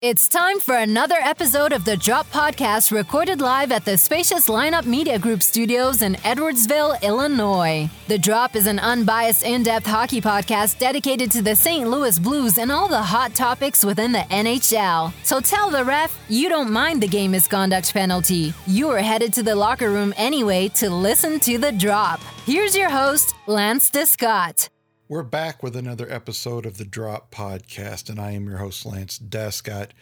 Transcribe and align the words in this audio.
It's 0.00 0.28
time 0.28 0.60
for 0.60 0.76
another 0.76 1.16
episode 1.20 1.72
of 1.72 1.84
the 1.84 1.96
Drop 1.96 2.30
Podcast 2.30 2.92
recorded 2.92 3.40
live 3.40 3.72
at 3.72 3.84
the 3.84 3.98
spacious 3.98 4.48
Lineup 4.48 4.86
Media 4.86 5.18
Group 5.18 5.42
studios 5.42 6.02
in 6.02 6.14
Edwardsville, 6.22 7.02
Illinois. 7.02 7.90
The 8.06 8.16
Drop 8.16 8.54
is 8.54 8.68
an 8.68 8.78
unbiased, 8.78 9.42
in 9.42 9.64
depth 9.64 9.86
hockey 9.86 10.20
podcast 10.20 10.78
dedicated 10.78 11.32
to 11.32 11.42
the 11.42 11.56
St. 11.56 11.90
Louis 11.90 12.16
Blues 12.16 12.58
and 12.58 12.70
all 12.70 12.86
the 12.86 13.02
hot 13.02 13.34
topics 13.34 13.84
within 13.84 14.12
the 14.12 14.24
NHL. 14.30 15.12
So 15.24 15.40
tell 15.40 15.68
the 15.68 15.82
ref 15.82 16.16
you 16.28 16.48
don't 16.48 16.70
mind 16.70 17.02
the 17.02 17.08
game 17.08 17.32
misconduct 17.32 17.92
penalty. 17.92 18.54
You 18.68 18.90
are 18.90 19.00
headed 19.00 19.32
to 19.32 19.42
the 19.42 19.56
locker 19.56 19.90
room 19.90 20.14
anyway 20.16 20.68
to 20.76 20.90
listen 20.90 21.40
to 21.40 21.58
The 21.58 21.72
Drop. 21.72 22.20
Here's 22.46 22.76
your 22.76 22.88
host, 22.88 23.34
Lance 23.48 23.90
Descott. 23.90 24.68
We're 25.10 25.22
back 25.22 25.62
with 25.62 25.74
another 25.74 26.06
episode 26.12 26.66
of 26.66 26.76
the 26.76 26.84
Drop 26.84 27.34
Podcast, 27.34 28.10
and 28.10 28.20
I 28.20 28.32
am 28.32 28.46
your 28.46 28.58
host, 28.58 28.84
Lance 28.84 29.18
Descott. 29.18 29.92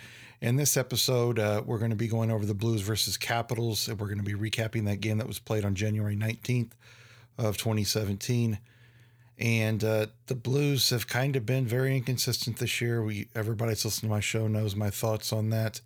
In 0.40 0.56
this 0.56 0.76
episode, 0.76 1.38
uh, 1.38 1.62
we're 1.64 1.78
going 1.78 1.92
to 1.92 1.96
be 1.96 2.08
going 2.08 2.32
over 2.32 2.44
the 2.44 2.54
Blues 2.54 2.80
versus 2.80 3.16
Capitals, 3.16 3.86
and 3.86 4.00
we're 4.00 4.08
going 4.08 4.18
to 4.18 4.24
be 4.24 4.34
recapping 4.34 4.84
that 4.86 5.00
game 5.00 5.18
that 5.18 5.28
was 5.28 5.38
played 5.38 5.64
on 5.64 5.76
January 5.76 6.16
19th 6.16 6.72
of 7.38 7.56
2017. 7.56 8.58
And 9.38 9.84
uh, 9.84 10.06
the 10.26 10.34
Blues 10.34 10.90
have 10.90 11.06
kind 11.06 11.36
of 11.36 11.46
been 11.46 11.68
very 11.68 11.96
inconsistent 11.96 12.56
this 12.56 12.80
year. 12.80 13.00
We 13.00 13.28
everybody 13.36 13.70
that's 13.70 13.84
listening 13.84 14.10
to 14.10 14.16
my 14.16 14.20
show 14.20 14.48
knows 14.48 14.74
my 14.74 14.90
thoughts 14.90 15.32
on 15.32 15.50
that. 15.50 15.82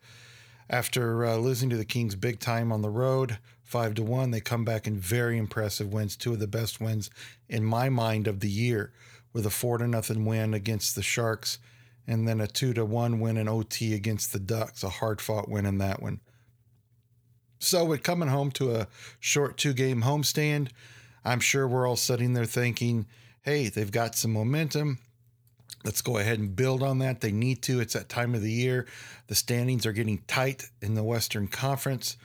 After 0.71 1.27
uh, 1.27 1.37
losing 1.37 1.69
to 1.69 1.77
the 1.77 1.85
Kings 1.85 2.15
big 2.15 2.41
time 2.41 2.73
on 2.73 2.80
the 2.80 2.89
road, 2.89 3.37
five 3.65 3.93
to 3.97 4.02
one, 4.02 4.30
they 4.30 4.41
come 4.41 4.65
back 4.65 4.87
in 4.87 4.97
very 4.97 5.37
impressive 5.37 5.93
wins, 5.93 6.16
two 6.16 6.33
of 6.33 6.39
the 6.39 6.47
best 6.47 6.80
wins 6.80 7.11
in 7.51 7.65
my 7.65 7.91
mind 7.91 8.27
of 8.27 8.41
the 8.41 8.49
year 8.49 8.95
with 9.33 9.47
a 9.47 9.51
four 9.51 9.79
to 9.79 9.87
nothing 9.87 10.25
win 10.25 10.55
against 10.55 10.95
the 10.95 11.02
Sharks, 11.02 11.59
and 12.07 12.27
then 12.27 12.41
a 12.41 12.47
two 12.47 12.73
to 12.75 12.84
one 12.84 13.21
win 13.21 13.37
in 13.37 13.48
OT 13.48 13.95
against 13.95 14.33
the 14.33 14.38
Ducks, 14.38 14.83
a 14.83 14.88
hard 14.88 15.21
fought 15.21 15.48
win 15.48 15.66
in 15.66 15.79
that 15.79 16.02
one. 16.02 16.21
So, 17.59 17.85
with 17.85 18.02
coming 18.02 18.29
home 18.29 18.51
to 18.52 18.74
a 18.74 18.88
short 19.21 19.57
two 19.59 19.74
game 19.74 20.02
homestand, 20.02 20.71
I'm 21.24 21.40
sure 21.40 21.68
we're 21.68 21.87
all 21.87 21.96
sitting 21.96 22.32
there 22.32 22.46
thinking, 22.46 23.07
hey, 23.43 23.68
they've 23.68 23.90
got 23.90 24.15
some 24.15 24.32
momentum. 24.32 24.99
Let's 25.85 26.02
go 26.02 26.18
ahead 26.18 26.38
and 26.38 26.57
build 26.57 26.83
on 26.83 26.99
that. 26.99 27.21
They 27.21 27.33
need 27.33 27.62
to. 27.62 27.80
It's 27.80 27.95
that 27.95 28.09
time 28.09 28.35
of 28.35 28.43
the 28.43 28.52
year. 28.52 28.87
The 29.29 29.35
standings 29.35 29.87
are 29.87 29.93
getting 29.93 30.23
tight 30.27 30.65
in 30.83 30.95
the 30.95 31.05
Western 31.05 31.49
Conference. 31.49 32.16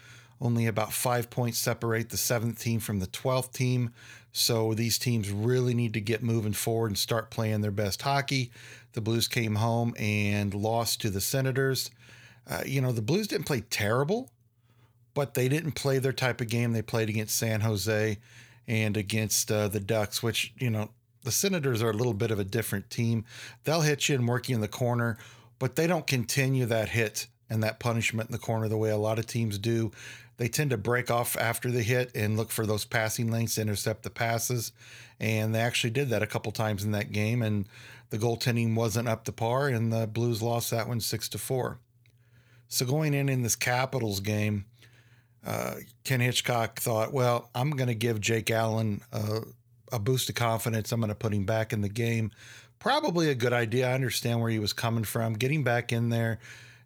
Only 0.41 0.67
about 0.67 0.91
five 0.91 1.29
points 1.29 1.57
separate 1.57 2.09
the 2.09 2.17
seventh 2.17 2.59
team 2.59 2.79
from 2.79 2.99
the 2.99 3.07
12th 3.07 3.53
team. 3.53 3.91
So 4.31 4.73
these 4.73 4.97
teams 4.97 5.31
really 5.31 5.73
need 5.73 5.93
to 5.93 6.01
get 6.01 6.21
moving 6.21 6.53
forward 6.53 6.87
and 6.87 6.97
start 6.97 7.31
playing 7.31 7.61
their 7.61 7.71
best 7.71 8.01
hockey. 8.01 8.51
The 8.91 9.01
Blues 9.01 9.27
came 9.29 9.55
home 9.55 9.93
and 9.97 10.53
lost 10.53 10.99
to 11.01 11.09
the 11.09 11.21
Senators. 11.21 11.89
Uh, 12.47 12.61
you 12.65 12.81
know, 12.81 12.91
the 12.91 13.01
Blues 13.01 13.27
didn't 13.27 13.45
play 13.45 13.61
terrible, 13.69 14.29
but 15.13 15.35
they 15.35 15.47
didn't 15.47 15.71
play 15.71 15.99
their 15.99 16.13
type 16.13 16.41
of 16.41 16.49
game. 16.49 16.73
They 16.73 16.81
played 16.81 17.09
against 17.09 17.37
San 17.37 17.61
Jose 17.61 18.17
and 18.67 18.97
against 18.97 19.51
uh, 19.51 19.69
the 19.69 19.79
Ducks, 19.79 20.21
which, 20.21 20.53
you 20.57 20.69
know, 20.69 20.89
the 21.23 21.31
Senators 21.31 21.81
are 21.81 21.89
a 21.89 21.93
little 21.93 22.13
bit 22.13 22.31
of 22.31 22.39
a 22.39 22.43
different 22.43 22.89
team. 22.89 23.23
They'll 23.63 23.81
hit 23.81 24.09
you 24.09 24.15
and 24.15 24.27
work 24.27 24.49
you 24.49 24.55
in 24.55 24.61
the 24.61 24.67
corner, 24.67 25.17
but 25.59 25.75
they 25.75 25.87
don't 25.87 26.05
continue 26.05 26.65
that 26.65 26.89
hit 26.89 27.27
and 27.49 27.63
that 27.63 27.79
punishment 27.79 28.29
in 28.29 28.33
the 28.33 28.39
corner 28.39 28.67
the 28.67 28.77
way 28.77 28.89
a 28.89 28.97
lot 28.97 29.19
of 29.19 29.27
teams 29.27 29.57
do 29.57 29.91
they 30.37 30.47
tend 30.47 30.71
to 30.71 30.77
break 30.77 31.09
off 31.09 31.37
after 31.37 31.71
the 31.71 31.83
hit 31.83 32.11
and 32.15 32.37
look 32.37 32.51
for 32.51 32.65
those 32.65 32.85
passing 32.85 33.31
lanes 33.31 33.55
to 33.55 33.61
intercept 33.61 34.03
the 34.03 34.09
passes. 34.09 34.71
And 35.19 35.55
they 35.55 35.59
actually 35.59 35.91
did 35.91 36.09
that 36.09 36.23
a 36.23 36.27
couple 36.27 36.51
times 36.51 36.83
in 36.83 36.91
that 36.91 37.11
game. 37.11 37.41
And 37.41 37.67
the 38.09 38.17
goaltending 38.17 38.75
wasn't 38.75 39.07
up 39.07 39.23
to 39.25 39.31
par, 39.31 39.67
and 39.67 39.91
the 39.91 40.07
Blues 40.07 40.41
lost 40.41 40.71
that 40.71 40.87
one 40.87 40.99
six 40.99 41.27
to 41.29 41.37
four. 41.37 41.79
So 42.67 42.85
going 42.85 43.13
in 43.13 43.29
in 43.29 43.43
this 43.43 43.55
Capitals 43.55 44.19
game, 44.19 44.65
uh, 45.45 45.75
Ken 46.03 46.19
Hitchcock 46.19 46.79
thought, 46.79 47.13
well, 47.13 47.49
I'm 47.55 47.71
going 47.71 47.87
to 47.87 47.95
give 47.95 48.19
Jake 48.19 48.51
Allen 48.51 49.01
uh, 49.13 49.41
a 49.91 49.99
boost 49.99 50.29
of 50.29 50.35
confidence. 50.35 50.91
I'm 50.91 50.99
going 50.99 51.09
to 51.09 51.15
put 51.15 51.33
him 51.33 51.45
back 51.45 51.71
in 51.71 51.81
the 51.81 51.89
game. 51.89 52.31
Probably 52.79 53.29
a 53.29 53.35
good 53.35 53.53
idea. 53.53 53.89
I 53.89 53.93
understand 53.93 54.41
where 54.41 54.49
he 54.49 54.59
was 54.59 54.73
coming 54.73 55.03
from. 55.03 55.33
Getting 55.33 55.63
back 55.63 55.91
in 55.91 56.09
there, 56.09 56.39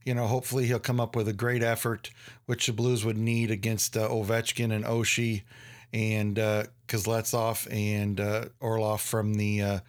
you 0.05 0.13
know, 0.13 0.27
hopefully 0.27 0.65
he'll 0.65 0.79
come 0.79 0.99
up 0.99 1.15
with 1.15 1.27
a 1.27 1.33
great 1.33 1.63
effort, 1.63 2.09
which 2.45 2.67
the 2.67 2.73
Blues 2.73 3.03
would 3.03 3.17
need 3.17 3.51
against 3.51 3.97
uh, 3.97 4.07
Ovechkin 4.07 4.73
and 4.73 4.85
Oshie 4.85 5.43
and 5.93 6.37
uh, 6.37 6.63
and 7.71 8.19
uh, 8.19 8.45
Orlov 8.59 9.01
from 9.01 9.35
the 9.35 9.61
uh, 9.61 9.79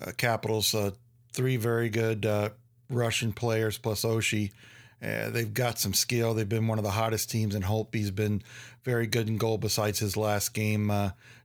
uh 0.00 0.12
Capitals. 0.16 0.74
Uh, 0.74 0.90
three 1.32 1.56
very 1.56 1.88
good 1.88 2.26
uh, 2.26 2.50
Russian 2.88 3.32
players 3.32 3.78
plus 3.78 4.02
Oshie. 4.02 4.52
they've 5.00 5.54
got 5.54 5.78
some 5.78 5.94
skill. 5.94 6.34
They've 6.34 6.48
been 6.48 6.68
one 6.68 6.78
of 6.78 6.84
the 6.84 6.90
hottest 6.90 7.30
teams, 7.30 7.54
and 7.54 7.64
Holtby's 7.64 8.10
been 8.10 8.42
very 8.84 9.06
good 9.06 9.28
in 9.28 9.36
goal 9.36 9.58
besides 9.58 9.98
his 9.98 10.16
last 10.16 10.54
game. 10.54 10.92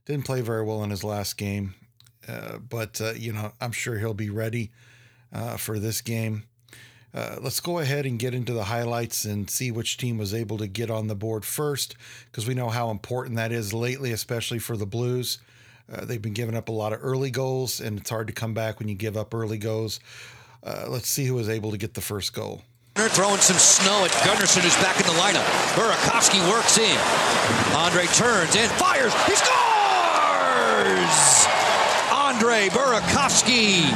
didn't 0.04 0.24
play 0.24 0.40
very 0.40 0.64
well 0.64 0.82
in 0.84 0.90
his 0.90 1.04
last 1.04 1.36
game, 1.36 1.74
but, 2.68 3.00
you 3.16 3.32
know, 3.32 3.52
I'm 3.60 3.72
sure 3.72 3.98
he'll 3.98 4.14
be 4.14 4.30
ready 4.30 4.70
for 5.56 5.78
this 5.78 6.00
game. 6.00 6.44
Uh, 7.12 7.36
let's 7.40 7.60
go 7.60 7.78
ahead 7.80 8.06
and 8.06 8.18
get 8.18 8.34
into 8.34 8.52
the 8.52 8.64
highlights 8.64 9.24
and 9.24 9.50
see 9.50 9.70
which 9.70 9.96
team 9.96 10.16
was 10.16 10.32
able 10.32 10.58
to 10.58 10.66
get 10.66 10.90
on 10.90 11.08
the 11.08 11.14
board 11.14 11.44
first, 11.44 11.96
because 12.26 12.46
we 12.46 12.54
know 12.54 12.68
how 12.68 12.90
important 12.90 13.36
that 13.36 13.50
is 13.50 13.72
lately, 13.72 14.12
especially 14.12 14.58
for 14.60 14.76
the 14.76 14.86
Blues. 14.86 15.38
Uh, 15.92 16.04
they've 16.04 16.22
been 16.22 16.34
giving 16.34 16.54
up 16.54 16.68
a 16.68 16.72
lot 16.72 16.92
of 16.92 17.00
early 17.02 17.32
goals, 17.32 17.80
and 17.80 17.98
it's 17.98 18.10
hard 18.10 18.28
to 18.28 18.32
come 18.32 18.54
back 18.54 18.78
when 18.78 18.88
you 18.88 18.94
give 18.94 19.16
up 19.16 19.34
early 19.34 19.58
goals. 19.58 19.98
Uh, 20.62 20.84
let's 20.88 21.08
see 21.08 21.24
who 21.24 21.34
was 21.34 21.48
able 21.48 21.72
to 21.72 21.78
get 21.78 21.94
the 21.94 22.00
first 22.00 22.32
goal. 22.32 22.62
Throwing 22.94 23.40
some 23.40 23.56
snow 23.56 24.04
at 24.04 24.10
Gunnarsson, 24.22 24.60
who's 24.60 24.76
back 24.76 24.96
in 25.00 25.06
the 25.06 25.18
lineup. 25.18 25.46
Burakovsky 25.74 26.38
works 26.50 26.78
in. 26.78 26.98
Andre 27.74 28.04
turns 28.14 28.54
and 28.54 28.70
fires. 28.72 29.14
He 29.24 29.34
scores! 29.34 29.46
Andre 32.12 32.68
Burakovsky 32.68 33.90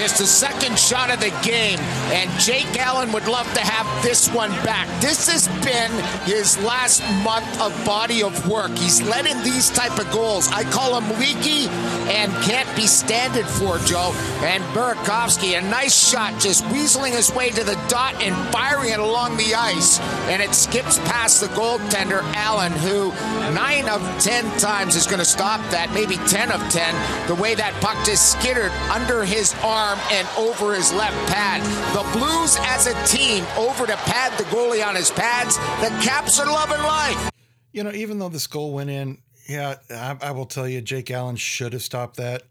this 0.00 0.16
the 0.16 0.26
second 0.26 0.78
shot 0.78 1.12
of 1.12 1.20
the 1.20 1.28
game, 1.42 1.78
and 2.08 2.30
Jake 2.40 2.74
Allen 2.78 3.12
would 3.12 3.28
love 3.28 3.46
to 3.52 3.60
have 3.60 4.02
this 4.02 4.32
one 4.32 4.50
back. 4.64 4.88
This 5.02 5.28
has 5.28 5.46
been 5.62 5.92
his 6.24 6.56
last 6.64 7.02
month 7.22 7.60
of 7.60 7.70
body 7.84 8.22
of 8.22 8.48
work. 8.48 8.70
He's 8.78 9.02
letting 9.02 9.36
these 9.42 9.68
type 9.68 9.98
of 9.98 10.10
goals. 10.10 10.48
I 10.52 10.64
call 10.64 10.98
him 10.98 11.20
leaky 11.20 11.68
and 12.08 12.32
can't 12.44 12.74
be 12.74 12.86
standard 12.86 13.44
for, 13.44 13.76
Joe. 13.80 14.12
And 14.40 14.64
Burakovsky, 14.72 15.58
a 15.58 15.60
nice 15.60 16.08
shot, 16.08 16.40
just 16.40 16.64
weaseling 16.66 17.14
his 17.14 17.30
way 17.34 17.50
to 17.50 17.62
the 17.62 17.78
dot 17.88 18.14
and 18.22 18.34
firing 18.50 18.92
it 18.92 19.00
along 19.00 19.36
the 19.36 19.54
ice. 19.54 20.00
And 20.30 20.40
it 20.40 20.54
skips 20.54 20.98
past 21.00 21.42
the 21.42 21.48
goaltender, 21.48 22.22
Allen, 22.36 22.72
who 22.72 23.10
nine 23.52 23.86
of 23.90 24.00
ten 24.22 24.44
times 24.58 24.96
is 24.96 25.06
going 25.06 25.18
to 25.18 25.26
stop 25.26 25.60
that, 25.70 25.92
maybe 25.92 26.16
10 26.28 26.52
of 26.52 26.60
10, 26.70 27.26
the 27.26 27.34
way 27.34 27.54
that 27.54 27.74
puck 27.82 27.98
just 28.06 28.32
skittered 28.32 28.72
under 28.90 29.24
his 29.24 29.54
arm 29.62 29.89
arm 29.90 29.98
and 30.10 30.28
over 30.38 30.74
his 30.74 30.92
left 30.92 31.16
pad. 31.32 31.62
The 31.94 32.18
Blues 32.18 32.56
as 32.60 32.86
a 32.86 33.06
team 33.06 33.44
over 33.56 33.86
to 33.86 33.96
pad 33.96 34.36
the 34.38 34.44
goalie 34.44 34.86
on 34.86 34.94
his 34.94 35.10
pads. 35.10 35.56
The 35.80 35.88
Caps 36.02 36.38
are 36.38 36.46
loving 36.46 36.82
life. 36.82 37.30
You 37.72 37.84
know, 37.84 37.92
even 37.92 38.18
though 38.18 38.28
this 38.28 38.46
goal 38.46 38.72
went 38.72 38.90
in, 38.90 39.18
yeah, 39.48 39.76
I, 39.90 40.16
I 40.22 40.30
will 40.32 40.46
tell 40.46 40.68
you, 40.68 40.80
Jake 40.80 41.10
Allen 41.10 41.36
should 41.36 41.72
have 41.72 41.82
stopped 41.82 42.16
that. 42.16 42.42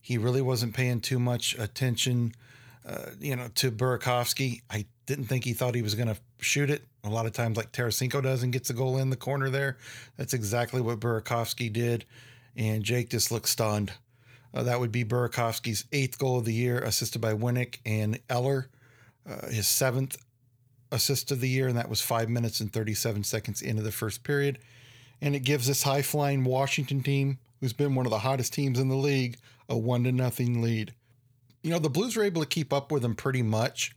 He 0.00 0.18
really 0.18 0.42
wasn't 0.42 0.74
paying 0.74 1.00
too 1.00 1.18
much 1.18 1.56
attention, 1.58 2.34
uh, 2.86 3.10
you 3.20 3.36
know, 3.36 3.48
to 3.56 3.70
Burakovsky. 3.70 4.62
I 4.70 4.86
didn't 5.06 5.26
think 5.26 5.44
he 5.44 5.52
thought 5.52 5.74
he 5.74 5.82
was 5.82 5.94
going 5.94 6.08
to 6.08 6.16
shoot 6.40 6.70
it. 6.70 6.84
A 7.04 7.08
lot 7.08 7.26
of 7.26 7.32
times, 7.32 7.56
like 7.56 7.72
Tarasenko 7.72 8.22
does 8.22 8.42
and 8.42 8.52
gets 8.52 8.70
a 8.70 8.74
goal 8.74 8.98
in 8.98 9.10
the 9.10 9.16
corner 9.16 9.50
there. 9.50 9.78
That's 10.16 10.34
exactly 10.34 10.80
what 10.80 11.00
Burakovsky 11.00 11.72
did. 11.72 12.04
And 12.56 12.82
Jake 12.82 13.10
just 13.10 13.30
looked 13.32 13.48
stunned. 13.48 13.92
Uh, 14.54 14.62
that 14.62 14.80
would 14.80 14.92
be 14.92 15.04
Burakovsky's 15.04 15.84
eighth 15.92 16.18
goal 16.18 16.38
of 16.38 16.44
the 16.44 16.52
year, 16.52 16.78
assisted 16.78 17.20
by 17.20 17.32
Winnik 17.32 17.78
and 17.86 18.18
Eller, 18.28 18.68
uh, 19.28 19.48
his 19.48 19.66
seventh 19.66 20.16
assist 20.90 21.30
of 21.30 21.40
the 21.40 21.48
year, 21.48 21.68
and 21.68 21.76
that 21.78 21.88
was 21.88 22.00
five 22.00 22.28
minutes 22.28 22.60
and 22.60 22.72
37 22.72 23.24
seconds 23.24 23.62
into 23.62 23.82
the 23.82 23.90
first 23.90 24.22
period. 24.22 24.58
And 25.20 25.34
it 25.34 25.40
gives 25.40 25.66
this 25.66 25.84
high 25.84 26.02
flying 26.02 26.44
Washington 26.44 27.02
team, 27.02 27.38
who's 27.60 27.72
been 27.72 27.94
one 27.94 28.06
of 28.06 28.10
the 28.10 28.18
hottest 28.18 28.52
teams 28.52 28.78
in 28.78 28.88
the 28.88 28.96
league, 28.96 29.38
a 29.68 29.76
one 29.76 30.04
to 30.04 30.12
nothing 30.12 30.60
lead. 30.60 30.92
You 31.62 31.70
know, 31.70 31.78
the 31.78 31.88
Blues 31.88 32.16
were 32.16 32.24
able 32.24 32.42
to 32.42 32.48
keep 32.48 32.72
up 32.72 32.92
with 32.92 33.02
them 33.02 33.14
pretty 33.14 33.42
much, 33.42 33.94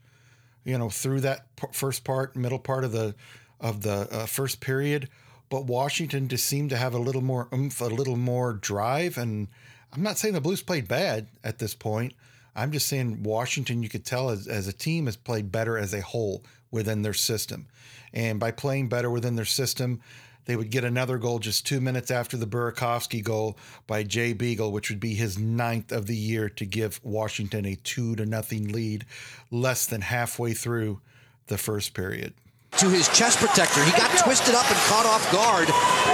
you 0.64 0.78
know, 0.78 0.88
through 0.88 1.20
that 1.20 1.46
first 1.72 2.04
part, 2.04 2.36
middle 2.36 2.58
part 2.58 2.84
of 2.84 2.92
the 2.92 3.14
of 3.60 3.82
the 3.82 4.08
uh, 4.10 4.26
first 4.26 4.60
period. 4.60 5.08
But 5.48 5.64
Washington 5.64 6.28
just 6.28 6.46
seemed 6.46 6.70
to 6.70 6.76
have 6.76 6.94
a 6.94 6.98
little 6.98 7.22
more 7.22 7.48
oomph, 7.52 7.80
a 7.80 7.86
little 7.86 8.16
more 8.16 8.52
drive, 8.52 9.18
and 9.18 9.48
I'm 9.96 10.02
not 10.02 10.18
saying 10.18 10.34
the 10.34 10.42
Blues 10.42 10.62
played 10.62 10.86
bad 10.86 11.26
at 11.42 11.58
this 11.58 11.74
point. 11.74 12.12
I'm 12.54 12.70
just 12.70 12.86
saying 12.86 13.22
Washington, 13.22 13.82
you 13.82 13.88
could 13.88 14.04
tell 14.04 14.28
as, 14.28 14.46
as 14.46 14.68
a 14.68 14.72
team, 14.72 15.06
has 15.06 15.16
played 15.16 15.50
better 15.50 15.78
as 15.78 15.94
a 15.94 16.02
whole 16.02 16.44
within 16.70 17.00
their 17.02 17.14
system. 17.14 17.66
And 18.12 18.38
by 18.38 18.50
playing 18.50 18.88
better 18.88 19.10
within 19.10 19.36
their 19.36 19.46
system, 19.46 20.00
they 20.44 20.54
would 20.54 20.70
get 20.70 20.84
another 20.84 21.18
goal 21.18 21.38
just 21.38 21.66
two 21.66 21.80
minutes 21.80 22.10
after 22.10 22.36
the 22.36 22.46
Burakovsky 22.46 23.22
goal 23.22 23.56
by 23.86 24.02
Jay 24.02 24.32
Beagle, 24.32 24.70
which 24.70 24.90
would 24.90 25.00
be 25.00 25.14
his 25.14 25.38
ninth 25.38 25.92
of 25.92 26.06
the 26.06 26.16
year 26.16 26.48
to 26.50 26.66
give 26.66 27.00
Washington 27.02 27.64
a 27.64 27.74
two 27.76 28.16
to 28.16 28.26
nothing 28.26 28.68
lead, 28.68 29.06
less 29.50 29.86
than 29.86 30.02
halfway 30.02 30.52
through 30.52 31.00
the 31.46 31.58
first 31.58 31.94
period. 31.94 32.34
To 32.78 32.90
his 32.90 33.08
chest 33.08 33.38
protector. 33.38 33.82
He 33.84 33.92
got 33.92 34.10
twisted 34.18 34.54
up 34.54 34.70
and 34.70 34.78
caught 34.80 35.06
off 35.06 35.24
guard 35.32 35.68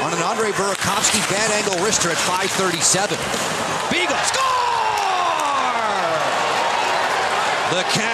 on 0.05 0.13
an 0.13 0.23
Andre 0.23 0.51
Burakovsky 0.53 1.21
bad 1.31 1.51
angle 1.51 1.75
wrister 1.85 2.11
at 2.11 2.19
537. 2.19 3.62
Beagle 4.03 4.17
score! 4.25 4.43
The 7.71 7.85
Caps 7.85 8.12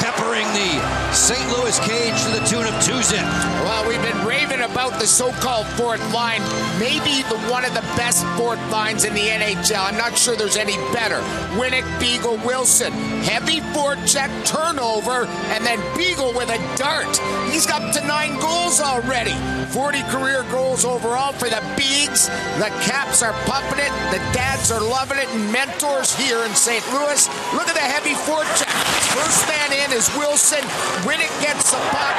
peppering 0.00 0.46
the 0.54 1.12
St. 1.12 1.46
Louis 1.50 1.78
cage 1.80 2.16
to 2.24 2.30
the 2.30 2.44
tune 2.46 2.66
of 2.66 2.74
two 2.84 3.02
zip. 3.02 3.20
Well, 3.64 3.86
we've 3.88 4.02
been 4.02 4.26
raving 4.26 4.60
about 4.60 4.98
the 4.98 5.06
so-called 5.06 5.66
fourth 5.68 6.00
line. 6.12 6.40
Maybe 6.78 7.22
the 7.28 7.38
one 7.50 7.64
of 7.64 7.74
the 7.74 7.84
best 7.96 8.24
fourth 8.36 8.60
lines 8.70 9.04
in 9.04 9.14
the 9.14 9.28
NHL. 9.28 9.84
I'm 9.84 9.98
not 9.98 10.16
sure 10.16 10.36
there's 10.36 10.56
any 10.56 10.76
better. 10.92 11.20
Winnik, 11.58 11.84
Beagle, 12.00 12.38
Wilson. 12.46 12.92
Heavy 13.22 13.60
forecheck 13.76 14.30
turnover, 14.46 15.26
and 15.52 15.64
then 15.64 15.78
Beagle 15.96 16.32
with 16.32 16.48
a 16.48 16.76
dart. 16.76 17.16
He's 17.50 17.66
up 17.68 17.92
to 17.94 18.06
nine 18.06 18.38
goals 18.40 18.80
already. 18.80 19.34
40 19.68 20.02
career 20.04 20.44
goals 20.50 20.84
overall 20.84 21.32
for 21.32 21.48
the 21.48 21.60
Beags. 21.76 22.28
The 22.58 22.70
Caps 22.88 23.22
are 23.22 23.32
pumping 23.44 23.84
it. 23.84 23.92
The 24.10 24.18
dads 24.32 24.70
are 24.70 24.80
loving 24.80 25.18
it. 25.18 25.28
And 25.28 25.52
mentors 25.52 26.14
here 26.14 26.44
in 26.44 26.54
St. 26.54 26.84
Louis. 26.92 27.28
Look 27.52 27.68
at 27.68 27.74
the 27.74 27.80
heavy 27.80 28.14
forecheck. 28.14 28.72
First 29.12 29.57
man 29.58 29.72
in 29.72 29.96
is 29.96 30.08
Wilson. 30.16 30.62
Winnik 31.02 31.32
gets 31.42 31.70
the 31.70 31.78
puck. 31.90 32.16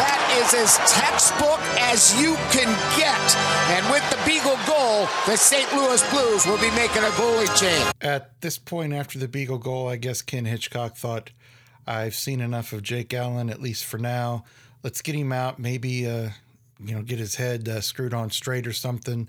That 0.00 0.20
is 0.40 0.54
as 0.54 0.76
textbook 0.90 1.60
as 1.78 2.18
you 2.20 2.36
can 2.50 2.68
get. 2.96 3.20
And 3.68 3.84
with 3.92 4.04
the 4.08 4.18
Beagle 4.24 4.58
goal, 4.66 5.06
the 5.26 5.36
St. 5.36 5.70
Louis 5.74 6.02
Blues 6.10 6.46
will 6.46 6.58
be 6.58 6.70
making 6.70 7.02
a 7.02 7.12
goalie 7.20 7.60
change. 7.60 7.92
At 8.00 8.40
this 8.40 8.56
point, 8.56 8.94
after 8.94 9.18
the 9.18 9.28
Beagle 9.28 9.58
goal, 9.58 9.88
I 9.88 9.96
guess 9.96 10.22
Ken 10.22 10.46
Hitchcock 10.46 10.96
thought, 10.96 11.30
I've 11.86 12.14
seen 12.14 12.40
enough 12.40 12.72
of 12.72 12.82
Jake 12.82 13.12
Allen, 13.12 13.50
at 13.50 13.60
least 13.60 13.84
for 13.84 13.98
now. 13.98 14.44
Let's 14.82 15.02
get 15.02 15.14
him 15.14 15.32
out. 15.32 15.58
Maybe, 15.58 16.08
uh, 16.08 16.30
you 16.82 16.94
know, 16.94 17.02
get 17.02 17.18
his 17.18 17.34
head 17.34 17.68
uh, 17.68 17.82
screwed 17.82 18.14
on 18.14 18.30
straight 18.30 18.66
or 18.66 18.72
something. 18.72 19.28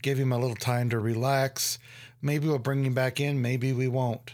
Give 0.00 0.18
him 0.18 0.32
a 0.32 0.38
little 0.38 0.56
time 0.56 0.88
to 0.90 0.98
relax. 0.98 1.78
Maybe 2.22 2.46
we'll 2.46 2.58
bring 2.58 2.84
him 2.86 2.94
back 2.94 3.20
in. 3.20 3.42
Maybe 3.42 3.72
we 3.72 3.88
won't. 3.88 4.32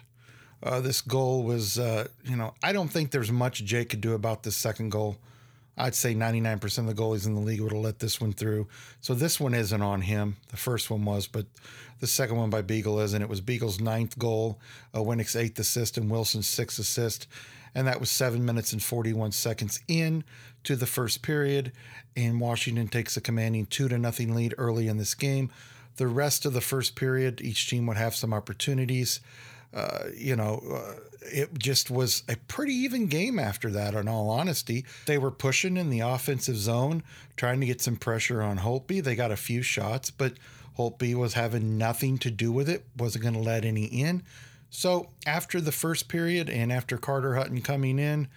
Uh, 0.62 0.80
this 0.80 1.00
goal 1.00 1.42
was, 1.42 1.78
uh, 1.78 2.06
you 2.24 2.36
know, 2.36 2.54
I 2.62 2.72
don't 2.72 2.88
think 2.88 3.10
there's 3.10 3.32
much 3.32 3.64
Jake 3.64 3.90
could 3.90 4.00
do 4.00 4.14
about 4.14 4.42
this 4.42 4.56
second 4.56 4.90
goal. 4.90 5.16
I'd 5.76 5.94
say 5.94 6.14
99% 6.14 6.78
of 6.78 6.86
the 6.86 6.94
goalies 6.94 7.26
in 7.26 7.34
the 7.34 7.40
league 7.40 7.60
would 7.60 7.72
have 7.72 7.80
let 7.80 7.98
this 7.98 8.20
one 8.20 8.32
through. 8.32 8.68
So 9.00 9.14
this 9.14 9.40
one 9.40 9.54
isn't 9.54 9.82
on 9.82 10.02
him. 10.02 10.36
The 10.48 10.56
first 10.56 10.90
one 10.90 11.04
was, 11.04 11.26
but 11.26 11.46
the 12.00 12.06
second 12.06 12.36
one 12.36 12.50
by 12.50 12.62
Beagle 12.62 13.00
is, 13.00 13.14
and 13.14 13.22
It 13.22 13.28
was 13.28 13.40
Beagle's 13.40 13.80
ninth 13.80 14.18
goal, 14.18 14.60
uh, 14.94 15.02
Winnik's 15.02 15.34
eighth 15.34 15.58
assist, 15.58 15.96
and 15.96 16.10
Wilson's 16.10 16.46
sixth 16.46 16.78
assist. 16.78 17.26
And 17.74 17.86
that 17.86 18.00
was 18.00 18.10
seven 18.10 18.44
minutes 18.44 18.72
and 18.74 18.82
41 18.82 19.32
seconds 19.32 19.80
in 19.88 20.24
to 20.64 20.76
the 20.76 20.86
first 20.86 21.22
period. 21.22 21.72
And 22.14 22.38
Washington 22.38 22.88
takes 22.88 23.16
a 23.16 23.22
commanding 23.22 23.64
two 23.66 23.88
to 23.88 23.98
nothing 23.98 24.34
lead 24.34 24.54
early 24.58 24.88
in 24.88 24.98
this 24.98 25.14
game. 25.14 25.50
The 25.96 26.06
rest 26.06 26.44
of 26.44 26.52
the 26.52 26.60
first 26.60 26.96
period, 26.96 27.40
each 27.40 27.68
team 27.68 27.86
would 27.86 27.96
have 27.96 28.14
some 28.14 28.34
opportunities. 28.34 29.20
Uh, 29.74 30.08
you 30.16 30.36
know, 30.36 30.62
uh, 30.70 31.00
it 31.22 31.58
just 31.58 31.90
was 31.90 32.24
a 32.28 32.36
pretty 32.36 32.74
even 32.74 33.06
game 33.06 33.38
after 33.38 33.70
that, 33.70 33.94
in 33.94 34.08
all 34.08 34.28
honesty. 34.28 34.84
They 35.06 35.18
were 35.18 35.30
pushing 35.30 35.76
in 35.76 35.88
the 35.88 36.00
offensive 36.00 36.56
zone, 36.56 37.02
trying 37.36 37.60
to 37.60 37.66
get 37.66 37.80
some 37.80 37.96
pressure 37.96 38.42
on 38.42 38.58
Holtby. 38.58 39.02
They 39.02 39.14
got 39.14 39.30
a 39.30 39.36
few 39.36 39.62
shots, 39.62 40.10
but 40.10 40.34
Holtby 40.78 41.14
was 41.14 41.34
having 41.34 41.78
nothing 41.78 42.18
to 42.18 42.30
do 42.30 42.52
with 42.52 42.68
it, 42.68 42.84
wasn't 42.96 43.22
going 43.22 43.34
to 43.34 43.40
let 43.40 43.64
any 43.64 43.84
in. 43.84 44.22
So 44.70 45.10
after 45.26 45.60
the 45.60 45.72
first 45.72 46.08
period 46.08 46.48
and 46.48 46.72
after 46.72 46.96
Carter 46.96 47.34
Hutton 47.34 47.60
coming 47.60 47.98
in, 47.98 48.28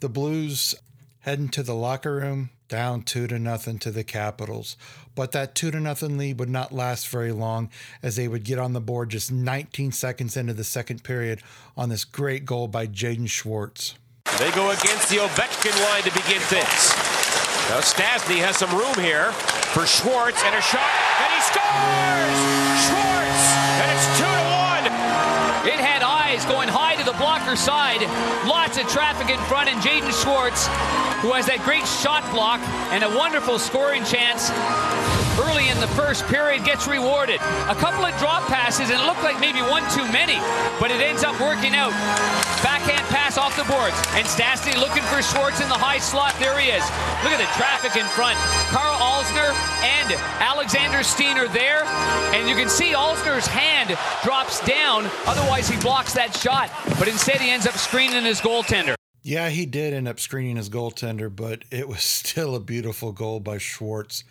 the 0.00 0.08
Blues 0.08 0.74
heading 1.20 1.48
to 1.50 1.62
the 1.62 1.74
locker 1.74 2.16
room, 2.16 2.50
down 2.68 3.02
two 3.02 3.26
to 3.26 3.38
nothing 3.38 3.78
to 3.78 3.90
the 3.90 4.04
Capitals. 4.04 4.76
But 5.14 5.32
that 5.32 5.54
two 5.54 5.70
to 5.70 5.80
nothing 5.80 6.18
lead 6.18 6.38
would 6.38 6.48
not 6.48 6.72
last 6.72 7.08
very 7.08 7.32
long 7.32 7.70
as 8.02 8.16
they 8.16 8.28
would 8.28 8.44
get 8.44 8.58
on 8.58 8.72
the 8.72 8.80
board 8.80 9.10
just 9.10 9.32
19 9.32 9.92
seconds 9.92 10.36
into 10.36 10.54
the 10.54 10.64
second 10.64 11.02
period 11.02 11.40
on 11.76 11.88
this 11.88 12.04
great 12.04 12.44
goal 12.44 12.68
by 12.68 12.86
Jaden 12.86 13.28
Schwartz. 13.28 13.94
They 14.38 14.50
go 14.52 14.70
against 14.70 15.08
the 15.08 15.16
Ovechkin 15.16 15.74
line 15.90 16.02
to 16.02 16.12
begin 16.12 16.40
things. 16.46 16.94
Now 17.68 17.80
Stastny 17.80 18.38
has 18.38 18.56
some 18.56 18.70
room 18.70 18.94
here 18.94 19.32
for 19.74 19.84
Schwartz 19.84 20.40
and 20.44 20.54
a 20.54 20.62
shot, 20.62 20.80
and 21.20 21.30
he 21.34 21.40
scores! 21.44 22.40
Schwartz, 22.86 23.44
and 23.82 23.88
it's 23.92 24.08
two 24.16 24.24
to 24.24 24.44
one. 24.54 24.84
It 25.68 25.80
had 25.80 26.00
eyes 26.00 26.44
going 26.46 26.68
high 26.68 26.96
to 26.96 27.04
the 27.04 27.16
blocker 27.18 27.56
side. 27.56 28.00
Lots 28.48 28.78
of 28.78 28.86
traffic 28.88 29.28
in 29.28 29.40
front, 29.50 29.68
and 29.68 29.80
Jaden 29.82 30.14
Schwartz 30.22 30.68
who 31.20 31.32
has 31.32 31.46
that 31.46 31.58
great 31.64 31.86
shot 31.86 32.22
block 32.30 32.60
and 32.94 33.02
a 33.02 33.10
wonderful 33.16 33.58
scoring 33.58 34.04
chance 34.04 34.50
early 35.38 35.68
in 35.68 35.78
the 35.80 35.90
first 35.94 36.26
period 36.26 36.64
gets 36.64 36.86
rewarded. 36.86 37.40
A 37.70 37.76
couple 37.78 38.04
of 38.04 38.14
drop 38.18 38.46
passes, 38.46 38.90
and 38.90 38.98
it 39.00 39.06
looked 39.06 39.22
like 39.22 39.38
maybe 39.40 39.62
one 39.62 39.86
too 39.94 40.04
many, 40.10 40.38
but 40.82 40.90
it 40.90 41.00
ends 41.00 41.22
up 41.22 41.38
working 41.40 41.74
out. 41.74 41.94
Backhand 42.62 43.06
pass 43.08 43.38
off 43.38 43.54
the 43.56 43.66
boards, 43.70 43.94
and 44.18 44.26
Stastny 44.26 44.74
looking 44.78 45.02
for 45.10 45.22
Schwartz 45.22 45.60
in 45.60 45.68
the 45.68 45.78
high 45.78 45.98
slot. 45.98 46.34
There 46.38 46.58
he 46.58 46.70
is. 46.70 46.82
Look 47.22 47.34
at 47.34 47.42
the 47.42 47.50
traffic 47.54 47.94
in 47.94 48.06
front. 48.14 48.36
Karl 48.74 48.98
Alzner 48.98 49.54
and 49.82 50.12
Alexander 50.42 51.02
Steen 51.02 51.38
are 51.38 51.48
there, 51.48 51.84
and 52.34 52.48
you 52.48 52.54
can 52.54 52.68
see 52.68 52.92
Alzner's 52.92 53.46
hand 53.46 53.96
drops 54.22 54.60
down. 54.66 55.08
Otherwise, 55.26 55.68
he 55.68 55.78
blocks 55.80 56.14
that 56.14 56.36
shot, 56.36 56.70
but 56.98 57.08
instead 57.08 57.40
he 57.40 57.50
ends 57.50 57.66
up 57.66 57.74
screening 57.74 58.24
his 58.24 58.40
goaltender. 58.40 58.94
Yeah, 59.28 59.50
he 59.50 59.66
did 59.66 59.92
end 59.92 60.08
up 60.08 60.18
screening 60.18 60.56
his 60.56 60.70
goaltender, 60.70 61.28
but 61.28 61.62
it 61.70 61.86
was 61.86 62.02
still 62.02 62.54
a 62.54 62.60
beautiful 62.60 63.12
goal 63.12 63.40
by 63.40 63.58
Schwartz. 63.58 64.24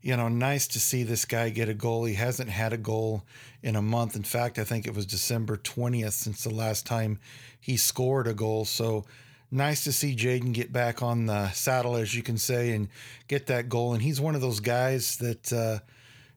You 0.00 0.16
know, 0.16 0.28
nice 0.28 0.66
to 0.68 0.80
see 0.80 1.02
this 1.02 1.26
guy 1.26 1.50
get 1.50 1.68
a 1.68 1.74
goal. 1.74 2.06
He 2.06 2.14
hasn't 2.14 2.48
had 2.48 2.72
a 2.72 2.78
goal 2.78 3.22
in 3.62 3.76
a 3.76 3.82
month. 3.82 4.16
In 4.16 4.22
fact, 4.22 4.58
I 4.58 4.64
think 4.64 4.86
it 4.86 4.94
was 4.94 5.04
December 5.04 5.58
20th 5.58 6.12
since 6.12 6.42
the 6.42 6.54
last 6.54 6.86
time 6.86 7.18
he 7.60 7.76
scored 7.76 8.26
a 8.26 8.32
goal. 8.32 8.64
So 8.64 9.04
nice 9.50 9.84
to 9.84 9.92
see 9.92 10.16
Jaden 10.16 10.54
get 10.54 10.72
back 10.72 11.02
on 11.02 11.26
the 11.26 11.50
saddle, 11.50 11.96
as 11.96 12.14
you 12.14 12.22
can 12.22 12.38
say, 12.38 12.72
and 12.72 12.88
get 13.28 13.48
that 13.48 13.68
goal. 13.68 13.92
And 13.92 14.00
he's 14.00 14.22
one 14.22 14.34
of 14.34 14.40
those 14.40 14.60
guys 14.60 15.18
that, 15.18 15.52
uh, 15.52 15.80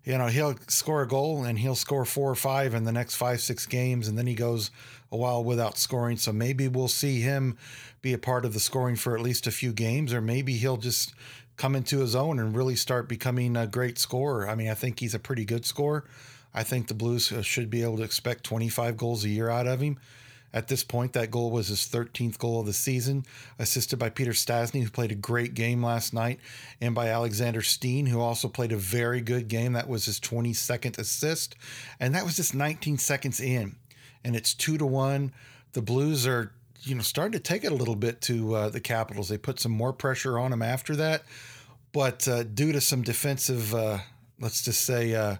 you 0.03 0.17
know, 0.17 0.27
he'll 0.27 0.57
score 0.67 1.03
a 1.03 1.07
goal 1.07 1.45
and 1.45 1.57
he'll 1.57 1.73
score 1.73 2.03
four 2.03 2.29
or 2.29 2.35
five 2.35 2.73
in 2.73 2.83
the 2.83 2.91
next 2.91 3.15
five, 3.15 3.39
six 3.39 3.65
games, 3.65 4.09
and 4.09 4.17
then 4.17 4.27
he 4.27 4.35
goes 4.35 4.71
a 5.13 5.18
while 5.18 5.44
without 5.44 5.77
scoring. 5.77 6.18
So 6.18 6.33
maybe 6.33 6.68
we'll 6.68 6.89
see 6.89 7.21
him 7.21 7.57
be 8.01 8.12
a 8.13 8.18
part 8.18 8.44
of 8.44 8.54
the 8.54 8.60
scoring 8.60 8.95
for 8.95 9.15
at 9.15 9.21
least 9.21 9.48
a 9.48 9.51
few 9.51 9.71
games, 9.71 10.12
or 10.12 10.19
maybe 10.19 10.54
he'll 10.54 10.77
just 10.77 11.13
come 11.55 11.75
into 11.75 12.00
his 12.00 12.15
own 12.15 12.39
and 12.39 12.55
really 12.55 12.75
start 12.75 13.08
becoming 13.08 13.55
a 13.55 13.67
great 13.67 14.00
scorer. 14.00 14.50
I 14.50 14.55
mean, 14.55 14.70
I 14.70 14.74
think 14.74 15.00
he's 15.00 15.13
a 15.13 15.20
pretty 15.20 15.46
good 15.46 15.65
scorer. 15.65 16.03
I 16.53 16.63
think 16.63 16.88
the 16.88 16.96
Blues 16.96 17.32
uh, 17.32 17.43
should 17.43 17.70
be 17.70 17.84
able 17.84 17.98
to 17.98 18.03
expect 18.03 18.43
25 18.43 18.98
goals 18.98 19.24
a 19.24 19.29
year 19.29 19.50
out 19.50 19.67
of 19.67 19.82
him. 19.82 20.00
At 20.51 20.67
this 20.67 20.84
point, 20.84 21.13
that 21.13 21.32
goal 21.32 21.50
was 21.50 21.70
his 21.70 21.79
13th 21.79 22.38
goal 22.38 22.60
of 22.60 22.67
the 22.67 22.74
season, 22.74 23.25
assisted 23.58 23.98
by 23.98 24.10
Peter 24.10 24.34
Stastny, 24.34 24.84
who 24.84 24.89
played 24.91 25.12
a 25.12 25.15
great 25.15 25.55
game 25.55 25.84
last 25.84 26.13
night, 26.13 26.39
and 26.79 26.93
by 26.93 27.08
Alexander 27.08 27.63
Steen, 27.63 28.05
who 28.05 28.20
also 28.20 28.48
played 28.48 28.72
a 28.72 28.77
very 28.77 29.20
good 29.20 29.48
game. 29.48 29.74
That 29.74 29.89
was 29.89 30.05
his 30.05 30.20
22nd 30.20 31.00
assist, 31.00 31.55
and 32.00 32.13
that 32.13 32.24
was 32.24 32.36
just 32.36 32.53
19 32.53 33.00
seconds 33.00 33.39
in. 33.39 33.77
And 34.24 34.36
it's 34.36 34.53
two 34.53 34.77
to 34.77 34.86
one. 34.86 35.34
The 35.74 35.82
Blues 35.82 36.25
are 36.27 36.51
you 36.84 36.96
know, 36.96 37.01
starting 37.01 37.32
to 37.34 37.39
take 37.39 37.63
it 37.63 37.72
a 37.72 37.75
little 37.75 37.96
bit 37.96 38.22
to 38.22 38.56
uh, 38.56 38.70
the 38.70 38.80
Capitals. 38.80 39.30
They 39.30 39.38
put 39.38 39.60
some 39.60 39.72
more 39.72 39.94
pressure 39.94 40.38
on 40.38 40.51
them 40.51 40.62
after 40.62 40.96
that, 40.98 41.24
but 41.92 42.27
uh, 42.27 42.44
due 42.44 42.72
to 42.72 42.82
some 42.82 43.01
defensive, 43.01 43.74
uh, 43.74 44.00
let's 44.39 44.63
just 44.63 44.82
say, 44.82 45.15
uh, 45.15 45.38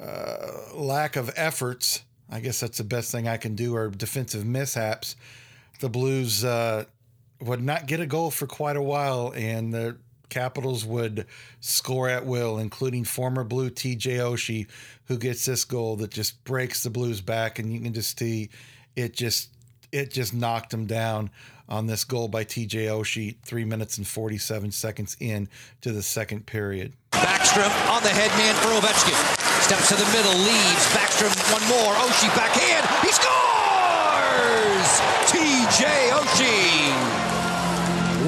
uh, 0.00 0.74
lack 0.74 1.16
of 1.16 1.30
efforts, 1.36 2.02
I 2.30 2.40
guess 2.40 2.60
that's 2.60 2.78
the 2.78 2.84
best 2.84 3.10
thing 3.10 3.26
I 3.26 3.36
can 3.36 3.54
do, 3.54 3.74
or 3.74 3.88
defensive 3.88 4.44
mishaps, 4.44 5.16
the 5.80 5.88
Blues 5.88 6.44
uh, 6.44 6.84
would 7.40 7.62
not 7.62 7.86
get 7.86 8.00
a 8.00 8.06
goal 8.06 8.30
for 8.30 8.46
quite 8.46 8.76
a 8.76 8.82
while, 8.82 9.32
and 9.34 9.72
the 9.72 9.96
Capitals 10.28 10.84
would 10.84 11.26
score 11.60 12.08
at 12.08 12.24
will, 12.24 12.58
including 12.58 13.04
former 13.04 13.44
Blue 13.44 13.70
TJ 13.70 14.18
Oshie, 14.18 14.66
who 15.06 15.16
gets 15.16 15.44
this 15.44 15.64
goal 15.64 15.96
that 15.96 16.10
just 16.10 16.42
breaks 16.44 16.82
the 16.82 16.90
Blues 16.90 17.20
back, 17.20 17.58
and 17.58 17.72
you 17.72 17.80
can 17.80 17.92
just 17.92 18.18
see 18.18 18.50
it 18.96 19.14
just 19.14 19.50
it 19.92 20.10
just 20.10 20.34
knocked 20.34 20.72
him 20.72 20.86
down 20.86 21.30
on 21.68 21.86
this 21.86 22.04
goal 22.04 22.28
by 22.28 22.44
TJ 22.44 22.88
Oshie, 22.88 23.36
three 23.44 23.64
minutes 23.64 23.98
and 23.98 24.06
47 24.06 24.70
seconds 24.70 25.16
in 25.20 25.48
to 25.82 25.92
the 25.92 26.02
second 26.02 26.46
period. 26.46 26.92
Backstrom 27.12 27.72
on 27.90 28.02
the 28.02 28.08
head 28.08 28.30
man 28.38 28.54
for 28.56 28.68
Ovechkin. 28.80 29.16
Steps 29.62 29.88
to 29.88 29.94
the 29.94 30.10
middle, 30.12 30.32
leaves. 30.32 30.86
Backstrom 30.96 31.32
one 31.52 31.66
more. 31.68 31.94
Oshie 31.94 32.34
backhand. 32.36 32.86
He 33.04 33.12
scores! 33.12 34.88
TJ 35.28 36.10
Oshie. 36.10 36.67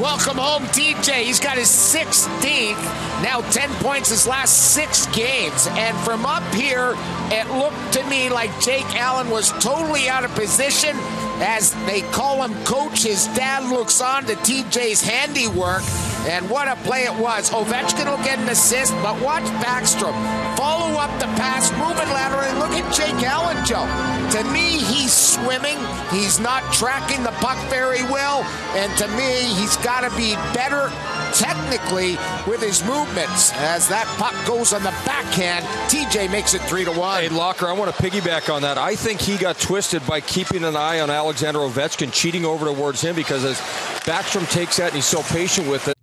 Welcome 0.00 0.38
home, 0.38 0.62
TJ. 0.69 1.25
He's 1.25 1.38
got 1.38 1.59
his 1.59 1.69
16th, 1.69 2.83
now 3.23 3.42
10 3.50 3.69
points 3.85 4.09
his 4.09 4.26
last 4.26 4.73
six 4.73 5.04
games. 5.09 5.69
And 5.73 5.95
from 5.99 6.25
up 6.25 6.42
here, 6.54 6.95
it 7.30 7.47
looked 7.50 7.92
to 7.92 8.04
me 8.09 8.30
like 8.30 8.49
Jake 8.62 8.87
Allen 8.97 9.28
was 9.28 9.52
totally 9.62 10.09
out 10.09 10.25
of 10.25 10.30
position 10.30 10.97
as 11.40 11.73
they 11.87 12.02
call 12.12 12.42
him 12.42 12.54
coach. 12.64 13.02
His 13.02 13.26
dad 13.28 13.64
looks 13.70 14.00
on 14.00 14.25
to 14.26 14.35
TJ's 14.35 15.02
handiwork. 15.02 15.82
And 16.28 16.49
what 16.50 16.68
a 16.68 16.76
play 16.85 17.04
it 17.04 17.14
was. 17.14 17.50
Ovechkin 17.50 18.04
will 18.04 18.23
get 18.25 18.38
an 18.38 18.49
assist, 18.49 18.92
but 19.02 19.20
watch 19.23 19.44
Backstrom 19.64 20.14
follow 20.56 20.99
up 20.99 21.11
the 21.18 21.26
pass, 21.40 21.70
moving 21.73 22.09
laterally. 22.12 22.52
Look 22.59 22.73
at 22.73 22.94
Jake 22.94 23.25
Allen, 23.25 23.56
Joe. 23.64 23.88
To 24.37 24.44
me, 24.52 24.78
he's 24.78 25.12
swimming. 25.12 25.78
He's 26.11 26.38
not 26.38 26.62
tracking 26.75 27.23
the 27.23 27.30
puck 27.40 27.56
very 27.70 28.02
well. 28.04 28.42
And 28.76 28.94
to 28.99 29.09
me, 29.16 29.32
he's 29.59 29.78
got 29.78 30.02
to 30.02 30.14
be 30.16 30.35
better 30.52 30.92
technically 31.32 32.16
with 32.47 32.61
his 32.61 32.85
movements. 32.85 33.52
As 33.54 33.88
that 33.88 34.06
puck 34.18 34.35
goes 34.47 34.73
on 34.73 34.82
the 34.82 34.94
backhand, 35.06 35.64
TJ 35.88 36.30
makes 36.30 36.54
it 36.54 36.61
three 36.62 36.85
to 36.85 36.92
one. 36.92 37.23
Hey, 37.23 37.28
Locker, 37.28 37.66
I 37.66 37.73
want 37.73 37.94
to 37.94 38.02
piggyback 38.02 38.52
on 38.52 38.62
that. 38.62 38.76
I 38.76 38.94
think 38.94 39.20
he 39.20 39.37
got 39.38 39.59
twisted 39.59 40.06
by 40.06 40.20
keeping 40.20 40.64
an 40.64 40.76
eye 40.76 41.00
on 41.00 41.09
Alexander 41.31 41.61
Ovechkin, 41.61 42.13
cheating 42.13 42.45
over 42.45 42.67
towards 42.67 43.01
him 43.01 43.15
because 43.15 43.45
as 43.45 43.57
Backstrom 44.01 44.51
takes 44.51 44.79
that 44.79 44.87
and 44.87 44.97
he's 44.97 45.05
so 45.05 45.23
patient 45.23 45.69
with 45.69 45.87
it. 45.87 45.97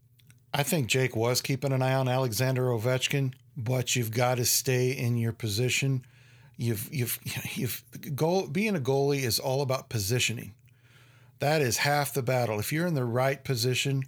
I 0.53 0.63
think 0.63 0.87
Jake 0.87 1.17
was 1.17 1.41
keeping 1.41 1.73
an 1.73 1.81
eye 1.81 1.95
on 1.95 2.07
Alexander 2.07 2.67
Ovechkin, 2.67 3.33
but 3.57 3.93
you've 3.93 4.11
got 4.11 4.35
to 4.35 4.45
stay 4.45 4.91
in 4.91 5.17
your 5.17 5.33
position. 5.33 6.05
You've 6.55 6.87
you've 6.93 7.19
you've 7.57 7.83
goal 8.15 8.47
being 8.47 8.77
a 8.77 8.79
goalie 8.79 9.23
is 9.23 9.37
all 9.37 9.61
about 9.61 9.89
positioning. 9.89 10.53
That 11.39 11.61
is 11.61 11.79
half 11.79 12.13
the 12.13 12.23
battle. 12.23 12.57
If 12.57 12.71
you're 12.71 12.87
in 12.87 12.93
the 12.93 13.03
right 13.03 13.43
position 13.43 14.03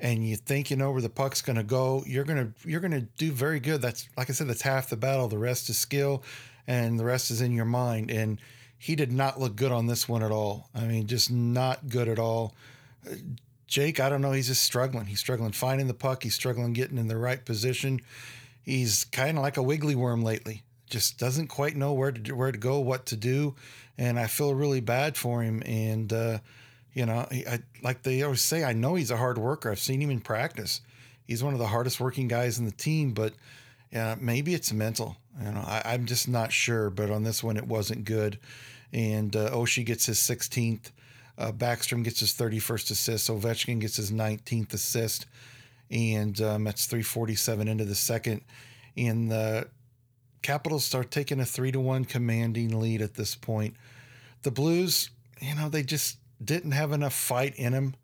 and 0.00 0.26
you 0.26 0.36
think 0.36 0.70
you 0.70 0.78
know 0.78 0.92
where 0.92 1.02
the 1.02 1.10
puck's 1.10 1.42
going 1.42 1.56
to 1.56 1.62
go, 1.62 2.04
you're 2.06 2.24
going 2.24 2.54
to 2.54 2.66
you're 2.66 2.80
going 2.80 2.92
to 2.92 3.02
do 3.02 3.32
very 3.32 3.60
good. 3.60 3.82
That's 3.82 4.08
like 4.16 4.30
I 4.30 4.32
said 4.32 4.48
that's 4.48 4.62
half 4.62 4.88
the 4.88 4.96
battle. 4.96 5.28
The 5.28 5.36
rest 5.36 5.68
is 5.68 5.76
skill 5.76 6.22
and 6.66 6.98
the 6.98 7.04
rest 7.04 7.30
is 7.30 7.42
in 7.42 7.52
your 7.52 7.66
mind 7.66 8.10
and 8.10 8.40
he 8.78 8.94
did 8.94 9.12
not 9.12 9.40
look 9.40 9.56
good 9.56 9.72
on 9.72 9.86
this 9.86 10.08
one 10.08 10.22
at 10.22 10.30
all. 10.30 10.68
I 10.74 10.84
mean, 10.84 11.06
just 11.06 11.30
not 11.30 11.88
good 11.88 12.08
at 12.08 12.18
all. 12.18 12.54
Jake, 13.66 14.00
I 14.00 14.08
don't 14.08 14.22
know. 14.22 14.32
He's 14.32 14.46
just 14.46 14.62
struggling. 14.62 15.06
He's 15.06 15.20
struggling 15.20 15.52
finding 15.52 15.88
the 15.88 15.94
puck. 15.94 16.22
He's 16.22 16.34
struggling 16.34 16.72
getting 16.72 16.96
in 16.96 17.08
the 17.08 17.18
right 17.18 17.44
position. 17.44 18.00
He's 18.62 19.04
kind 19.04 19.36
of 19.36 19.42
like 19.42 19.56
a 19.56 19.62
wiggly 19.62 19.94
worm 19.94 20.22
lately. 20.22 20.62
Just 20.88 21.18
doesn't 21.18 21.48
quite 21.48 21.76
know 21.76 21.92
where 21.92 22.12
to 22.12 22.32
where 22.32 22.52
to 22.52 22.58
go, 22.58 22.78
what 22.78 23.04
to 23.06 23.16
do, 23.16 23.54
and 23.98 24.18
I 24.18 24.26
feel 24.26 24.54
really 24.54 24.80
bad 24.80 25.16
for 25.16 25.42
him. 25.42 25.62
And 25.66 26.10
uh, 26.12 26.38
you 26.94 27.04
know, 27.04 27.26
I, 27.30 27.60
like 27.82 28.02
they 28.02 28.22
always 28.22 28.40
say, 28.40 28.64
I 28.64 28.72
know 28.72 28.94
he's 28.94 29.10
a 29.10 29.16
hard 29.16 29.36
worker. 29.36 29.70
I've 29.70 29.78
seen 29.78 30.00
him 30.00 30.10
in 30.10 30.20
practice. 30.20 30.80
He's 31.26 31.44
one 31.44 31.52
of 31.52 31.58
the 31.58 31.66
hardest 31.66 32.00
working 32.00 32.26
guys 32.26 32.58
in 32.58 32.64
the 32.64 32.70
team, 32.70 33.12
but 33.12 33.34
yeah, 33.92 34.16
maybe 34.18 34.54
it's 34.54 34.72
mental. 34.72 35.16
You 35.40 35.52
know, 35.52 35.64
I, 35.66 35.94
am 35.94 36.06
just 36.06 36.28
not 36.28 36.52
sure. 36.52 36.90
But 36.90 37.10
on 37.10 37.22
this 37.22 37.42
one, 37.42 37.56
it 37.56 37.66
wasn't 37.66 38.04
good. 38.04 38.38
And 38.92 39.34
uh, 39.36 39.50
Oshie 39.50 39.84
gets 39.84 40.06
his 40.06 40.18
16th. 40.18 40.90
Uh, 41.36 41.52
Backstrom 41.52 42.02
gets 42.02 42.20
his 42.20 42.32
31st 42.34 42.90
assist. 42.90 43.30
Ovechkin 43.30 43.80
gets 43.80 43.96
his 43.96 44.10
19th 44.10 44.72
assist. 44.74 45.26
And 45.90 46.40
um, 46.40 46.64
that's 46.64 46.86
347 46.86 47.68
into 47.68 47.84
the 47.84 47.94
second. 47.94 48.42
And 48.96 49.30
the 49.30 49.68
Capitals 50.42 50.84
start 50.84 51.10
taking 51.10 51.40
a 51.40 51.44
three 51.44 51.72
to 51.72 51.80
one 51.80 52.04
commanding 52.04 52.80
lead 52.80 53.02
at 53.02 53.14
this 53.14 53.34
point. 53.34 53.74
The 54.42 54.50
Blues, 54.50 55.10
you 55.40 55.54
know, 55.54 55.68
they 55.68 55.82
just 55.82 56.18
didn't 56.42 56.70
have 56.72 56.92
enough 56.92 57.14
fight 57.14 57.56
in 57.56 57.72
them 57.72 57.94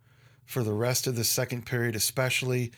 for 0.44 0.62
the 0.62 0.72
rest 0.72 1.06
of 1.06 1.16
the 1.16 1.24
second 1.24 1.64
period, 1.64 1.94
especially. 1.94 2.72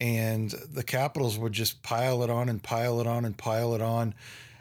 And 0.00 0.50
the 0.50 0.82
Capitals 0.82 1.38
would 1.38 1.52
just 1.52 1.82
pile 1.82 2.22
it 2.22 2.30
on 2.30 2.48
and 2.48 2.62
pile 2.62 3.00
it 3.00 3.06
on 3.06 3.24
and 3.24 3.36
pile 3.36 3.74
it 3.74 3.80
on. 3.80 4.14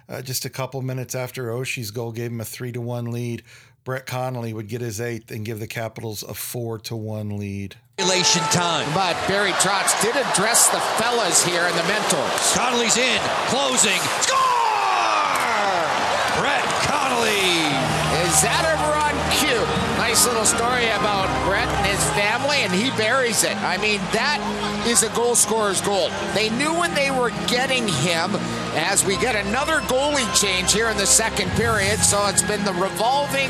Uh, 0.07 0.21
just 0.21 0.45
a 0.45 0.50
couple 0.50 0.81
minutes 0.81 1.15
after 1.15 1.51
Oshie's 1.51 1.89
goal 1.89 2.11
gave 2.11 2.31
him 2.31 2.41
a 2.41 2.45
three 2.45 2.71
to 2.73 2.81
one 2.81 3.05
lead. 3.11 3.43
Brett 3.83 4.05
Connolly 4.05 4.53
would 4.53 4.67
get 4.67 4.81
his 4.81 5.01
eighth 5.01 5.31
and 5.31 5.43
give 5.43 5.59
the 5.59 5.67
Capitals 5.67 6.21
a 6.21 6.35
four 6.35 6.77
to 6.79 6.95
one 6.95 7.38
lead. 7.39 7.75
Elation 7.97 8.43
time. 8.51 8.88
But 8.93 9.17
Barry 9.27 9.51
Trotz 9.53 10.00
did 10.01 10.15
address 10.15 10.69
the 10.69 10.79
fellas 11.01 11.43
here 11.43 11.61
and 11.61 11.77
the 11.77 11.83
mentors. 11.83 12.53
Connolly's 12.53 12.97
in, 12.97 13.19
closing, 13.47 14.00
score! 14.21 14.38
Brett 16.38 16.65
Connolly. 16.85 17.73
Is 18.25 18.41
that 18.41 18.65
ever 18.69 18.80
on 18.80 18.80
cue? 18.80 18.80
Little 20.25 20.45
story 20.45 20.85
about 20.85 21.25
Brett 21.47 21.67
and 21.67 21.87
his 21.87 22.03
family, 22.11 22.57
and 22.57 22.71
he 22.71 22.91
buries 22.91 23.43
it. 23.43 23.57
I 23.63 23.77
mean, 23.77 23.97
that 24.13 24.37
is 24.87 25.01
a 25.01 25.09
goal 25.15 25.33
scorer's 25.33 25.81
goal. 25.81 26.11
They 26.35 26.51
knew 26.51 26.71
when 26.77 26.93
they 26.93 27.09
were 27.09 27.31
getting 27.47 27.87
him 27.87 28.35
as 28.77 29.03
we 29.03 29.17
get 29.17 29.35
another 29.35 29.79
goalie 29.81 30.29
change 30.39 30.73
here 30.73 30.89
in 30.89 30.97
the 30.97 31.07
second 31.07 31.49
period. 31.53 31.97
So 31.99 32.23
it's 32.27 32.43
been 32.43 32.63
the 32.63 32.73
revolving 32.73 33.49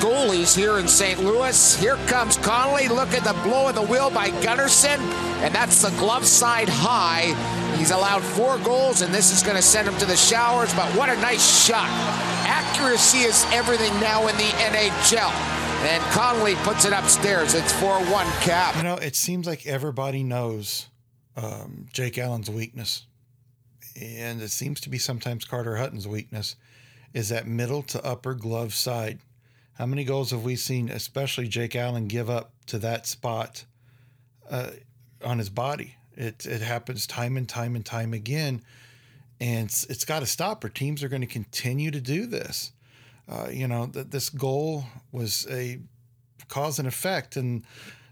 goalies 0.00 0.56
here 0.56 0.78
in 0.78 0.88
St. 0.88 1.22
Louis. 1.22 1.76
Here 1.78 1.96
comes 2.06 2.38
Connolly. 2.38 2.88
Look 2.88 3.12
at 3.12 3.22
the 3.22 3.38
blow 3.42 3.68
of 3.68 3.74
the 3.74 3.82
wheel 3.82 4.08
by 4.08 4.30
Gunnarsson, 4.40 4.98
and 5.44 5.54
that's 5.54 5.82
the 5.82 5.90
glove 5.98 6.24
side 6.24 6.70
high. 6.70 7.34
He's 7.76 7.90
allowed 7.90 8.22
four 8.22 8.56
goals, 8.58 9.02
and 9.02 9.12
this 9.12 9.30
is 9.30 9.42
going 9.42 9.56
to 9.56 9.62
send 9.62 9.86
him 9.86 9.96
to 9.98 10.06
the 10.06 10.16
showers. 10.16 10.72
But 10.72 10.88
what 10.96 11.10
a 11.10 11.20
nice 11.20 11.66
shot! 11.66 11.88
Accuracy 12.48 13.18
is 13.18 13.44
everything 13.52 13.92
now 14.00 14.26
in 14.26 14.36
the 14.36 14.50
NHL. 14.72 15.67
And 15.80 16.02
Connolly 16.12 16.56
puts 16.56 16.84
it 16.84 16.92
upstairs. 16.92 17.54
It's 17.54 17.72
4 17.72 18.00
1 18.00 18.26
cap. 18.40 18.74
You 18.76 18.82
know, 18.82 18.96
it 18.96 19.14
seems 19.14 19.46
like 19.46 19.64
everybody 19.64 20.24
knows 20.24 20.88
um, 21.36 21.86
Jake 21.92 22.18
Allen's 22.18 22.50
weakness. 22.50 23.06
And 24.00 24.42
it 24.42 24.50
seems 24.50 24.80
to 24.82 24.90
be 24.90 24.98
sometimes 24.98 25.44
Carter 25.44 25.76
Hutton's 25.76 26.08
weakness 26.08 26.56
is 27.14 27.28
that 27.28 27.46
middle 27.46 27.82
to 27.82 28.04
upper 28.04 28.34
glove 28.34 28.74
side. 28.74 29.20
How 29.74 29.86
many 29.86 30.02
goals 30.02 30.32
have 30.32 30.42
we 30.42 30.56
seen, 30.56 30.88
especially 30.88 31.46
Jake 31.46 31.76
Allen, 31.76 32.08
give 32.08 32.28
up 32.28 32.52
to 32.66 32.78
that 32.80 33.06
spot 33.06 33.64
uh, 34.50 34.70
on 35.24 35.38
his 35.38 35.48
body? 35.48 35.94
It, 36.16 36.44
it 36.44 36.60
happens 36.60 37.06
time 37.06 37.36
and 37.36 37.48
time 37.48 37.76
and 37.76 37.86
time 37.86 38.12
again. 38.12 38.62
And 39.40 39.66
it's, 39.66 39.84
it's 39.84 40.04
got 40.04 40.20
to 40.20 40.26
stop, 40.26 40.64
or 40.64 40.68
teams 40.68 41.04
are 41.04 41.08
going 41.08 41.20
to 41.20 41.28
continue 41.28 41.92
to 41.92 42.00
do 42.00 42.26
this. 42.26 42.72
Uh, 43.28 43.48
you 43.50 43.68
know, 43.68 43.86
that 43.86 44.10
this 44.10 44.30
goal 44.30 44.84
was 45.12 45.46
a 45.50 45.78
cause 46.48 46.78
and 46.78 46.88
effect. 46.88 47.36
And 47.36 47.64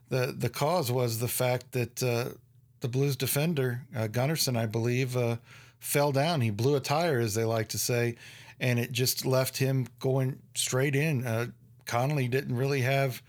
the, 0.09 0.35
the 0.37 0.49
cause 0.49 0.93
was 0.93 1.19
the 1.19 1.29
fact 1.29 1.73
that 1.73 2.03
uh, 2.03 2.37
the 2.81 2.89
Blues 2.89 3.17
defender, 3.17 3.83
uh, 3.95 4.09
Gunnarsson, 4.09 4.57
I 4.57 4.67
believe, 4.67 5.17
uh, 5.17 5.37
fell 5.79 6.13
down. 6.13 6.41
He 6.41 6.51
blew 6.51 6.77
a 6.77 6.81
tire, 6.81 7.19
as 7.21 7.35
they 7.35 7.45
like 7.45 7.69
to 7.69 7.79
say, 7.79 8.17
and 8.61 8.79
it 8.79 8.93
just 8.93 9.25
left 9.25 9.57
him 9.57 9.87
going 9.99 10.41
straight 10.55 10.95
in. 10.95 11.27
Uh, 11.27 11.47
Connolly 11.87 12.29
didn't 12.29 12.57
really 12.57 12.83
have 12.83 13.23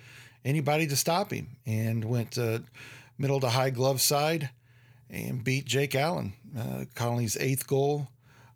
anybody 0.43 0.87
to 0.87 0.95
stop 0.95 1.31
him 1.31 1.57
and 1.65 2.03
went 2.05 2.37
uh, 2.37 2.59
middle 3.17 3.39
to 3.39 3.49
high 3.49 3.69
glove 3.69 4.01
side 4.01 4.49
and 5.09 5.43
beat 5.43 5.65
Jake 5.65 5.95
Allen. 5.95 6.33
Uh, 6.57 6.85
Connolly's 6.95 7.37
eighth 7.37 7.67
goal, 7.67 8.07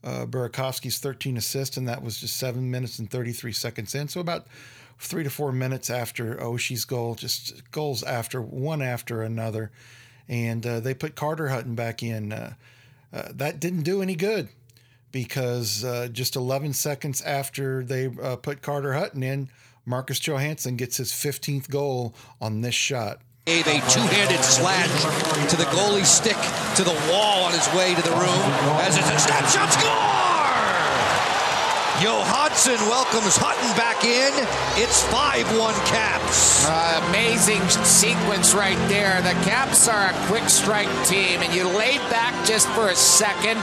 uh, 0.03 0.25
Burakovsky's 0.25 1.00
13 1.00 1.38
assists, 1.38 1.77
and 1.77 1.88
that 1.88 2.03
was 2.03 2.20
just 2.20 2.38
seven 2.38 2.72
minutes 2.72 3.00
and 3.00 3.10
33 3.10 3.51
seconds 3.51 3.96
in. 3.96 4.08
So 4.08 4.20
about 4.20 4.48
three 5.00 5.24
to 5.24 5.29
four 5.29 5.51
minutes 5.51 5.89
after 5.89 6.36
Oshie's 6.36 6.86
goal, 6.86 7.15
just 7.15 7.70
goals 7.72 8.03
after 8.03 8.41
one 8.41 8.81
after 8.81 9.22
another. 9.22 9.72
And 10.27 10.65
uh, 10.65 10.79
they 10.79 10.93
put 10.93 11.15
Carter 11.15 11.50
Hutton 11.50 11.75
back 11.75 12.03
in. 12.03 12.31
Uh, 12.31 12.53
uh, 13.13 13.29
that 13.34 13.60
didn't 13.60 13.84
do 13.84 14.01
any 14.01 14.15
good 14.15 14.50
because 15.12 15.84
uh, 15.84 16.08
just 16.12 16.36
11 16.36 16.74
seconds 16.74 17.22
after 17.22 17.84
they 17.84 18.10
uh, 18.22 18.38
put 18.38 18.62
Carter 18.62 18.93
Hutton 18.93 19.24
in, 19.24 19.50
Marcus 19.86 20.20
Johansson 20.20 20.77
gets 20.77 20.98
his 20.98 21.12
15th 21.12 21.70
goal 21.70 22.15
on 22.39 22.62
this 22.62 22.75
shot. 22.75 23.20
A 23.48 23.63
two-handed 23.63 24.43
slash 24.43 25.50
to 25.50 25.58
the 25.58 25.63
goalie 25.65 26.05
stick 26.05 26.38
to 26.75 26.83
the 26.83 26.93
wall 27.11 27.43
on 27.43 27.51
his 27.51 27.67
way 27.73 27.93
to 27.95 28.01
the 28.01 28.11
room 28.11 28.41
as 28.79 28.97
it's 28.97 29.09
a 29.09 29.19
snapshot 29.19 29.71
score! 29.73 30.31
Johansson 32.01 32.79
welcomes 32.89 33.37
Hutton 33.37 33.77
back 33.77 34.03
in. 34.05 34.33
It's 34.81 35.03
5-1 35.13 35.73
Caps. 35.85 36.65
Uh, 36.65 37.05
amazing 37.09 37.61
sequence 37.85 38.55
right 38.55 38.77
there. 38.87 39.21
The 39.21 39.37
Caps 39.45 39.87
are 39.87 40.09
a 40.09 40.13
quick 40.25 40.49
strike 40.49 40.89
team, 41.05 41.41
and 41.41 41.53
you 41.53 41.67
lay 41.67 41.97
back 42.09 42.33
just 42.43 42.67
for 42.69 42.87
a 42.87 42.95
second, 42.95 43.57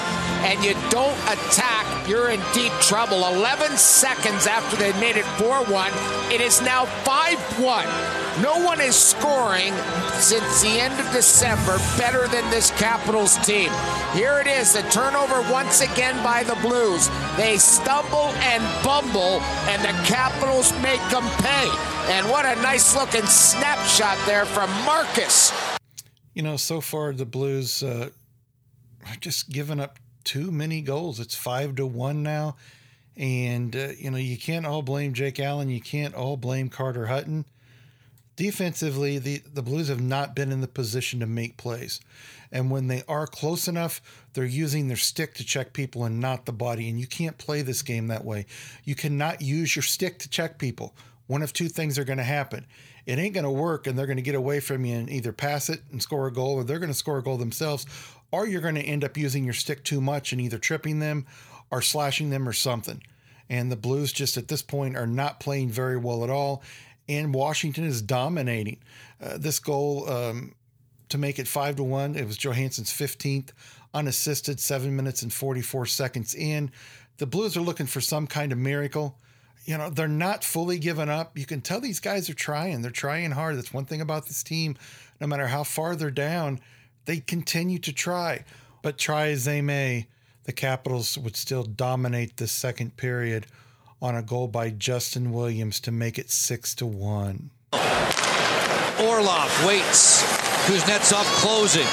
and 0.47 0.63
you 0.63 0.75
don't 0.91 1.19
attack, 1.27 2.07
you're 2.07 2.31
in 2.31 2.41
deep 2.55 2.73
trouble. 2.75 3.27
11 3.27 3.77
seconds 3.77 4.47
after 4.47 4.77
they 4.77 4.93
made 5.01 5.17
it 5.17 5.25
4-1, 5.41 5.91
it 6.33 6.41
is 6.41 6.63
now 6.63 6.85
5-1. 7.03 8.18
No 8.43 8.65
one 8.65 8.81
is 8.81 8.95
scoring 8.95 9.75
since 10.21 10.63
the 10.63 10.69
end 10.69 10.95
of 11.01 11.11
December 11.13 11.79
better 11.97 12.29
than 12.29 12.49
this 12.51 12.71
Capitals 12.79 13.37
team. 13.39 13.71
Here 14.13 14.39
it 14.39 14.47
is, 14.47 14.75
the 14.75 14.83
turnover 14.91 15.41
once 15.51 15.81
again 15.81 16.23
by 16.23 16.45
the 16.45 16.55
Blues. 16.57 17.09
They 17.37 17.57
stumble 17.57 18.29
and 18.47 18.63
bumble, 18.85 19.41
and 19.67 19.83
the 19.83 19.93
Capitals 20.07 20.73
make 20.83 21.01
them 21.11 21.29
pay. 21.43 21.69
And 22.13 22.29
what 22.29 22.47
a 22.47 22.55
nice 22.63 22.95
looking 22.95 23.27
snapshot 23.27 24.17
there 24.25 24.45
from 24.45 24.71
Marcus. 24.85 25.53
You 26.33 26.43
know, 26.43 26.57
so 26.57 26.81
far 26.81 27.13
the 27.13 27.27
Blues 27.27 27.83
uh, 27.83 28.11
are 29.09 29.17
just 29.17 29.51
giving 29.51 29.81
up 29.81 29.99
too 30.23 30.53
many 30.53 30.81
goals. 30.81 31.19
It's 31.19 31.35
five 31.35 31.75
to 31.77 31.87
one 31.87 32.23
now. 32.23 32.55
And, 33.17 33.75
uh, 33.75 33.89
you 33.99 34.13
know, 34.13 34.17
you 34.17 34.39
can't 34.39 34.65
all 34.65 34.83
blame 34.83 35.13
Jake 35.13 35.41
Allen. 35.41 35.71
You 35.71 35.81
can't 35.81 36.15
all 36.15 36.37
blame 36.37 36.69
Carter 36.69 37.07
Hutton. 37.07 37.45
Defensively, 38.39 39.19
the, 39.19 39.43
the 39.53 39.63
Blues 39.63 39.89
have 39.89 40.01
not 40.01 40.37
been 40.37 40.53
in 40.53 40.61
the 40.61 40.69
position 40.69 41.19
to 41.19 41.27
make 41.27 41.57
plays. 41.57 42.01
And 42.53 42.71
when 42.71 42.87
they 42.87 43.03
are 43.09 43.27
close 43.27 43.67
enough, 43.67 44.01
they're 44.33 44.45
using 44.45 44.87
their 44.87 44.97
stick 44.97 45.35
to 45.35 45.45
check 45.45 45.73
people 45.73 46.05
and 46.05 46.21
not 46.21 46.47
the 46.47 46.53
body. 46.53 46.89
And 46.89 47.01
you 47.01 47.09
can't 47.09 47.37
play 47.37 47.63
this 47.63 47.83
game 47.83 48.07
that 48.07 48.25
way. 48.25 48.47
You 48.85 48.95
cannot 48.95 49.43
use 49.43 49.75
your 49.75 49.83
stick 49.83 50.21
to 50.21 50.31
check 50.31 50.57
people. 50.57 50.95
One 51.27 51.43
of 51.43 51.53
two 51.53 51.69
things 51.69 51.99
are 51.99 52.05
going 52.05 52.19
to 52.19 52.23
happen. 52.23 52.65
It 53.07 53.19
ain't 53.19 53.35
going 53.35 53.43
to 53.43 53.51
work, 53.51 53.89
and 53.89 53.99
they're 53.99 54.07
going 54.07 54.19
to 54.19 54.23
get 54.23 54.37
away 54.37 54.61
from 54.61 54.85
you 54.85 54.95
and 54.95 55.11
either 55.11 55.33
pass 55.33 55.69
it 55.69 55.83
and 55.91 56.01
score 56.01 56.29
a 56.29 56.33
goal, 56.33 56.55
or 56.55 56.63
they're 56.63 56.79
going 56.79 56.93
to 56.93 56.95
score 56.95 57.19
a 57.19 57.25
goal 57.25 57.39
themselves, 57.39 57.87
or 58.31 58.47
you're 58.47 58.61
going 58.61 58.77
to 58.77 58.83
end 58.83 59.03
up 59.03 59.17
using 59.17 59.43
your 59.43 59.53
stick 59.53 59.83
too 59.83 60.01
much 60.01 60.31
and 60.31 60.41
either 60.41 60.59
tripping 60.59 61.01
them 61.01 61.27
or 61.73 61.83
slashing 61.83 62.31
them 62.31 62.49
or 62.49 62.53
something. 62.53 63.03
And 63.51 63.73
the 63.73 63.77
Blues 63.77 64.13
just 64.13 64.37
at 64.37 64.49
this 64.49 64.63
point 64.63 64.97
are 64.97 65.07
not 65.09 65.41
playing 65.41 65.71
very 65.71 65.97
well 65.97 66.23
at 66.23 66.31
all. 66.31 66.63
And 67.09 67.35
Washington 67.35 67.85
is 67.85 68.03
dominating. 68.03 68.79
Uh, 69.21 69.39
this 69.39 69.59
goal 69.59 70.09
um, 70.09 70.55
to 71.09 71.19
make 71.19 71.39
it 71.39 71.49
five 71.49 71.77
to 71.77 71.85
one, 71.85 72.17
it 72.17 72.27
was 72.27 72.37
Johansson's 72.37 72.91
15th, 72.91 73.51
unassisted, 73.95 74.61
seven 74.61 74.95
minutes 74.95 75.23
and 75.23 75.33
44 75.33 75.87
seconds 75.87 76.35
in. 76.35 76.71
The 77.17 77.27
Blues 77.27 77.57
are 77.57 77.63
looking 77.63 77.87
for 77.87 78.01
some 78.01 78.27
kind 78.27 78.53
of 78.53 78.59
miracle. 78.59 79.19
You 79.65 79.77
know, 79.77 79.91
they're 79.91 80.09
not 80.09 80.45
fully 80.45 80.79
giving 80.79 81.09
up. 81.09 81.37
You 81.37 81.45
can 81.45 81.61
tell 81.61 81.81
these 81.81 82.01
guys 82.01 82.31
are 82.31 82.35
trying. 82.35 82.83
They're 82.83 82.91
trying 82.91 83.33
hard. 83.33 83.57
That's 83.57 83.73
one 83.73 83.85
thing 83.85 84.01
about 84.01 84.27
this 84.27 84.43
team. 84.43 84.77
No 85.21 85.27
matter 85.27 85.49
how 85.49 85.65
far 85.65 85.97
they're 85.97 86.11
down, 86.11 86.61
they 87.07 87.21
continue 87.21 87.79
to 87.81 87.93
try. 87.93 88.45
But 88.83 88.99
try 88.99 89.29
as 89.29 89.45
they 89.45 89.61
may, 89.61 90.07
the 90.45 90.53
Capitals 90.53 91.19
would 91.19 91.37
still 91.37 91.65
dominate 91.65 92.37
the 92.37 92.47
second 92.47 92.97
period 92.97 93.47
on 94.01 94.15
a 94.15 94.23
goal 94.23 94.49
by 94.49 94.71
Justin 94.71 95.33
Williams 95.33 95.81
to 95.81 95.91
make 95.91 96.19
it 96.19 96.31
six 96.31 96.75
to 96.77 96.87
one. 96.87 97.51
Orlov 99.01 99.51
waits. 99.67 100.23
Kuznetsov 100.67 101.25
closing. 101.41 101.87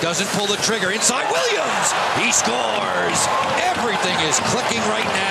Doesn't 0.00 0.28
pull 0.38 0.46
the 0.46 0.56
trigger. 0.62 0.90
Inside 0.92 1.30
Williams. 1.30 1.92
He 2.16 2.32
scores. 2.32 3.18
Everything 3.62 4.16
is 4.28 4.38
clicking 4.50 4.80
right 4.88 5.04
now. 5.04 5.27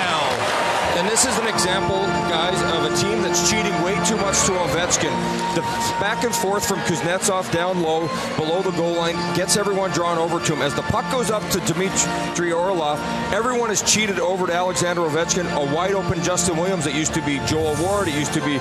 This 1.18 1.34
is 1.34 1.38
an 1.40 1.48
example, 1.48 1.98
guys, 2.30 2.62
of 2.76 2.92
a 2.92 2.96
team 2.96 3.22
that's 3.22 3.50
cheating 3.50 3.72
way 3.82 3.94
too 4.04 4.16
much 4.18 4.38
to 4.46 4.52
Ovechkin. 4.52 5.10
The 5.56 5.62
back 5.98 6.22
and 6.22 6.32
forth 6.32 6.64
from 6.68 6.78
Kuznetsov 6.82 7.50
down 7.50 7.82
low, 7.82 8.06
below 8.36 8.62
the 8.62 8.70
goal 8.70 8.92
line, 8.92 9.16
gets 9.34 9.56
everyone 9.56 9.90
drawn 9.90 10.16
over 10.16 10.38
to 10.38 10.54
him. 10.54 10.62
As 10.62 10.76
the 10.76 10.82
puck 10.82 11.10
goes 11.10 11.32
up 11.32 11.42
to 11.50 11.58
Dmitry 11.72 12.52
Orlov, 12.52 13.00
everyone 13.34 13.72
is 13.72 13.82
cheated 13.82 14.20
over 14.20 14.46
to 14.46 14.52
Alexander 14.52 15.00
Ovechkin. 15.00 15.50
A 15.56 15.74
wide 15.74 15.94
open 15.94 16.22
Justin 16.22 16.56
Williams. 16.56 16.86
It 16.86 16.94
used 16.94 17.14
to 17.14 17.22
be 17.22 17.40
Joel 17.46 17.74
Ward. 17.82 18.06
It 18.06 18.14
used 18.14 18.34
to 18.34 18.40
be 18.44 18.60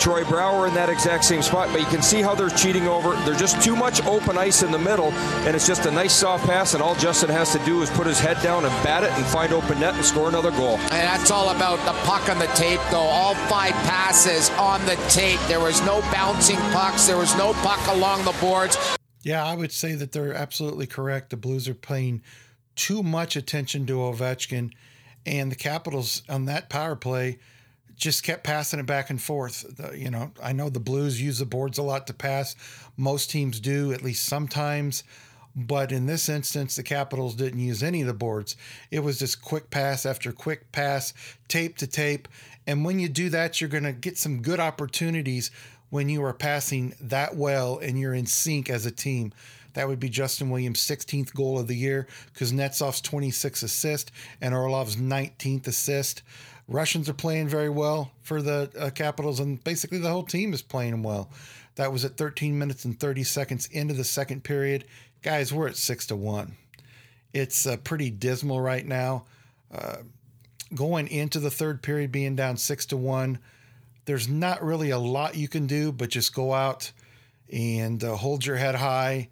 Troy 0.00 0.24
Brouwer 0.24 0.66
in 0.66 0.74
that 0.74 0.88
exact 0.88 1.24
same 1.24 1.42
spot, 1.42 1.68
but 1.72 1.80
you 1.80 1.86
can 1.86 2.02
see 2.02 2.22
how 2.22 2.34
they're 2.34 2.50
cheating 2.50 2.86
over. 2.86 3.14
There's 3.24 3.38
just 3.38 3.62
too 3.62 3.76
much 3.76 4.04
open 4.04 4.36
ice 4.38 4.62
in 4.62 4.70
the 4.70 4.78
middle, 4.78 5.12
and 5.46 5.56
it's 5.56 5.66
just 5.66 5.86
a 5.86 5.90
nice 5.90 6.12
soft 6.12 6.46
pass, 6.46 6.74
and 6.74 6.82
all 6.82 6.94
Justin 6.94 7.30
has 7.30 7.52
to 7.52 7.58
do 7.64 7.82
is 7.82 7.90
put 7.90 8.06
his 8.06 8.18
head 8.18 8.40
down 8.42 8.64
and 8.64 8.72
bat 8.84 9.02
it 9.02 9.10
and 9.12 9.24
find 9.26 9.52
open 9.52 9.80
net 9.80 9.94
and 9.94 10.04
score 10.04 10.28
another 10.28 10.50
goal. 10.50 10.78
And 10.78 10.90
that's 10.90 11.30
all 11.30 11.50
about 11.54 11.78
the 11.84 11.92
puck 12.06 12.28
on 12.28 12.38
the 12.38 12.46
tape, 12.48 12.80
though. 12.90 12.98
All 12.98 13.34
five 13.34 13.72
passes 13.84 14.50
on 14.50 14.84
the 14.86 14.96
tape. 15.08 15.40
There 15.48 15.60
was 15.60 15.80
no 15.82 16.00
bouncing 16.12 16.58
pucks. 16.72 17.06
There 17.06 17.18
was 17.18 17.36
no 17.36 17.52
puck 17.54 17.80
along 17.88 18.24
the 18.24 18.36
boards. 18.40 18.76
Yeah, 19.22 19.44
I 19.44 19.54
would 19.54 19.72
say 19.72 19.94
that 19.94 20.12
they're 20.12 20.34
absolutely 20.34 20.86
correct. 20.86 21.30
The 21.30 21.36
Blues 21.36 21.68
are 21.68 21.74
paying 21.74 22.22
too 22.76 23.02
much 23.02 23.36
attention 23.36 23.86
to 23.86 23.94
Ovechkin, 23.94 24.72
and 25.24 25.50
the 25.50 25.56
Capitals 25.56 26.22
on 26.28 26.44
that 26.44 26.68
power 26.68 26.96
play 26.96 27.38
just 27.96 28.22
kept 28.22 28.44
passing 28.44 28.80
it 28.80 28.86
back 28.86 29.10
and 29.10 29.20
forth. 29.20 29.76
The, 29.76 29.98
you 29.98 30.10
know, 30.10 30.32
I 30.42 30.52
know 30.52 30.68
the 30.68 30.80
Blues 30.80 31.20
use 31.20 31.38
the 31.38 31.46
boards 31.46 31.78
a 31.78 31.82
lot 31.82 32.06
to 32.08 32.14
pass. 32.14 32.56
Most 32.96 33.30
teams 33.30 33.60
do, 33.60 33.92
at 33.92 34.02
least 34.02 34.24
sometimes. 34.24 35.04
But 35.56 35.92
in 35.92 36.06
this 36.06 36.28
instance, 36.28 36.74
the 36.74 36.82
Capitals 36.82 37.36
didn't 37.36 37.60
use 37.60 37.82
any 37.82 38.00
of 38.00 38.08
the 38.08 38.14
boards. 38.14 38.56
It 38.90 39.00
was 39.00 39.20
just 39.20 39.40
quick 39.40 39.70
pass 39.70 40.04
after 40.04 40.32
quick 40.32 40.72
pass, 40.72 41.14
tape 41.46 41.76
to 41.76 41.86
tape. 41.86 42.26
And 42.66 42.84
when 42.84 42.98
you 42.98 43.08
do 43.08 43.28
that, 43.30 43.60
you're 43.60 43.70
going 43.70 43.84
to 43.84 43.92
get 43.92 44.18
some 44.18 44.42
good 44.42 44.58
opportunities 44.58 45.50
when 45.90 46.08
you 46.08 46.24
are 46.24 46.32
passing 46.32 46.94
that 47.00 47.36
well 47.36 47.78
and 47.78 48.00
you're 48.00 48.14
in 48.14 48.26
sync 48.26 48.68
as 48.68 48.84
a 48.84 48.90
team. 48.90 49.32
That 49.74 49.88
would 49.88 50.00
be 50.00 50.08
Justin 50.08 50.50
Williams' 50.50 50.80
16th 50.80 51.34
goal 51.34 51.58
of 51.58 51.66
the 51.66 51.76
year, 51.76 52.06
Kuznetsov's 52.36 53.02
26th 53.02 53.62
assist, 53.62 54.10
and 54.40 54.54
Orlov's 54.54 54.96
19th 54.96 55.66
assist. 55.66 56.22
Russians 56.66 57.08
are 57.08 57.14
playing 57.14 57.48
very 57.48 57.68
well 57.68 58.10
for 58.22 58.40
the 58.40 58.70
uh, 58.78 58.90
Capitals, 58.90 59.40
and 59.40 59.62
basically 59.64 59.98
the 59.98 60.10
whole 60.10 60.22
team 60.22 60.52
is 60.52 60.62
playing 60.62 61.02
well. 61.02 61.30
That 61.76 61.92
was 61.92 62.04
at 62.04 62.16
13 62.16 62.58
minutes 62.58 62.84
and 62.84 62.98
30 62.98 63.24
seconds 63.24 63.66
into 63.66 63.94
the 63.94 64.04
second 64.04 64.44
period. 64.44 64.84
Guys, 65.22 65.52
we're 65.52 65.68
at 65.68 65.76
six 65.76 66.06
to 66.06 66.16
one. 66.16 66.56
It's 67.32 67.66
uh, 67.66 67.76
pretty 67.78 68.10
dismal 68.10 68.60
right 68.60 68.86
now. 68.86 69.24
Uh, 69.72 69.96
going 70.74 71.08
into 71.08 71.40
the 71.40 71.50
third 71.50 71.82
period, 71.82 72.12
being 72.12 72.36
down 72.36 72.56
six 72.56 72.86
to 72.86 72.96
one, 72.96 73.38
there's 74.04 74.28
not 74.28 74.62
really 74.62 74.90
a 74.90 74.98
lot 74.98 75.36
you 75.36 75.48
can 75.48 75.66
do, 75.66 75.90
but 75.92 76.10
just 76.10 76.34
go 76.34 76.54
out 76.54 76.92
and 77.52 78.02
uh, 78.04 78.14
hold 78.16 78.46
your 78.46 78.56
head 78.56 78.74
high 78.74 79.28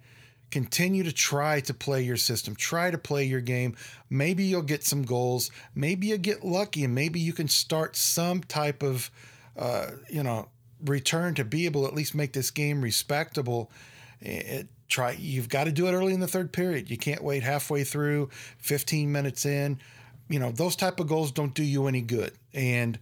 continue 0.53 1.03
to 1.03 1.13
try 1.13 1.61
to 1.61 1.75
play 1.75 2.03
your 2.03 2.19
system, 2.19 2.55
try 2.55 2.91
to 2.91 2.99
play 2.99 3.25
your 3.25 3.41
game. 3.41 3.75
Maybe 4.11 4.45
you'll 4.45 4.63
get 4.63 4.85
some 4.85 5.03
goals. 5.03 5.51
Maybe 5.75 6.09
you 6.09 6.19
get 6.19 6.45
lucky, 6.45 6.85
and 6.85 6.95
maybe 6.95 7.19
you 7.19 7.33
can 7.33 7.49
start 7.49 7.97
some 7.97 8.43
type 8.43 8.83
of, 8.83 9.11
uh, 9.57 9.93
you 10.11 10.23
know, 10.23 10.49
return 10.85 11.35
to 11.35 11.45
be 11.45 11.65
able 11.65 11.83
to 11.83 11.89
at 11.89 11.95
least 11.95 12.15
make 12.15 12.35
this 12.35 12.51
game 12.51 12.83
respectable. 12.83 13.73
It, 14.21 14.69
try. 14.89 15.13
You've 15.13 15.49
got 15.49 15.65
to 15.65 15.73
do 15.73 15.89
it 15.89 15.93
early 15.93 16.13
in 16.13 16.21
the 16.21 16.29
third 16.29 16.53
period. 16.53 16.91
You 16.91 16.99
can't 16.99 17.25
wait 17.25 17.43
halfway 17.43 17.83
through, 17.83 18.29
15 18.59 19.11
minutes 19.11 19.47
in. 19.47 19.81
You 20.29 20.39
know, 20.39 20.53
those 20.53 20.77
type 20.77 21.01
of 21.01 21.09
goals 21.09 21.33
don't 21.33 21.55
do 21.55 21.65
you 21.65 21.87
any 21.87 22.03
good. 22.03 22.33
And 22.53 22.99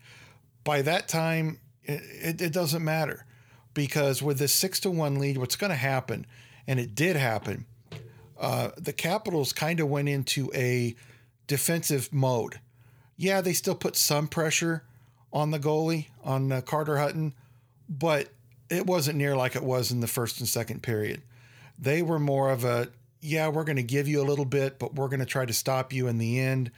by 0.63 0.83
that 0.83 1.09
time, 1.09 1.59
it, 1.83 2.41
it, 2.41 2.53
doesn't 2.53 2.85
matter 2.85 3.27
because 3.75 4.23
with 4.23 4.39
this 4.39 4.53
six 4.53 4.79
to 4.81 4.91
one 4.91 5.19
lead, 5.19 5.39
what's 5.39 5.57
going 5.57 5.71
to 5.71 5.77
happen 5.77 6.27
and 6.71 6.79
it 6.79 6.95
did 6.95 7.17
happen, 7.17 7.67
uh, 8.39 8.71
the 8.79 8.93
Capitals 8.93 9.53
kind 9.53 9.81
of 9.81 9.89
went 9.89 10.09
into 10.09 10.53
a 10.55 10.95
defensive 11.49 12.13
mode. 12.13 12.61
Yeah, 13.17 13.41
they 13.41 13.55
still 13.55 13.75
put 13.75 13.97
some 13.97 14.29
pressure 14.29 14.85
on 15.33 15.51
the 15.51 15.59
goalie, 15.59 16.07
on 16.23 16.53
uh, 16.53 16.61
Carter 16.61 16.99
Hutton, 16.99 17.35
but 17.89 18.29
it 18.69 18.87
wasn't 18.87 19.19
near 19.19 19.35
like 19.35 19.57
it 19.57 19.65
was 19.65 19.91
in 19.91 19.99
the 19.99 20.07
first 20.07 20.39
and 20.39 20.49
second 20.49 20.81
period. 20.81 21.23
They 21.77 22.03
were 22.03 22.21
more 22.21 22.53
of 22.53 22.63
a, 22.63 22.87
yeah, 23.21 23.49
we're 23.49 23.65
going 23.65 23.75
to 23.75 23.83
give 23.83 24.07
you 24.07 24.23
a 24.23 24.29
little 24.31 24.45
bit, 24.45 24.79
but 24.79 24.95
we're 24.95 25.09
going 25.09 25.19
to 25.19 25.27
try 25.27 25.45
to 25.45 25.53
stop 25.53 25.93
you 25.93 26.07
in 26.07 26.19
the 26.19 26.39
end. 26.39 26.71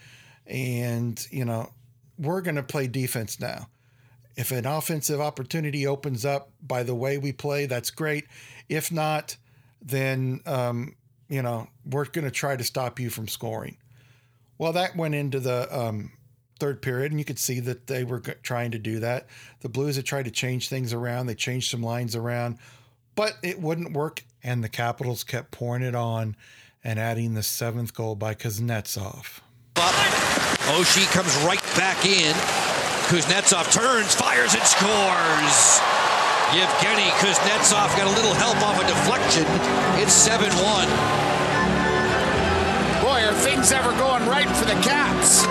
And, 0.47 1.23
you 1.31 1.45
know, 1.45 1.69
we're 2.19 2.41
going 2.41 2.57
to 2.57 2.63
play 2.63 2.87
defense 2.87 3.39
now. 3.39 3.69
If 4.37 4.53
an 4.53 4.65
offensive 4.65 5.21
opportunity 5.21 5.87
opens 5.87 6.25
up 6.25 6.49
by 6.63 6.83
the 6.83 6.95
way 6.95 7.19
we 7.19 7.33
play, 7.33 7.67
that's 7.67 7.91
great. 7.91 8.25
If 8.71 8.91
not, 8.91 9.37
then 9.83 10.41
um, 10.47 10.95
you 11.29 11.43
know 11.43 11.69
we're 11.85 12.05
going 12.05 12.25
to 12.25 12.31
try 12.31 12.57
to 12.57 12.65
stop 12.65 13.01
you 13.01 13.11
from 13.11 13.29
scoring. 13.29 13.77
Well, 14.59 14.73
that 14.75 14.97
went 14.97 15.15
into 15.15 15.41
the 15.41 15.67
um, 15.77 16.13
third 16.61 16.83
period, 16.83 17.11
and 17.11 17.19
you 17.19 17.25
could 17.25 17.39
see 17.39 17.61
that 17.61 17.89
they 17.89 18.05
were 18.05 18.21
trying 18.21 18.71
to 18.71 18.79
do 18.79 19.01
that. 19.01 19.27
The 19.61 19.69
Blues 19.69 19.97
had 19.97 20.05
tried 20.05 20.27
to 20.27 20.31
change 20.31 20.69
things 20.69 20.93
around. 20.93 21.27
They 21.27 21.35
changed 21.35 21.71
some 21.71 21.83
lines 21.83 22.15
around, 22.15 22.59
but 23.15 23.37
it 23.43 23.61
wouldn't 23.61 23.93
work, 23.93 24.23
and 24.43 24.63
the 24.63 24.69
Capitals 24.69 25.25
kept 25.25 25.51
pouring 25.51 25.83
it 25.83 25.95
on 25.95 26.37
and 26.85 26.99
adding 26.99 27.35
the 27.35 27.43
seventh 27.43 27.95
goal 27.95 28.15
by 28.15 28.35
Kuznetsov. 28.35 29.41
Oshie 29.75 31.11
comes 31.13 31.35
right 31.45 31.63
back 31.77 32.05
in. 32.07 32.35
Kuznetsov 33.09 33.73
turns, 33.73 34.15
fires, 34.15 34.55
and 34.55 34.63
scores. 34.63 36.02
Yevgeny 36.55 37.09
Kuznetsov 37.17 37.97
got 37.97 38.07
a 38.07 38.11
little 38.11 38.35
help 38.35 38.61
off 38.61 38.79
a 38.79 38.87
deflection. 38.87 39.45
It's 40.03 40.13
7 40.13 40.51
1. 40.51 40.53
Boy, 43.03 43.25
are 43.27 43.33
things 43.33 43.73
ever 43.73 43.91
going 43.93 44.27
right 44.29 44.49
for 44.57 44.67
the 44.67 44.75
Caps? 44.83 45.47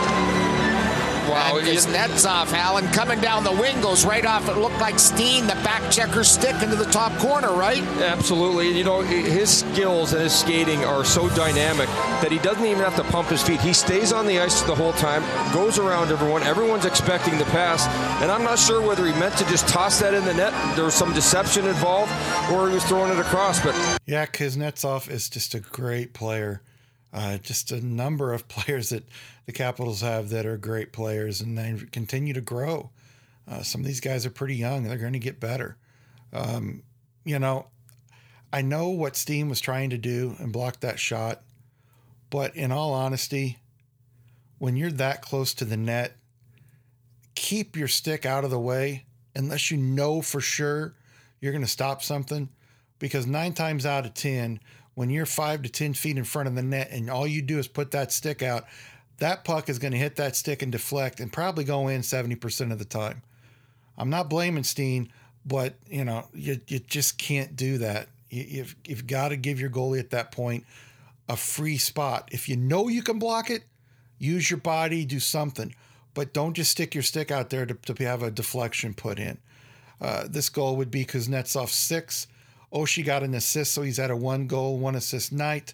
Wow, 1.31 1.57
and 1.57 1.67
Kuznetsov, 1.67 2.51
Alan, 2.53 2.87
coming 2.87 3.19
down 3.21 3.43
the 3.43 3.51
wing 3.51 3.79
goes 3.81 4.05
right 4.05 4.25
off. 4.25 4.49
It 4.49 4.57
looked 4.57 4.79
like 4.79 4.99
Steen, 4.99 5.47
the 5.47 5.55
back 5.55 5.91
checker 5.91 6.23
stick 6.23 6.61
into 6.61 6.75
the 6.75 6.85
top 6.85 7.17
corner, 7.19 7.53
right? 7.53 7.81
Absolutely. 8.01 8.77
You 8.77 8.83
know, 8.83 9.01
his 9.01 9.59
skills 9.59 10.13
and 10.13 10.21
his 10.21 10.33
skating 10.33 10.83
are 10.83 11.03
so 11.05 11.29
dynamic 11.29 11.87
that 12.21 12.31
he 12.31 12.39
doesn't 12.39 12.65
even 12.65 12.83
have 12.83 12.95
to 12.97 13.03
pump 13.05 13.29
his 13.29 13.41
feet. 13.41 13.61
He 13.61 13.73
stays 13.73 14.11
on 14.11 14.25
the 14.25 14.39
ice 14.39 14.61
the 14.61 14.75
whole 14.75 14.93
time, 14.93 15.23
goes 15.53 15.79
around 15.79 16.11
everyone. 16.11 16.43
Everyone's 16.43 16.85
expecting 16.85 17.37
the 17.37 17.45
pass. 17.45 17.87
And 18.21 18.31
I'm 18.31 18.43
not 18.43 18.59
sure 18.59 18.85
whether 18.85 19.05
he 19.05 19.13
meant 19.19 19.37
to 19.37 19.45
just 19.45 19.67
toss 19.67 19.99
that 19.99 20.13
in 20.13 20.25
the 20.25 20.33
net. 20.33 20.53
There 20.75 20.85
was 20.85 20.93
some 20.93 21.13
deception 21.13 21.65
involved, 21.65 22.11
or 22.51 22.67
he 22.67 22.75
was 22.75 22.83
throwing 22.83 23.11
it 23.11 23.19
across. 23.19 23.63
But 23.63 23.75
yeah, 24.05 24.25
Kuznetsov 24.25 25.09
is 25.09 25.29
just 25.29 25.55
a 25.55 25.59
great 25.59 26.13
player. 26.13 26.61
Uh, 27.13 27.37
just 27.37 27.71
a 27.71 27.85
number 27.85 28.33
of 28.33 28.47
players 28.47 28.89
that 28.89 29.05
the 29.45 29.51
Capitals 29.51 30.01
have 30.01 30.29
that 30.29 30.45
are 30.45 30.57
great 30.57 30.93
players 30.93 31.41
and 31.41 31.57
they 31.57 31.75
continue 31.91 32.33
to 32.33 32.41
grow. 32.41 32.89
Uh, 33.49 33.61
some 33.63 33.81
of 33.81 33.87
these 33.87 33.99
guys 33.99 34.25
are 34.25 34.31
pretty 34.31 34.55
young. 34.55 34.83
They're 34.83 34.97
going 34.97 35.13
to 35.13 35.19
get 35.19 35.39
better. 35.39 35.77
Um, 36.31 36.83
you 37.25 37.39
know, 37.39 37.67
I 38.53 38.61
know 38.61 38.89
what 38.89 39.15
Steen 39.15 39.49
was 39.49 39.61
trying 39.61 39.89
to 39.91 39.97
do 39.97 40.35
and 40.39 40.53
block 40.53 40.79
that 40.81 40.99
shot, 40.99 41.41
but 42.29 42.55
in 42.55 42.71
all 42.71 42.93
honesty, 42.93 43.59
when 44.57 44.75
you're 44.75 44.91
that 44.91 45.21
close 45.21 45.53
to 45.55 45.65
the 45.65 45.77
net, 45.77 46.17
keep 47.35 47.75
your 47.75 47.87
stick 47.87 48.25
out 48.25 48.43
of 48.43 48.51
the 48.51 48.59
way 48.59 49.05
unless 49.35 49.71
you 49.71 49.77
know 49.77 50.21
for 50.21 50.39
sure 50.41 50.93
you're 51.39 51.51
going 51.51 51.63
to 51.63 51.67
stop 51.67 52.03
something. 52.03 52.49
Because 52.99 53.25
nine 53.25 53.53
times 53.53 53.85
out 53.85 54.05
of 54.05 54.13
10, 54.13 54.59
when 54.95 55.09
you're 55.09 55.25
five 55.25 55.61
to 55.63 55.69
10 55.69 55.93
feet 55.93 56.17
in 56.17 56.23
front 56.23 56.47
of 56.47 56.55
the 56.55 56.61
net 56.61 56.89
and 56.91 57.09
all 57.09 57.27
you 57.27 57.41
do 57.41 57.59
is 57.59 57.67
put 57.67 57.91
that 57.91 58.11
stick 58.11 58.41
out, 58.41 58.65
that 59.17 59.43
puck 59.43 59.69
is 59.69 59.79
going 59.79 59.93
to 59.93 59.97
hit 59.97 60.15
that 60.17 60.35
stick 60.35 60.61
and 60.61 60.71
deflect 60.71 61.19
and 61.19 61.31
probably 61.31 61.63
go 61.63 61.87
in 61.87 62.01
70% 62.01 62.71
of 62.71 62.79
the 62.79 62.85
time. 62.85 63.21
I'm 63.97 64.09
not 64.09 64.29
blaming 64.29 64.63
Steen, 64.63 65.11
but 65.45 65.75
you 65.87 66.03
know, 66.03 66.27
you, 66.33 66.59
you 66.67 66.79
just 66.79 67.17
can't 67.17 67.55
do 67.55 67.77
that. 67.79 68.07
You, 68.29 68.45
you've, 68.47 68.75
you've 68.85 69.07
got 69.07 69.29
to 69.29 69.37
give 69.37 69.59
your 69.59 69.69
goalie 69.69 69.99
at 69.99 70.09
that 70.11 70.31
point 70.31 70.65
a 71.29 71.37
free 71.37 71.77
spot. 71.77 72.29
If 72.31 72.49
you 72.49 72.57
know 72.57 72.87
you 72.87 73.01
can 73.01 73.19
block 73.19 73.49
it, 73.49 73.63
use 74.17 74.49
your 74.49 74.59
body, 74.59 75.05
do 75.05 75.19
something, 75.19 75.73
but 76.13 76.33
don't 76.33 76.53
just 76.53 76.71
stick 76.71 76.93
your 76.93 77.03
stick 77.03 77.31
out 77.31 77.49
there 77.49 77.65
to, 77.65 77.73
to 77.73 78.03
have 78.03 78.23
a 78.23 78.31
deflection 78.31 78.93
put 78.93 79.19
in. 79.19 79.37
Uh, 80.01 80.25
this 80.27 80.49
goal 80.49 80.75
would 80.75 80.91
be 80.91 81.05
Kuznetsov 81.05 81.69
six. 81.69 82.27
Oshie 82.73 83.05
got 83.05 83.23
an 83.23 83.33
assist, 83.33 83.73
so 83.73 83.81
he's 83.81 83.99
at 83.99 84.11
a 84.11 84.15
one 84.15 84.47
goal, 84.47 84.77
one 84.77 84.95
assist 84.95 85.31
night. 85.31 85.73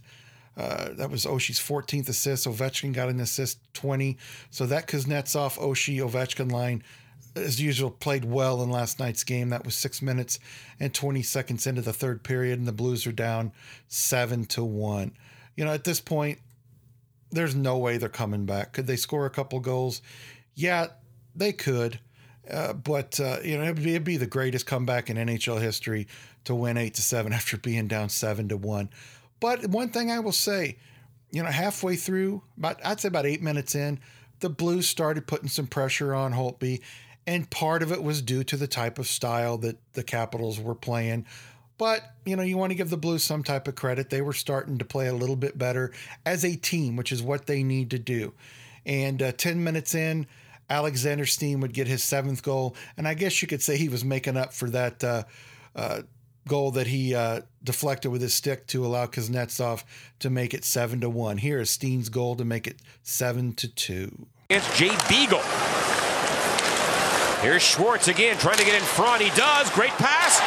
Uh, 0.56 0.90
that 0.94 1.12
was 1.12 1.26
Oshie's 1.26 1.60
14th 1.60 2.10
assist. 2.10 2.48
Ovechkin 2.48 2.92
got 2.92 3.10
an 3.10 3.20
assist, 3.20 3.60
20. 3.74 4.18
So 4.50 4.66
that 4.66 4.88
Kuznetsov, 4.88 5.60
Oshie, 5.60 6.00
Ovechkin 6.00 6.52
line, 6.52 6.84
as 7.36 7.62
usual, 7.62 7.92
played 7.92 8.26
well 8.26 8.64
in 8.64 8.72
last 8.72 9.00
night's 9.00 9.24
game. 9.24 9.50
That 9.50 9.66
was 9.66 9.76
six 9.76 10.02
minutes 10.02 10.40
and 10.80 10.94
20 10.94 11.22
seconds 11.22 11.68
into 11.68 11.82
the 11.82 11.94
third 11.94 12.24
period, 12.24 12.58
and 12.58 12.68
the 12.68 12.72
Blues 12.72 13.06
are 13.06 13.12
down 13.12 13.52
seven 13.88 14.46
to 14.46 14.64
one. 14.64 15.12
You 15.56 15.66
know, 15.66 15.74
at 15.74 15.84
this 15.84 16.02
point, 16.02 16.40
there's 17.32 17.56
no 17.56 17.78
way 17.78 17.98
they're 17.98 18.10
coming 18.10 18.46
back. 18.46 18.74
Could 18.74 18.88
they 18.88 18.96
score 18.96 19.28
a 19.28 19.32
couple 19.32 19.60
goals? 19.60 20.02
Yeah, 20.56 20.88
they 21.36 21.52
could. 21.52 22.00
Uh, 22.50 22.74
but 22.74 23.20
uh, 23.20 23.38
you 23.44 23.58
know, 23.58 23.64
it'd 23.64 23.84
be, 23.84 23.92
it'd 23.92 24.04
be, 24.04 24.18
the 24.18 24.28
greatest 24.28 24.66
comeback 24.66 25.10
in 25.10 25.18
NHL 25.18 25.62
history 25.62 26.08
to 26.46 26.56
win 26.56 26.78
eight 26.78 26.94
to 26.96 27.02
seven 27.02 27.34
after 27.34 27.58
being 27.58 27.88
down 27.88 28.10
seven 28.10 28.50
to 28.50 28.58
one. 28.58 28.90
But 29.40 29.68
one 29.68 29.90
thing 29.90 30.12
I 30.12 30.20
will 30.20 30.32
say, 30.32 30.78
you 31.32 31.44
know, 31.44 31.50
halfway 31.50 31.96
through, 31.96 32.42
about 32.58 32.80
I'd 32.86 33.00
say 33.00 33.10
about 33.10 33.26
eight 33.26 33.42
minutes 33.42 33.76
in, 33.76 34.00
the 34.40 34.50
Blues 34.50 34.88
started 34.88 35.28
putting 35.28 35.50
some 35.50 35.68
pressure 35.68 36.14
on 36.14 36.34
Holtby, 36.34 36.82
and 37.26 37.50
part 37.50 37.84
of 37.84 37.92
it 37.92 38.02
was 38.02 38.22
due 38.22 38.44
to 38.46 38.58
the 38.58 38.68
type 38.68 39.00
of 39.00 39.08
style 39.08 39.58
that 39.60 39.78
the 39.94 40.04
Capitals 40.04 40.60
were 40.60 40.76
playing. 40.76 41.26
But, 41.78 42.02
you 42.26 42.36
know, 42.36 42.44
you 42.44 42.58
want 42.58 42.72
to 42.72 42.76
give 42.76 42.90
the 42.90 42.98
Blues 42.98 43.24
some 43.24 43.44
type 43.44 43.68
of 43.68 43.76
credit. 43.76 44.10
They 44.10 44.22
were 44.22 44.34
starting 44.34 44.78
to 44.80 44.86
play 44.86 45.08
a 45.08 45.14
little 45.14 45.36
bit 45.36 45.58
better 45.58 45.92
as 46.26 46.44
a 46.44 46.56
team, 46.56 46.96
which 46.96 47.12
is 47.12 47.22
what 47.22 47.46
they 47.46 47.62
need 47.62 47.92
to 47.92 48.00
do. 48.00 48.34
And 48.86 49.22
uh, 49.22 49.32
10 49.34 49.64
minutes 49.64 49.94
in, 49.94 50.26
Alexander 50.70 51.26
Steen 51.26 51.60
would 51.62 51.74
get 51.74 51.88
his 51.88 52.04
seventh 52.04 52.44
goal. 52.44 52.76
And 52.98 53.08
I 53.08 53.14
guess 53.14 53.42
you 53.42 53.48
could 53.48 53.62
say 53.62 53.78
he 53.78 53.90
was 53.90 54.04
making 54.04 54.38
up 54.38 54.54
for 54.54 54.70
that 54.70 55.04
uh, 55.04 55.24
uh, 55.76 56.02
goal 56.48 56.72
that 56.72 56.88
he 56.88 57.14
uh, 57.14 57.42
deflected 57.64 58.12
with 58.12 58.22
his 58.22 58.34
stick 58.34 58.68
to 58.68 58.86
allow 58.86 59.06
Kuznetsov 59.06 59.84
to 60.20 60.30
make 60.30 60.54
it 60.54 60.64
7 60.64 61.02
to 61.02 61.10
1. 61.10 61.38
Here 61.38 61.60
is 61.60 61.70
Steen's 61.70 62.10
goal 62.10 62.36
to 62.36 62.46
make 62.46 62.68
it 62.68 62.78
7 63.04 63.54
to 63.56 63.68
2. 63.68 64.28
It's 64.50 64.78
Jay 64.78 64.96
Beagle. 65.10 65.42
Here's 67.42 67.62
Schwartz 67.62 68.08
again 68.08 68.38
trying 68.38 68.58
to 68.58 68.66
get 68.66 68.76
in 68.76 68.82
front. 68.82 69.22
He 69.22 69.30
does. 69.38 69.70
Great 69.72 69.92
pass. 69.92 70.42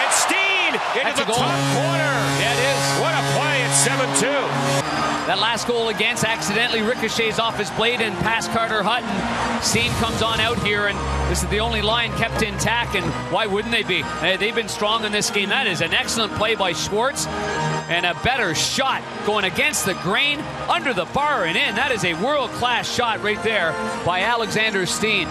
And 0.00 0.12
Steen 0.12 0.74
into 1.02 1.16
That's 1.16 1.18
the 1.18 1.26
top 1.26 1.74
corner. 1.74 2.14
Yeah, 2.40 2.54
it 2.54 2.60
is. 2.70 3.00
What 3.00 3.14
a 3.14 3.22
play. 3.36 3.62
It's 3.62 3.78
7 3.84 5.04
2. 5.06 5.09
That 5.26 5.38
last 5.38 5.68
goal 5.68 5.88
against 5.88 6.24
accidentally 6.24 6.82
ricochets 6.82 7.38
off 7.38 7.58
his 7.58 7.70
blade 7.70 8.00
and 8.00 8.16
past 8.18 8.50
Carter 8.50 8.82
Hutton. 8.82 9.62
Steen 9.62 9.92
comes 9.92 10.22
on 10.22 10.40
out 10.40 10.58
here, 10.64 10.86
and 10.86 10.98
this 11.30 11.42
is 11.42 11.48
the 11.50 11.60
only 11.60 11.82
line 11.82 12.10
kept 12.16 12.42
intact, 12.42 12.96
and 12.96 13.04
why 13.32 13.46
wouldn't 13.46 13.72
they 13.72 13.82
be? 13.82 14.02
They've 14.20 14.54
been 14.54 14.68
strong 14.68 15.04
in 15.04 15.12
this 15.12 15.30
game. 15.30 15.50
That 15.50 15.66
is 15.66 15.82
an 15.82 15.94
excellent 15.94 16.32
play 16.34 16.54
by 16.54 16.72
Schwartz, 16.72 17.26
and 17.26 18.06
a 18.06 18.14
better 18.24 18.54
shot 18.54 19.02
going 19.26 19.44
against 19.44 19.84
the 19.84 19.94
grain, 19.94 20.40
under 20.68 20.92
the 20.92 21.04
bar 21.06 21.44
and 21.44 21.56
in. 21.56 21.74
That 21.74 21.92
is 21.92 22.04
a 22.04 22.14
world-class 22.14 22.92
shot 22.92 23.22
right 23.22 23.42
there 23.42 23.72
by 24.04 24.22
Alexander 24.22 24.86
Steen. 24.86 25.28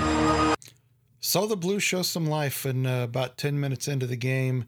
So 1.20 1.46
the 1.46 1.58
Blues 1.58 1.84
show 1.84 2.04
some 2.04 2.26
life, 2.26 2.66
in 2.66 2.86
uh, 2.86 3.04
about 3.04 3.38
10 3.38 3.60
minutes 3.60 3.88
into 3.88 4.08
the 4.08 4.16
game 4.16 4.66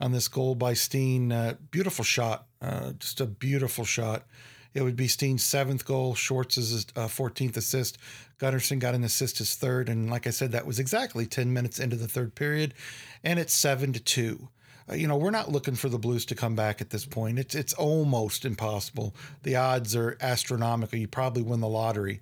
on 0.00 0.12
this 0.12 0.28
goal 0.28 0.54
by 0.54 0.74
Steen, 0.74 1.32
uh, 1.32 1.54
beautiful 1.70 2.04
shot, 2.04 2.46
uh, 2.60 2.92
just 2.98 3.20
a 3.20 3.26
beautiful 3.26 3.84
shot. 3.84 4.26
It 4.74 4.82
would 4.82 4.96
be 4.96 5.06
Steen's 5.06 5.44
seventh 5.44 5.84
goal, 5.84 6.14
Schwartz's 6.14 6.86
uh, 6.96 7.06
14th 7.06 7.56
assist. 7.56 7.96
Gunnarsson 8.38 8.80
got 8.80 8.96
an 8.96 9.04
assist, 9.04 9.38
his 9.38 9.54
third. 9.54 9.88
And 9.88 10.10
like 10.10 10.26
I 10.26 10.30
said, 10.30 10.52
that 10.52 10.66
was 10.66 10.80
exactly 10.80 11.26
10 11.26 11.52
minutes 11.52 11.78
into 11.78 11.96
the 11.96 12.08
third 12.08 12.34
period. 12.34 12.74
And 13.22 13.38
it's 13.38 13.54
7 13.54 13.92
to 13.92 14.00
2. 14.00 14.48
Uh, 14.90 14.94
you 14.94 15.06
know, 15.06 15.16
we're 15.16 15.30
not 15.30 15.52
looking 15.52 15.76
for 15.76 15.88
the 15.88 15.98
Blues 15.98 16.26
to 16.26 16.34
come 16.34 16.56
back 16.56 16.80
at 16.80 16.90
this 16.90 17.06
point. 17.06 17.38
It's, 17.38 17.54
it's 17.54 17.72
almost 17.72 18.44
impossible. 18.44 19.14
The 19.44 19.56
odds 19.56 19.94
are 19.94 20.18
astronomical. 20.20 20.98
You 20.98 21.08
probably 21.08 21.42
win 21.42 21.60
the 21.60 21.68
lottery. 21.68 22.20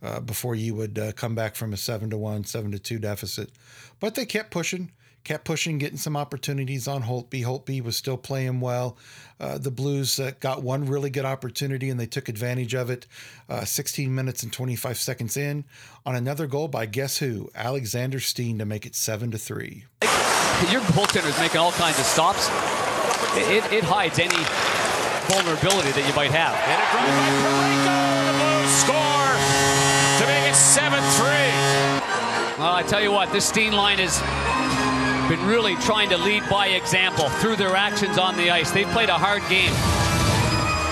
Uh, 0.00 0.20
before 0.20 0.54
you 0.54 0.76
would 0.76 0.96
uh, 0.96 1.10
come 1.10 1.34
back 1.34 1.56
from 1.56 1.72
a 1.72 1.76
seven 1.76 2.08
to 2.08 2.16
one, 2.16 2.44
seven 2.44 2.70
to 2.70 2.78
two 2.78 3.00
deficit. 3.00 3.50
But 3.98 4.14
they 4.14 4.26
kept 4.26 4.52
pushing 4.52 4.92
kept 5.28 5.44
pushing, 5.44 5.76
getting 5.76 5.98
some 5.98 6.16
opportunities 6.16 6.88
on 6.88 7.02
Holtby. 7.02 7.44
Holtby 7.44 7.82
was 7.82 7.98
still 7.98 8.16
playing 8.16 8.60
well. 8.60 8.96
Uh, 9.38 9.58
the 9.58 9.70
Blues 9.70 10.18
uh, 10.18 10.30
got 10.40 10.62
one 10.62 10.86
really 10.86 11.10
good 11.10 11.26
opportunity 11.26 11.90
and 11.90 12.00
they 12.00 12.06
took 12.06 12.30
advantage 12.30 12.74
of 12.74 12.88
it. 12.88 13.06
Uh, 13.46 13.62
16 13.62 14.14
minutes 14.14 14.42
and 14.42 14.50
25 14.50 14.96
seconds 14.96 15.36
in 15.36 15.66
on 16.06 16.16
another 16.16 16.46
goal 16.46 16.66
by 16.66 16.86
guess 16.86 17.18
who? 17.18 17.50
Alexander 17.54 18.20
Steen 18.20 18.58
to 18.58 18.64
make 18.64 18.86
it 18.86 18.94
seven 18.94 19.30
to 19.30 19.36
three. 19.36 19.84
Your 20.72 20.80
goaltender 20.96 21.28
is 21.28 21.38
making 21.38 21.60
all 21.60 21.72
kinds 21.72 21.98
of 21.98 22.06
stops. 22.06 22.48
It, 23.36 23.64
it, 23.64 23.72
it 23.72 23.84
hides 23.84 24.18
any 24.18 24.42
vulnerability 25.28 25.90
that 25.92 26.08
you 26.08 26.14
might 26.16 26.30
have. 26.30 26.56
And 26.56 26.80
a 26.80 26.84
drive 27.44 27.84
by 27.84 28.24
the 28.24 28.32
Blues 28.40 28.72
score 28.80 29.36
to 30.16 30.24
make 30.24 30.48
it 30.48 30.56
7-3. 30.56 30.88
Well, 32.58 32.72
I 32.72 32.82
tell 32.82 33.02
you 33.02 33.12
what, 33.12 33.30
this 33.30 33.44
Steen 33.44 33.72
line 33.72 34.00
is 34.00 34.22
been 35.28 35.44
really 35.46 35.76
trying 35.76 36.08
to 36.08 36.16
lead 36.16 36.42
by 36.48 36.68
example 36.68 37.28
through 37.28 37.56
their 37.56 37.76
actions 37.76 38.16
on 38.16 38.36
the 38.36 38.50
ice. 38.50 38.70
They've 38.70 38.88
played 38.88 39.10
a 39.10 39.18
hard 39.18 39.42
game. 39.48 39.72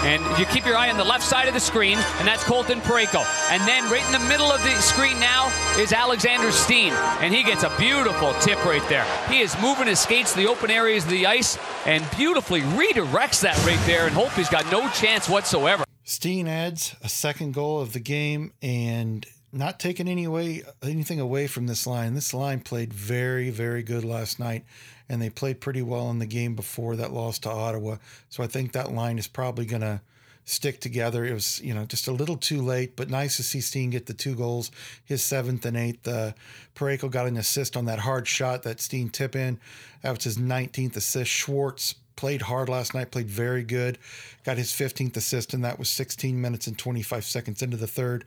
And 0.07 0.23
you 0.39 0.47
keep 0.47 0.65
your 0.65 0.77
eye 0.77 0.91
on 0.91 0.99
the 0.99 1.05
left 1.05 1.25
side 1.25 1.49
of 1.49 1.55
the 1.55 1.61
screen, 1.61 1.99
and 2.19 2.29
that's 2.29 2.45
Colton 2.45 2.81
Parayko. 2.81 3.25
And 3.51 3.61
then 3.67 3.91
right 3.91 4.05
in 4.07 4.13
the 4.13 4.29
middle 4.29 4.53
of 4.53 4.63
the 4.63 4.75
screen 4.81 5.19
now 5.19 5.51
is 5.79 5.93
Alexander 5.93 6.53
Steen. 6.53 6.93
And 7.21 7.35
he 7.35 7.43
gets 7.43 7.65
a 7.65 7.77
beautiful 7.77 8.35
tip 8.35 8.65
right 8.65 8.87
there. 8.89 9.05
He 9.29 9.41
is 9.41 9.61
moving 9.61 9.89
his 9.89 9.99
skates 9.99 10.33
to 10.33 10.39
the 10.39 10.47
open 10.47 10.71
areas 10.71 11.05
of 11.05 11.11
the 11.11 11.27
ice 11.27 11.59
and 11.87 12.09
beautifully 12.17 12.61
redirects 12.61 13.41
that 13.41 13.57
right 13.67 13.85
there 13.87 14.07
and 14.07 14.15
Holtby's 14.15 14.49
got 14.49 14.71
no 14.71 14.89
chance 14.91 15.29
whatsoever. 15.29 15.85
Steen 16.05 16.47
adds 16.47 16.95
a 17.03 17.09
second 17.09 17.53
goal 17.53 17.81
of 17.81 17.93
the 17.93 17.99
game, 17.99 18.53
and 18.63 19.27
not 19.57 19.81
taking 19.81 20.09
any 20.09 20.25
away 20.25 20.63
anything 20.83 21.19
away 21.19 21.47
from 21.47 21.67
this 21.67 21.87
line. 21.87 22.15
This 22.15 22.35
line 22.35 22.61
played 22.61 22.93
very, 22.93 23.51
very 23.51 23.83
good 23.83 24.05
last 24.05 24.39
night, 24.39 24.65
and 25.09 25.21
they 25.21 25.31
played 25.31 25.61
pretty 25.61 25.83
well 25.83 26.11
in 26.11 26.19
the 26.19 26.27
game 26.27 26.55
before 26.55 26.97
that 26.97 27.13
loss 27.13 27.39
to 27.41 27.51
Ottawa. 27.51 27.97
So 28.29 28.43
I 28.43 28.47
think 28.47 28.73
that 28.73 28.93
line 28.93 29.19
is 29.19 29.27
probably 29.27 29.65
going 29.65 29.83
to 29.83 30.01
stick 30.45 30.81
together. 30.81 31.25
It 31.25 31.33
was, 31.33 31.61
you 31.61 31.75
know, 31.75 31.85
just 31.85 32.07
a 32.07 32.13
little 32.13 32.37
too 32.37 32.63
late, 32.63 32.97
but 32.97 33.11
nice 33.11 33.37
to 33.37 33.43
see 33.43 33.61
Steen 33.61 33.91
get 33.91 34.07
the 34.07 34.15
two 34.15 34.35
goals, 34.35 34.71
his 35.05 35.25
seventh 35.25 35.65
and 35.65 35.77
eighth. 35.77 36.07
Uh, 36.07 36.33
Parayko 36.75 37.11
got 37.11 37.27
an 37.27 37.37
assist 37.37 37.77
on 37.77 37.87
that 37.87 38.01
hard 38.01 38.29
shot 38.29 38.63
that 38.63 38.81
Steen 38.81 39.09
tip 39.09 39.35
in. 39.35 39.59
That 40.03 40.15
was 40.15 40.25
his 40.25 40.39
19th 40.39 40.97
assist. 40.97 41.31
Schwartz 41.31 41.97
played 42.15 42.43
hard 42.43 42.69
last 42.69 42.95
night, 42.95 43.11
played 43.11 43.29
very 43.29 43.65
good, 43.65 43.99
got 44.45 44.57
his 44.57 44.71
15th 44.73 45.17
assist, 45.17 45.53
and 45.53 45.65
that 45.65 45.79
was 45.79 45.91
16 45.91 46.41
minutes 46.41 46.67
and 46.67 46.79
25 46.79 47.25
seconds 47.25 47.63
into 47.63 47.77
the 47.77 47.87
third 47.87 48.25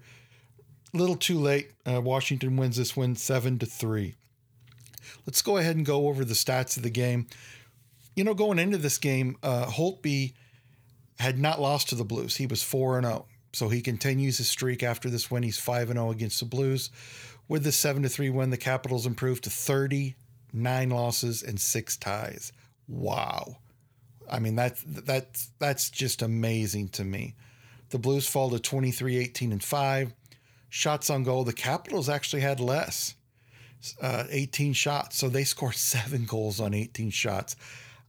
little 0.94 1.16
too 1.16 1.40
late. 1.40 1.72
Uh, 1.86 2.02
Washington 2.02 2.58
wins 2.58 2.78
this 2.78 2.96
win 2.96 3.16
seven 3.16 3.60
to 3.60 3.66
three. 3.66 4.16
Let's 5.26 5.42
go 5.42 5.58
ahead 5.58 5.76
and 5.76 5.86
go 5.86 6.08
over 6.08 6.24
the 6.26 6.34
stats 6.34 6.78
of 6.78 6.84
the 6.84 6.90
game. 6.90 7.28
You 8.16 8.24
know, 8.24 8.34
going 8.34 8.60
into 8.60 8.78
this 8.78 8.98
game, 8.98 9.38
uh, 9.44 9.66
Holtby 9.66 10.34
had 11.20 11.38
not 11.38 11.62
lost 11.62 11.90
to 11.90 11.96
the 11.96 12.04
Blues. 12.04 12.38
He 12.38 12.46
was 12.46 12.64
four 12.64 12.98
and 12.98 13.06
zero, 13.06 13.26
oh. 13.28 13.34
so 13.54 13.70
he 13.70 13.82
continues 13.82 14.38
his 14.38 14.50
streak 14.50 14.84
after 14.84 15.10
this 15.10 15.30
win. 15.30 15.44
He's 15.44 15.60
five 15.60 15.90
and 15.90 15.98
zero 15.98 16.08
oh 16.08 16.12
against 16.12 16.40
the 16.40 16.46
Blues. 16.46 16.90
With 17.48 17.64
the 17.64 17.72
seven 17.72 18.04
to 18.04 18.10
three 18.10 18.30
win, 18.30 18.50
the 18.50 18.58
Capitals 18.58 19.06
improved 19.06 19.44
to 19.46 19.50
thirty 19.50 20.16
nine 20.52 20.90
losses 20.90 21.44
and 21.44 21.60
six 21.60 21.98
ties. 21.98 22.52
Wow. 22.88 23.58
I 24.30 24.40
mean 24.40 24.56
that 24.56 24.78
that 24.86 25.46
that's 25.60 25.90
just 25.90 26.22
amazing 26.22 26.90
to 26.90 27.04
me. 27.04 27.36
The 27.90 27.98
Blues 27.98 28.28
fall 28.28 28.52
to 28.52 28.60
23, 28.60 29.18
18, 29.18 29.52
and 29.52 29.64
5. 29.64 30.14
Shots 30.70 31.10
on 31.10 31.24
goal. 31.24 31.44
The 31.44 31.54
Capitals 31.54 32.10
actually 32.10 32.42
had 32.42 32.60
less, 32.60 33.16
uh, 34.02 34.26
18 34.30 34.74
shots. 34.74 35.18
So 35.18 35.30
they 35.30 35.44
scored 35.44 35.76
seven 35.76 36.26
goals 36.26 36.60
on 36.60 36.74
18 36.74 37.10
shots. 37.10 37.56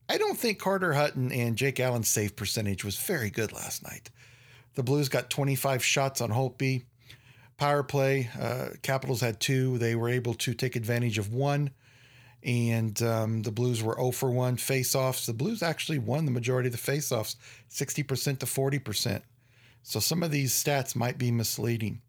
I 0.09 0.19
don't 0.19 0.37
think 0.37 0.59
Carter 0.59 0.95
Hutton 0.95 1.31
and 1.31 1.57
Jake 1.57 1.79
Allen's 1.79 2.09
save 2.09 2.35
percentage 2.35 2.85
was 2.85 2.97
very 2.97 3.31
good 3.31 3.53
last 3.53 3.85
night. 3.85 4.11
The 4.75 4.83
Blues 4.83 5.09
got 5.09 5.31
25 5.31 5.85
shots 5.85 6.21
on 6.21 6.31
Holtby. 6.31 6.85
Power 7.57 7.83
play, 7.83 8.31
uh, 8.41 8.71
Capitals 8.83 9.21
had 9.21 9.39
two. 9.39 9.79
They 9.79 9.95
were 9.95 10.09
able 10.09 10.35
to 10.35 10.55
take 10.55 10.77
advantage 10.77 11.19
of 11.19 11.33
one, 11.33 11.71
and 12.43 13.01
um, 13.03 13.43
the 13.43 13.53
Blues 13.53 13.83
were 13.83 13.95
0 13.97 14.13
for 14.13 14.31
1 14.31 14.57
face 14.57 14.95
offs. 14.95 15.27
The 15.27 15.35
Blues 15.35 15.63
actually 15.63 15.99
won 15.99 16.25
the 16.25 16.31
majority 16.31 16.69
of 16.69 16.73
the 16.73 16.79
face 16.79 17.13
offs, 17.13 17.37
60% 17.71 18.39
to 18.39 18.47
40%. 18.47 19.23
So 19.83 20.01
some 20.01 20.23
of 20.23 20.31
these 20.31 20.53
stats 20.53 20.97
might 20.97 21.19
be 21.19 21.31
misleading. 21.31 22.01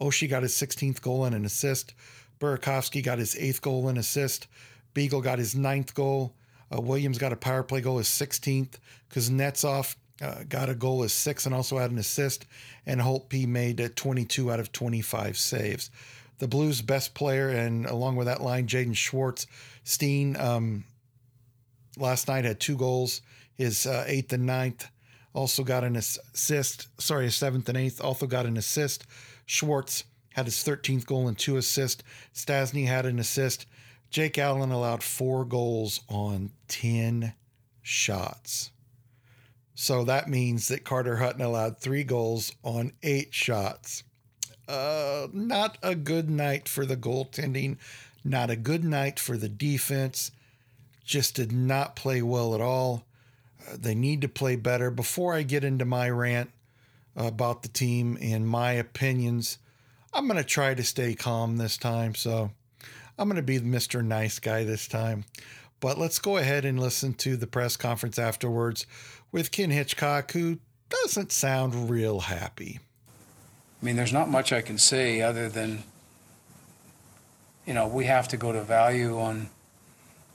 Oshie 0.00 0.28
got 0.28 0.42
his 0.42 0.52
16th 0.52 1.00
goal 1.00 1.24
and 1.24 1.34
an 1.34 1.44
assist. 1.44 1.94
Burakovsky 2.40 3.02
got 3.02 3.18
his 3.18 3.36
eighth 3.36 3.62
goal 3.62 3.88
and 3.88 3.98
assist. 3.98 4.46
Beagle 4.94 5.22
got 5.22 5.38
his 5.38 5.54
ninth 5.54 5.94
goal. 5.94 6.34
Uh, 6.74 6.80
Williams 6.80 7.18
got 7.18 7.32
a 7.32 7.36
power 7.36 7.62
play 7.62 7.80
goal, 7.80 7.98
his 7.98 8.08
16th. 8.08 8.74
Kuznetsov 9.10 9.96
uh, 10.20 10.44
got 10.48 10.68
a 10.68 10.74
goal, 10.74 11.02
his 11.02 11.12
sixth, 11.12 11.46
and 11.46 11.54
also 11.54 11.78
had 11.78 11.90
an 11.90 11.98
assist. 11.98 12.46
And 12.86 13.00
Holtby 13.00 13.46
made 13.46 13.80
uh, 13.80 13.88
22 13.94 14.50
out 14.50 14.60
of 14.60 14.72
25 14.72 15.36
saves. 15.36 15.90
The 16.38 16.48
Blues' 16.48 16.82
best 16.82 17.14
player, 17.14 17.48
and 17.48 17.86
along 17.86 18.16
with 18.16 18.26
that 18.26 18.42
line, 18.42 18.66
Jaden 18.66 18.96
Schwartz. 18.96 19.46
Steen 19.84 20.36
um, 20.36 20.84
last 21.96 22.28
night 22.28 22.44
had 22.44 22.60
two 22.60 22.76
goals, 22.76 23.22
his 23.54 23.86
uh, 23.86 24.04
eighth 24.06 24.32
and 24.32 24.46
ninth. 24.46 24.88
Also 25.32 25.62
got 25.62 25.84
an 25.84 25.96
assist, 25.96 26.88
sorry, 26.98 27.24
his 27.24 27.36
seventh 27.36 27.68
and 27.68 27.76
eighth. 27.76 28.02
Also 28.02 28.26
got 28.26 28.46
an 28.46 28.56
assist. 28.56 29.04
Schwartz 29.46 30.04
had 30.34 30.44
his 30.44 30.56
13th 30.56 31.06
goal 31.06 31.28
and 31.28 31.38
two 31.38 31.56
assists. 31.56 32.02
Stastny 32.34 32.86
had 32.86 33.06
an 33.06 33.18
assist. 33.18 33.64
Jake 34.10 34.38
Allen 34.38 34.70
allowed 34.70 35.02
four 35.02 35.44
goals 35.44 36.00
on 36.08 36.50
10 36.68 37.32
shots. 37.82 38.70
So 39.74 40.04
that 40.04 40.28
means 40.28 40.68
that 40.68 40.84
Carter 40.84 41.16
Hutton 41.16 41.42
allowed 41.42 41.78
three 41.78 42.02
goals 42.02 42.52
on 42.62 42.92
eight 43.02 43.32
shots. 43.32 44.04
Uh, 44.68 45.28
not 45.32 45.78
a 45.82 45.94
good 45.94 46.28
night 46.28 46.68
for 46.68 46.84
the 46.84 46.96
goaltending, 46.96 47.76
not 48.24 48.50
a 48.50 48.56
good 48.56 48.84
night 48.84 49.20
for 49.20 49.36
the 49.36 49.48
defense. 49.48 50.32
Just 51.04 51.36
did 51.36 51.52
not 51.52 51.94
play 51.94 52.20
well 52.22 52.54
at 52.54 52.60
all. 52.60 53.04
Uh, 53.68 53.76
they 53.78 53.94
need 53.94 54.22
to 54.22 54.28
play 54.28 54.56
better. 54.56 54.90
Before 54.90 55.34
I 55.34 55.42
get 55.42 55.62
into 55.62 55.84
my 55.84 56.10
rant 56.10 56.50
about 57.16 57.62
the 57.62 57.68
team 57.68 58.18
and 58.20 58.46
my 58.46 58.72
opinions, 58.72 59.58
I'm 60.12 60.26
going 60.26 60.36
to 60.38 60.44
try 60.44 60.74
to 60.74 60.84
stay 60.84 61.14
calm 61.14 61.56
this 61.56 61.76
time. 61.76 62.14
So 62.14 62.50
I'm 63.18 63.28
going 63.28 63.36
to 63.36 63.42
be 63.42 63.58
Mr. 63.58 64.04
Nice 64.04 64.38
Guy 64.38 64.64
this 64.64 64.86
time. 64.86 65.24
But 65.80 65.98
let's 65.98 66.18
go 66.18 66.36
ahead 66.36 66.64
and 66.64 66.78
listen 66.78 67.14
to 67.14 67.36
the 67.36 67.46
press 67.46 67.76
conference 67.76 68.18
afterwards 68.18 68.86
with 69.32 69.50
Ken 69.50 69.70
Hitchcock, 69.70 70.32
who 70.32 70.58
doesn't 70.88 71.32
sound 71.32 71.90
real 71.90 72.20
happy. 72.20 72.80
I 73.80 73.84
mean, 73.84 73.96
there's 73.96 74.12
not 74.12 74.30
much 74.30 74.52
I 74.52 74.62
can 74.62 74.78
say 74.78 75.20
other 75.20 75.48
than, 75.48 75.82
you 77.66 77.74
know, 77.74 77.86
we 77.86 78.06
have 78.06 78.28
to 78.28 78.36
go 78.36 78.52
to 78.52 78.62
value 78.62 79.18
on 79.18 79.50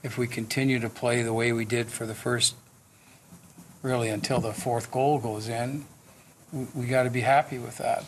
if 0.02 0.18
we 0.18 0.26
continue 0.26 0.78
to 0.78 0.88
play 0.88 1.22
the 1.22 1.32
way 1.32 1.52
we 1.52 1.64
did 1.64 1.90
for 1.90 2.06
the 2.06 2.14
first, 2.14 2.54
really 3.82 4.08
until 4.08 4.40
the 4.40 4.52
fourth 4.52 4.90
goal 4.90 5.18
goes 5.18 5.48
in, 5.48 5.84
we, 6.52 6.86
got 6.86 7.04
to 7.04 7.10
be 7.10 7.20
happy 7.22 7.58
with 7.58 7.78
that. 7.78 8.04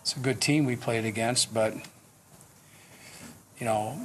It's 0.00 0.14
a 0.14 0.20
good 0.20 0.40
team 0.40 0.66
we 0.66 0.76
played 0.76 1.04
against, 1.04 1.52
but 1.54 1.74
you 3.58 3.64
know, 3.64 3.98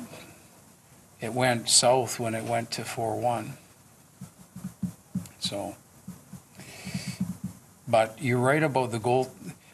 it 1.19 1.33
went 1.33 1.69
south 1.69 2.19
when 2.19 2.33
it 2.33 2.45
went 2.45 2.71
to 2.71 2.83
4 2.83 3.19
1. 3.19 3.53
So, 5.39 5.75
but 7.87 8.17
you're 8.21 8.39
right 8.39 8.63
about 8.63 8.91
the 8.91 8.99
goal. 8.99 9.31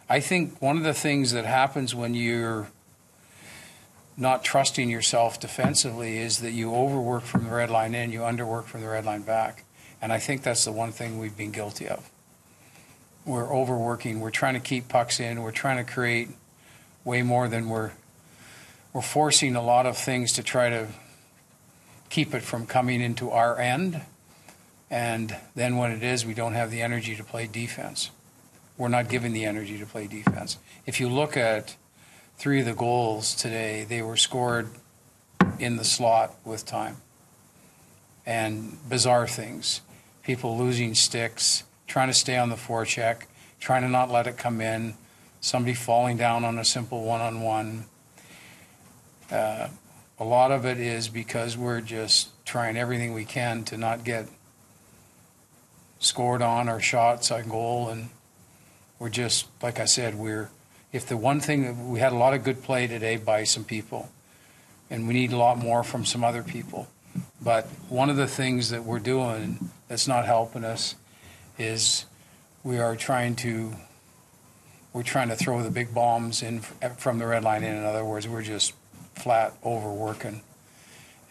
I 0.09 0.19
think 0.19 0.61
one 0.61 0.77
of 0.77 0.83
the 0.83 0.93
things 0.93 1.31
that 1.33 1.45
happens 1.45 1.93
when 1.93 2.15
you're 2.15 2.69
not 4.17 4.43
trusting 4.43 4.89
yourself 4.89 5.39
defensively 5.39 6.17
is 6.17 6.39
that 6.39 6.51
you 6.51 6.73
overwork 6.73 7.23
from 7.23 7.43
the 7.43 7.51
red 7.51 7.69
line 7.69 7.93
in, 7.93 8.11
you 8.11 8.21
underwork 8.21 8.63
from 8.63 8.81
the 8.81 8.87
red 8.87 9.05
line 9.05 9.21
back. 9.21 9.63
And 10.01 10.11
I 10.11 10.17
think 10.17 10.41
that's 10.41 10.65
the 10.65 10.71
one 10.71 10.91
thing 10.91 11.19
we've 11.19 11.37
been 11.37 11.51
guilty 11.51 11.87
of. 11.87 12.09
We're 13.27 13.53
overworking, 13.53 14.21
we're 14.21 14.31
trying 14.31 14.53
to 14.53 14.61
keep 14.61 14.87
pucks 14.87 15.19
in, 15.19 15.41
we're 15.41 15.51
trying 15.51 15.85
to 15.85 15.91
create 15.91 16.29
way 17.03 17.21
more 17.21 17.47
than 17.49 17.67
we're 17.67 17.91
we're 18.93 19.01
forcing 19.01 19.55
a 19.55 19.61
lot 19.61 19.85
of 19.85 19.97
things 19.97 20.31
to 20.33 20.43
try 20.43 20.69
to 20.69 20.87
keep 22.09 22.33
it 22.33 22.41
from 22.41 22.65
coming 22.65 23.01
into 23.01 23.29
our 23.29 23.59
end. 23.59 24.01
And 24.89 25.35
then 25.55 25.75
when 25.75 25.91
it 25.91 26.01
is, 26.01 26.25
we 26.25 26.33
don't 26.33 26.53
have 26.53 26.71
the 26.71 26.81
energy 26.81 27.15
to 27.17 27.23
play 27.23 27.47
defense. 27.47 28.09
We're 28.77 28.87
not 28.87 29.09
given 29.09 29.33
the 29.33 29.45
energy 29.45 29.77
to 29.77 29.85
play 29.85 30.07
defense. 30.07 30.57
If 30.85 30.99
you 30.99 31.09
look 31.09 31.35
at 31.35 31.75
three 32.37 32.61
of 32.61 32.65
the 32.65 32.73
goals 32.73 33.35
today, 33.35 33.85
they 33.87 34.01
were 34.01 34.17
scored 34.17 34.69
in 35.59 35.75
the 35.75 35.83
slot 35.83 36.33
with 36.45 36.65
time. 36.65 36.97
And 38.25 38.77
bizarre 38.89 39.27
things. 39.27 39.81
People 40.23 40.57
losing 40.57 40.95
sticks, 40.95 41.63
trying 41.87 42.07
to 42.07 42.13
stay 42.13 42.37
on 42.37 42.49
the 42.49 42.55
forecheck, 42.55 43.23
trying 43.59 43.81
to 43.81 43.89
not 43.89 44.11
let 44.11 44.27
it 44.27 44.37
come 44.37 44.61
in, 44.61 44.93
somebody 45.41 45.73
falling 45.73 46.17
down 46.17 46.43
on 46.43 46.59
a 46.59 46.65
simple 46.65 47.03
one 47.03 47.21
on 47.21 47.41
one 47.41 47.85
uh, 49.31 49.67
a 50.19 50.23
lot 50.23 50.51
of 50.51 50.65
it 50.65 50.79
is 50.79 51.09
because 51.09 51.57
we're 51.57 51.81
just 51.81 52.29
trying 52.45 52.77
everything 52.77 53.13
we 53.13 53.25
can 53.25 53.63
to 53.65 53.77
not 53.77 54.03
get 54.03 54.27
scored 55.99 56.41
on 56.41 56.69
or 56.69 56.79
shots 56.79 57.31
on 57.31 57.47
goal, 57.49 57.89
and 57.89 58.09
we're 58.99 59.09
just 59.09 59.47
like 59.61 59.79
I 59.79 59.85
said, 59.85 60.15
we're 60.15 60.49
if 60.91 61.05
the 61.05 61.17
one 61.17 61.39
thing 61.39 61.89
we 61.91 61.99
had 61.99 62.13
a 62.13 62.15
lot 62.15 62.33
of 62.33 62.43
good 62.43 62.63
play 62.63 62.87
today 62.87 63.17
by 63.17 63.43
some 63.43 63.63
people, 63.63 64.09
and 64.89 65.07
we 65.07 65.13
need 65.13 65.33
a 65.33 65.37
lot 65.37 65.57
more 65.57 65.83
from 65.83 66.05
some 66.05 66.23
other 66.23 66.43
people. 66.43 66.87
But 67.41 67.65
one 67.89 68.09
of 68.09 68.15
the 68.15 68.27
things 68.27 68.69
that 68.69 68.83
we're 68.83 68.99
doing 68.99 69.69
that's 69.87 70.07
not 70.07 70.25
helping 70.25 70.63
us 70.63 70.95
is 71.57 72.05
we 72.63 72.79
are 72.79 72.95
trying 72.95 73.35
to 73.37 73.73
we're 74.93 75.03
trying 75.03 75.29
to 75.29 75.35
throw 75.35 75.61
the 75.61 75.69
big 75.69 75.93
bombs 75.93 76.41
in 76.41 76.61
from 76.61 77.19
the 77.19 77.27
red 77.27 77.43
line 77.43 77.63
in. 77.63 77.75
In 77.75 77.83
other 77.83 78.03
words, 78.03 78.27
we're 78.27 78.41
just 78.41 78.73
flat 79.15 79.53
overworking 79.63 80.41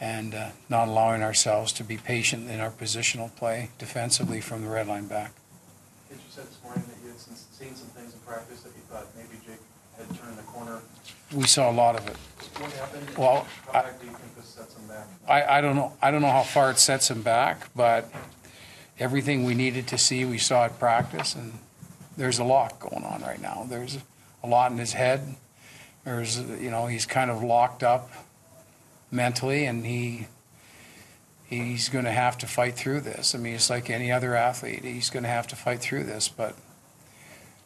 and 0.00 0.34
uh, 0.34 0.50
not 0.68 0.88
allowing 0.88 1.22
ourselves 1.22 1.72
to 1.72 1.82
be 1.82 1.96
patient 1.96 2.50
in 2.50 2.60
our 2.60 2.70
positional 2.70 3.34
play 3.34 3.70
defensively 3.78 4.40
from 4.40 4.62
the 4.62 4.68
red 4.68 4.86
line 4.86 5.06
back. 5.06 5.32
Did 6.08 6.18
you 6.18 6.24
said 6.30 6.44
this 6.44 6.58
morning 6.62 6.84
that 6.86 6.96
you 7.02 7.10
had 7.10 7.18
seen 7.18 7.74
some 7.74 7.88
things 7.88 8.12
in 8.12 8.20
practice 8.20 8.60
that 8.60 8.72
you 8.76 8.82
thought 8.90 9.06
maybe 9.16 9.40
Jake 9.44 9.58
had 9.98 10.08
turned 10.20 10.36
the 10.38 10.42
corner. 10.42 10.80
We 11.34 11.46
saw 11.46 11.70
a 11.70 11.72
lot 11.72 11.96
of 11.96 12.06
it. 12.06 12.16
What 12.60 12.72
happened? 12.72 13.10
Well, 13.16 13.46
I, 13.72 13.82
do 13.82 14.06
you 14.06 14.12
think 14.12 14.36
this 14.36 14.46
sets 14.46 14.76
him 14.76 14.86
back? 14.86 15.06
I, 15.28 15.58
I 15.58 15.60
don't 15.60 15.76
know. 15.76 15.92
I 16.00 16.10
don't 16.10 16.22
know 16.22 16.30
how 16.30 16.42
far 16.42 16.70
it 16.70 16.78
sets 16.78 17.10
him 17.10 17.22
back, 17.22 17.68
but 17.74 18.10
everything 18.98 19.44
we 19.44 19.54
needed 19.54 19.86
to 19.88 19.98
see, 19.98 20.24
we 20.24 20.38
saw 20.38 20.64
at 20.64 20.78
practice, 20.78 21.34
and 21.34 21.52
there's 22.16 22.38
a 22.38 22.44
lot 22.44 22.78
going 22.80 23.04
on 23.04 23.22
right 23.22 23.40
now. 23.40 23.66
There's 23.68 23.98
a 24.42 24.46
lot 24.46 24.72
in 24.72 24.78
his 24.78 24.92
head 24.92 25.36
there's, 26.06 26.38
you 26.38 26.70
know, 26.70 26.86
he's 26.86 27.04
kind 27.04 27.32
of 27.32 27.42
locked 27.42 27.82
up 27.82 28.08
mentally, 29.10 29.64
and 29.64 29.84
he 29.84 30.28
he's 31.44 31.88
going 31.88 32.04
to 32.04 32.12
have 32.12 32.38
to 32.38 32.46
fight 32.46 32.76
through 32.76 33.00
this. 33.00 33.34
I 33.34 33.38
mean, 33.38 33.54
it's 33.54 33.68
like 33.68 33.90
any 33.90 34.12
other 34.12 34.36
athlete; 34.36 34.84
he's 34.84 35.10
going 35.10 35.24
to 35.24 35.28
have 35.28 35.48
to 35.48 35.56
fight 35.56 35.80
through 35.80 36.04
this. 36.04 36.28
But 36.28 36.54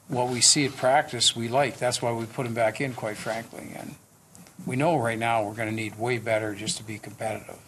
what 0.09 0.29
we 0.29 0.41
see 0.41 0.65
at 0.65 0.75
practice, 0.75 1.37
we 1.37 1.49
like. 1.49 1.77
That's 1.77 2.01
why 2.01 2.13
we 2.13 2.25
put 2.25 2.47
him 2.47 2.55
back 2.55 2.81
in, 2.81 2.95
quite 2.95 3.19
frankly. 3.19 3.73
And 3.77 3.97
we 4.65 4.75
know 4.75 4.97
right 4.97 5.19
now 5.19 5.45
we're 5.45 5.55
going 5.55 5.69
to 5.69 5.75
need 5.75 5.99
way 5.99 6.17
better 6.17 6.55
just 6.55 6.79
to 6.79 6.83
be 6.83 6.97
competitive. 6.97 7.59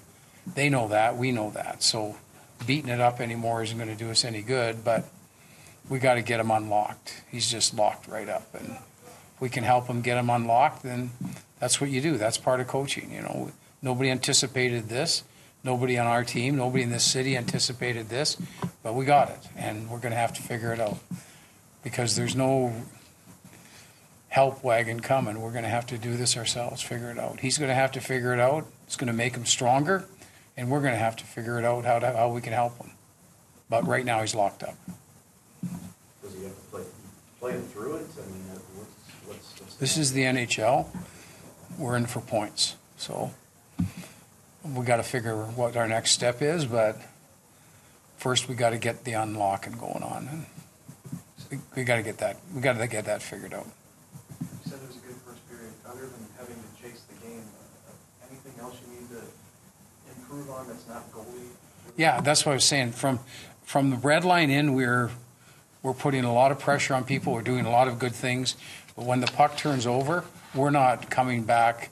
They 0.47 0.71
know 0.71 0.89
that. 0.89 1.19
We 1.19 1.33
know 1.33 1.51
that. 1.51 1.83
So 1.83 2.17
beating 2.67 2.91
it 2.91 3.01
up 3.01 3.21
anymore 3.21 3.63
isn't 3.63 3.77
going 3.77 3.91
to 3.91 3.97
do 3.97 4.11
us 4.11 4.25
any 4.25 4.43
good. 4.43 4.85
But 4.85 5.05
we 5.89 5.99
got 5.99 6.15
to 6.15 6.23
get 6.23 6.41
him 6.41 6.51
unlocked. 6.51 7.23
He's 7.31 7.51
just 7.51 7.75
locked 7.75 8.09
right 8.09 8.29
up, 8.29 8.55
and 8.55 8.77
we 9.41 9.49
can 9.49 9.65
help 9.65 9.87
him 9.87 10.03
get 10.03 10.17
him 10.19 10.31
unlocked, 10.31 10.83
then 10.85 11.11
that's 11.59 11.81
what 11.81 11.91
you 11.91 12.01
do. 12.01 12.17
That's 12.17 12.39
part 12.39 12.61
of 12.61 12.69
coaching. 12.69 13.13
You 13.13 13.23
know, 13.23 13.51
nobody 13.83 14.11
anticipated 14.11 14.89
this. 14.89 15.25
Nobody 15.65 15.97
on 15.97 16.09
our 16.09 16.25
team, 16.25 16.57
nobody 16.57 16.83
in 16.83 16.91
this 16.91 17.05
city 17.05 17.37
anticipated 17.37 18.09
this, 18.09 18.37
but 18.83 18.95
we 18.95 19.05
got 19.05 19.31
it, 19.31 19.39
and 19.57 19.89
we're 19.89 20.01
going 20.01 20.11
to 20.11 20.19
have 20.19 20.33
to 20.33 20.43
figure 20.43 20.73
it 20.73 20.81
out 20.81 20.99
because 21.85 22.17
there's 22.17 22.35
no 22.35 22.73
help 24.29 24.65
wagon 24.65 24.99
coming. 24.99 25.41
We're 25.41 25.53
going 25.53 25.63
to 25.63 25.71
have 25.71 25.87
to 25.87 25.99
do 25.99 26.17
this 26.17 26.37
ourselves, 26.37 26.83
figure 26.83 27.13
it 27.13 27.19
out. 27.19 27.39
He's 27.39 27.59
going 27.59 27.69
to 27.69 27.77
have 27.77 27.93
to 27.93 28.01
figure 28.01 28.35
it 28.35 28.41
out. 28.41 28.67
It's 28.89 28.97
going 28.97 29.07
to 29.07 29.13
make 29.13 29.37
him 29.37 29.47
stronger, 29.47 30.05
and 30.57 30.71
we're 30.71 30.81
going 30.81 30.93
to 30.93 30.99
have 30.99 31.17
to 31.17 31.25
figure 31.25 31.59
it 31.59 31.65
out 31.65 31.85
how 31.85 31.99
to, 31.99 32.13
how 32.13 32.29
we 32.29 32.41
can 32.41 32.53
help 32.53 32.77
him. 32.79 32.93
But 33.69 33.87
right 33.87 34.05
now 34.05 34.21
he's 34.21 34.35
locked 34.35 34.63
up. 34.63 34.77
Does 36.23 36.35
he 36.35 36.45
have 36.45 36.55
to 36.55 36.63
play 36.71 36.83
playing 37.41 37.63
through 37.63 37.97
it? 37.97 38.07
I 38.17 38.31
mean, 38.31 38.45
uh, 38.51 38.59
what's, 38.77 39.27
what's, 39.27 39.61
what's 39.61 39.77
This 39.77 39.97
is 39.97 40.13
the 40.13 40.23
NHL. 40.23 40.87
We're 41.79 41.97
in 41.97 42.07
for 42.07 42.21
points. 42.21 42.77
So 42.97 43.33
we 44.63 44.85
got 44.85 44.97
to 44.97 45.03
figure 45.03 45.37
what 45.37 45.77
our 45.77 45.89
next 45.89 46.11
step 46.11 46.43
is, 46.43 46.67
but 46.67 47.01
first 48.19 48.49
we 48.49 48.55
got 48.55 48.71
to 48.71 48.79
get 48.79 49.05
the 49.05 49.15
unlocking 49.15 49.73
going 49.73 50.03
on. 50.03 50.29
And 50.29 50.47
we, 51.51 51.59
we 51.77 51.85
got 51.85 51.97
to 51.97 52.03
get 52.03 52.19
that. 52.19 52.37
We 52.55 52.61
got 52.61 52.77
to 52.77 52.87
get 52.87 53.07
that 53.07 53.23
figured 53.23 53.55
out. 53.55 53.67
You 54.41 54.71
said 54.71 54.79
it 54.83 54.89
was 54.89 54.97
a 54.97 55.01
good 55.01 55.17
first 55.27 55.49
period. 55.49 55.73
Other 55.87 56.07
than 56.07 56.27
having 56.39 56.57
to 56.57 56.83
chase 56.83 57.03
the 57.09 57.27
game, 57.27 57.43
uh, 57.89 58.29
anything 58.31 58.61
else 58.61 58.77
you 58.87 59.01
need 59.01 59.09
to 59.09 59.25
improve 60.33 60.51
on 60.51 60.67
that's 60.67 60.89
not 60.89 61.13
goalie? 61.13 61.49
Yeah, 61.97 62.21
that's 62.21 62.47
what 62.47 62.53
I 62.53 62.55
was 62.55 62.65
saying. 62.65 62.93
From 62.93 63.21
from 63.65 63.91
the 63.91 63.97
red 63.97 64.25
line 64.25 64.51
in, 64.51 64.75
we're 64.75 65.11
we're 65.83 65.93
putting 65.93 66.25
a 66.25 66.33
lot 66.33 66.53
of 66.53 66.59
pressure 66.59 66.95
on 66.95 67.05
people. 67.05 67.33
We're 67.33 67.43
doing 67.43 67.67
a 67.67 67.71
lot 67.71 67.89
of 67.89 67.99
good 67.99 68.15
things, 68.15 68.57
but 68.97 69.05
when 69.05 69.21
the 69.21 69.27
puck 69.27 69.57
turns 69.57 69.87
over, 69.87 70.25
we're 70.55 70.71
not 70.71 71.11
coming 71.11 71.45
back 71.45 71.91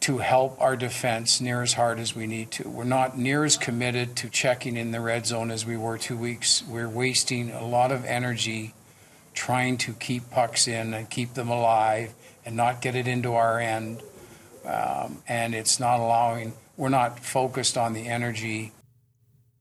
to 0.00 0.18
help 0.18 0.60
our 0.60 0.76
defense 0.76 1.40
near 1.40 1.62
as 1.62 1.72
hard 1.72 1.98
as 1.98 2.14
we 2.14 2.26
need 2.26 2.50
to. 2.52 2.68
We're 2.68 2.84
not 2.84 3.18
near 3.18 3.44
as 3.44 3.56
committed 3.56 4.14
to 4.16 4.28
checking 4.28 4.76
in 4.76 4.92
the 4.92 5.00
red 5.00 5.26
zone 5.26 5.50
as 5.50 5.66
we 5.66 5.76
were 5.76 5.98
two 5.98 6.16
weeks. 6.16 6.62
We're 6.68 6.88
wasting 6.88 7.50
a 7.50 7.66
lot 7.66 7.90
of 7.90 8.04
energy 8.04 8.74
trying 9.34 9.78
to 9.78 9.92
keep 9.94 10.30
pucks 10.30 10.68
in 10.68 10.94
and 10.94 11.10
keep 11.10 11.34
them 11.34 11.48
alive 11.48 12.14
and 12.44 12.56
not 12.56 12.80
get 12.80 12.94
it 12.94 13.08
into 13.08 13.34
our 13.34 13.58
end. 13.58 14.02
Um, 14.64 15.22
and 15.26 15.54
it's 15.54 15.80
not 15.80 15.98
allowing, 15.98 16.52
we're 16.76 16.88
not 16.88 17.20
focused 17.20 17.76
on 17.76 17.92
the 17.92 18.08
energy 18.08 18.72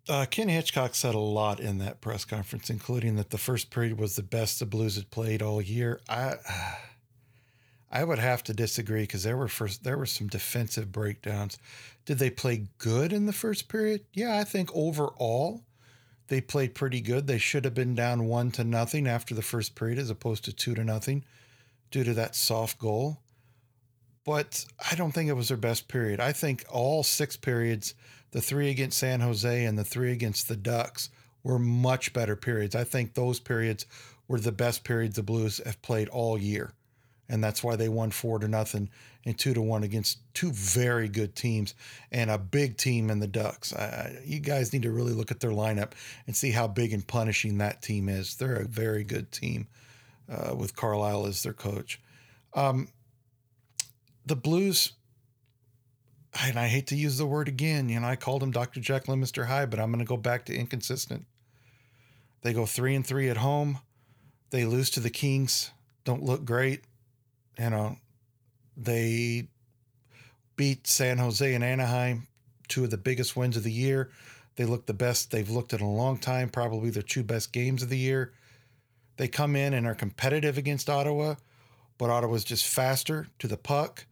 uh, 0.08 0.25
Ken 0.30 0.49
Hitchcock 0.49 0.93
said 0.93 1.15
a 1.15 1.19
lot 1.19 1.60
in 1.60 1.80
that 1.80 1.99
press 1.99 2.25
conference, 2.25 2.69
including 2.69 3.15
that 3.15 3.32
the 3.32 3.39
first 3.39 3.71
period 3.71 3.99
was 3.99 4.15
the 4.15 4.23
best 4.23 4.60
the 4.60 4.65
Blues 4.65 4.97
had 4.97 5.10
played 5.10 5.41
all 5.41 5.62
year. 5.62 5.99
I 6.08 6.36
I 7.91 8.04
would 8.04 8.19
have 8.19 8.43
to 8.43 8.54
disagree 8.54 9.04
because 9.04 9.23
there 9.23 9.38
were 9.38 9.47
first 9.47 9.84
there 9.84 9.97
were 9.97 10.06
some 10.06 10.28
defensive 10.28 10.91
breakdowns. 10.91 11.58
Did 12.06 12.19
they 12.19 12.30
play 12.30 12.67
good 12.78 13.13
in 13.13 13.25
the 13.25 13.34
first 13.34 13.67
period? 13.67 14.06
Yeah, 14.13 14.38
I 14.38 14.43
think 14.43 14.69
overall 14.75 15.63
they 16.28 16.41
played 16.41 16.75
pretty 16.75 17.01
good. 17.01 17.25
They 17.25 17.38
should 17.38 17.65
have 17.65 17.73
been 17.73 17.95
down 17.95 18.25
one 18.25 18.51
to 18.51 18.63
nothing 18.63 19.08
after 19.08 19.34
the 19.34 19.41
first 19.41 19.75
period 19.75 19.97
as 19.97 20.10
opposed 20.10 20.45
to 20.45 20.54
two 20.54 20.75
to 20.75 20.84
nothing 20.84 21.23
due 21.89 22.04
to 22.04 22.13
that 22.13 22.36
soft 22.36 22.78
goal. 22.78 23.21
But 24.25 24.65
I 24.91 24.95
don't 24.95 25.11
think 25.11 25.29
it 25.29 25.33
was 25.33 25.49
their 25.49 25.57
best 25.57 25.88
period. 25.88 26.19
I 26.19 26.31
think 26.31 26.65
all 26.69 27.03
six 27.03 27.38
periods 27.38 27.93
the 28.31 28.41
three 28.41 28.69
against 28.69 28.97
San 28.97 29.21
Jose 29.21 29.63
and 29.63 29.77
the 29.77 29.85
three 29.85 30.11
against 30.11 30.49
the 30.49 30.57
Ducks 30.57 31.09
were 31.43 31.57
much 31.57 32.11
better 32.11 32.35
periods. 32.35 32.75
I 32.75 32.83
think 32.83 33.13
those 33.13 33.39
periods 33.39 33.85
were 34.27 34.41
the 34.41 34.51
best 34.51 34.83
periods 34.83 35.15
the 35.15 35.23
Blues 35.23 35.61
have 35.65 35.81
played 35.81 36.09
all 36.09 36.38
year. 36.38 36.73
And 37.29 37.43
that's 37.43 37.63
why 37.63 37.75
they 37.75 37.88
won 37.88 38.11
four 38.11 38.39
to 38.39 38.47
nothing 38.47 38.89
and 39.25 39.38
two 39.38 39.53
to 39.53 39.61
one 39.61 39.83
against 39.83 40.19
two 40.33 40.51
very 40.51 41.07
good 41.07 41.35
teams 41.35 41.73
and 42.11 42.29
a 42.29 42.38
big 42.38 42.77
team 42.77 43.09
in 43.09 43.19
the 43.19 43.27
Ducks. 43.27 43.73
You 44.25 44.39
guys 44.39 44.73
need 44.73 44.83
to 44.83 44.91
really 44.91 45.13
look 45.13 45.31
at 45.31 45.39
their 45.39 45.51
lineup 45.51 45.91
and 46.27 46.35
see 46.35 46.51
how 46.51 46.67
big 46.67 46.93
and 46.93 47.07
punishing 47.07 47.57
that 47.59 47.81
team 47.81 48.09
is. 48.09 48.35
They're 48.35 48.57
a 48.57 48.67
very 48.67 49.03
good 49.03 49.31
team 49.31 49.67
uh, 50.29 50.55
with 50.55 50.75
Carlyle 50.75 51.25
as 51.25 51.41
their 51.41 51.53
coach. 51.53 52.01
Um, 52.53 52.89
the 54.25 54.35
Blues 54.35 54.93
and 56.43 56.59
I 56.59 56.67
hate 56.67 56.88
to 56.88 56.95
use 56.95 57.17
the 57.17 57.25
word 57.25 57.47
again, 57.47 57.88
you 57.89 57.99
know, 57.99 58.07
I 58.07 58.15
called 58.15 58.43
him 58.43 58.51
Dr. 58.51 58.79
Jekyll 58.79 59.13
and 59.13 59.23
Mr. 59.23 59.47
Hyde, 59.47 59.69
but 59.69 59.79
I'm 59.79 59.91
going 59.91 60.03
to 60.03 60.07
go 60.07 60.17
back 60.17 60.45
to 60.45 60.55
inconsistent. 60.55 61.25
They 62.41 62.53
go 62.53 62.65
three 62.65 62.95
and 62.95 63.05
three 63.05 63.29
at 63.29 63.38
home. 63.38 63.79
They 64.49 64.65
lose 64.65 64.89
to 64.91 64.99
the 64.99 65.09
Kings. 65.09 65.71
Don't 66.03 66.23
look 66.23 66.45
great. 66.45 66.81
You 67.57 67.69
know, 67.69 67.97
they 68.75 69.47
beat 70.57 70.88
San 70.88 71.17
Jose 71.17 71.53
and 71.53 71.63
Anaheim, 71.63 72.27
two 72.67 72.83
of 72.83 72.89
the 72.89 72.97
biggest 72.97 73.35
wins 73.35 73.57
of 73.57 73.63
the 73.63 73.71
year. 73.71 74.11
They 74.57 74.65
look 74.65 74.85
the 74.85 74.93
best 74.93 75.31
they've 75.31 75.49
looked 75.49 75.73
in 75.73 75.81
a 75.81 75.89
long 75.89 76.17
time, 76.17 76.49
probably 76.49 76.89
their 76.89 77.01
two 77.01 77.23
best 77.23 77.53
games 77.53 77.81
of 77.81 77.89
the 77.89 77.97
year. 77.97 78.33
They 79.17 79.27
come 79.27 79.55
in 79.55 79.73
and 79.73 79.88
are 79.88 79.95
competitive 79.95 80.57
against 80.57 80.89
Ottawa, 80.89 81.35
but 81.97 82.09
Ottawa's 82.09 82.43
just 82.43 82.67
faster 82.67 83.27
to 83.39 83.47
the 83.47 83.57
puck 83.57 84.05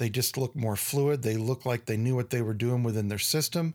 they 0.00 0.10
just 0.10 0.36
look 0.36 0.56
more 0.56 0.74
fluid. 0.74 1.22
They 1.22 1.36
look 1.36 1.64
like 1.64 1.86
they 1.86 1.96
knew 1.96 2.16
what 2.16 2.30
they 2.30 2.42
were 2.42 2.54
doing 2.54 2.82
within 2.82 3.06
their 3.06 3.18
system. 3.18 3.74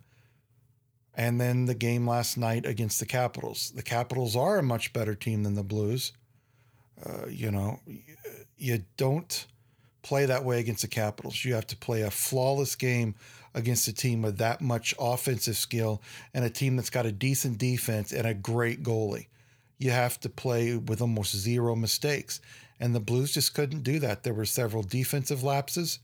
And 1.14 1.40
then 1.40 1.66
the 1.66 1.76
game 1.76 2.06
last 2.06 2.38
night 2.38 2.66
against 2.66 3.00
the 3.00 3.06
Capitals. 3.06 3.72
The 3.74 3.84
Capitals 3.84 4.36
are 4.36 4.58
a 4.58 4.64
much 4.64 4.92
better 4.92 5.16
team 5.16 5.44
than 5.44 5.56
the 5.56 5.64
Blues. 5.64 6.12
Uh, 7.06 7.28
you 7.30 7.52
know, 7.52 7.80
you 8.58 8.84
don't 8.98 9.46
play 10.02 10.26
that 10.26 10.44
way 10.44 10.60
against 10.60 10.82
the 10.82 10.88
Capitals. 10.90 11.46
You 11.46 11.54
have 11.54 11.68
to 11.68 11.78
play 11.78 12.02
a 12.02 12.12
flawless 12.12 12.76
game 12.76 13.16
against 13.54 13.88
a 13.88 13.94
team 13.94 14.22
with 14.22 14.38
that 14.40 14.60
much 14.60 14.94
offensive 15.00 15.56
skill 15.56 16.02
and 16.34 16.44
a 16.44 16.50
team 16.50 16.76
that's 16.76 16.90
got 16.90 17.06
a 17.06 17.12
decent 17.12 17.58
defense 17.58 18.12
and 18.12 18.28
a 18.28 18.34
great 18.34 18.84
goalie. 18.84 19.28
You 19.78 19.92
have 19.92 20.20
to 20.22 20.30
play 20.30 20.76
with 20.76 21.02
almost 21.02 21.36
zero 21.36 21.76
mistakes. 21.76 22.42
And 22.80 22.94
the 22.94 23.00
Blues 23.00 23.34
just 23.34 23.54
couldn't 23.54 23.84
do 23.84 24.00
that. 24.00 24.24
There 24.24 24.34
were 24.34 24.46
several 24.46 24.84
defensive 24.84 25.44
lapses. 25.44 26.00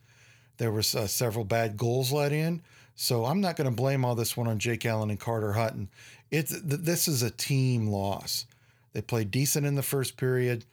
There 0.61 0.71
was 0.71 0.93
uh, 0.93 1.07
several 1.07 1.43
bad 1.43 1.75
goals 1.75 2.11
let 2.11 2.31
in. 2.31 2.61
So 2.93 3.25
I'm 3.25 3.41
not 3.41 3.55
going 3.55 3.67
to 3.67 3.75
blame 3.75 4.05
all 4.05 4.13
this 4.13 4.37
one 4.37 4.47
on 4.47 4.59
Jake 4.59 4.85
Allen 4.85 5.09
and 5.09 5.19
Carter 5.19 5.53
Hutton. 5.53 5.89
It's 6.29 6.51
th- 6.51 6.81
this 6.81 7.07
is 7.07 7.23
a 7.23 7.31
team 7.31 7.87
loss. 7.87 8.45
They 8.93 9.01
played 9.01 9.31
decent 9.31 9.65
in 9.65 9.73
the 9.73 9.81
first 9.81 10.17
period, 10.17 10.65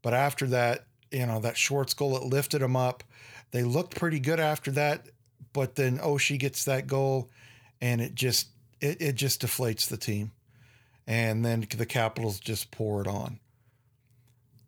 but 0.00 0.14
after 0.14 0.46
that, 0.46 0.84
you 1.10 1.26
know, 1.26 1.40
that 1.40 1.56
Schwartz 1.56 1.92
goal 1.92 2.16
it 2.16 2.22
lifted 2.22 2.60
them 2.60 2.76
up. 2.76 3.02
They 3.50 3.64
looked 3.64 3.96
pretty 3.96 4.20
good 4.20 4.38
after 4.38 4.70
that, 4.70 5.08
but 5.52 5.74
then 5.74 5.98
Oshie 5.98 6.38
gets 6.38 6.64
that 6.66 6.86
goal, 6.86 7.28
and 7.80 8.00
it 8.00 8.14
just 8.14 8.46
it, 8.80 9.02
it 9.02 9.14
just 9.16 9.42
deflates 9.42 9.88
the 9.88 9.96
team, 9.96 10.30
and 11.04 11.44
then 11.44 11.66
the 11.76 11.84
Capitals 11.84 12.38
just 12.38 12.70
pour 12.70 13.00
it 13.00 13.08
on. 13.08 13.40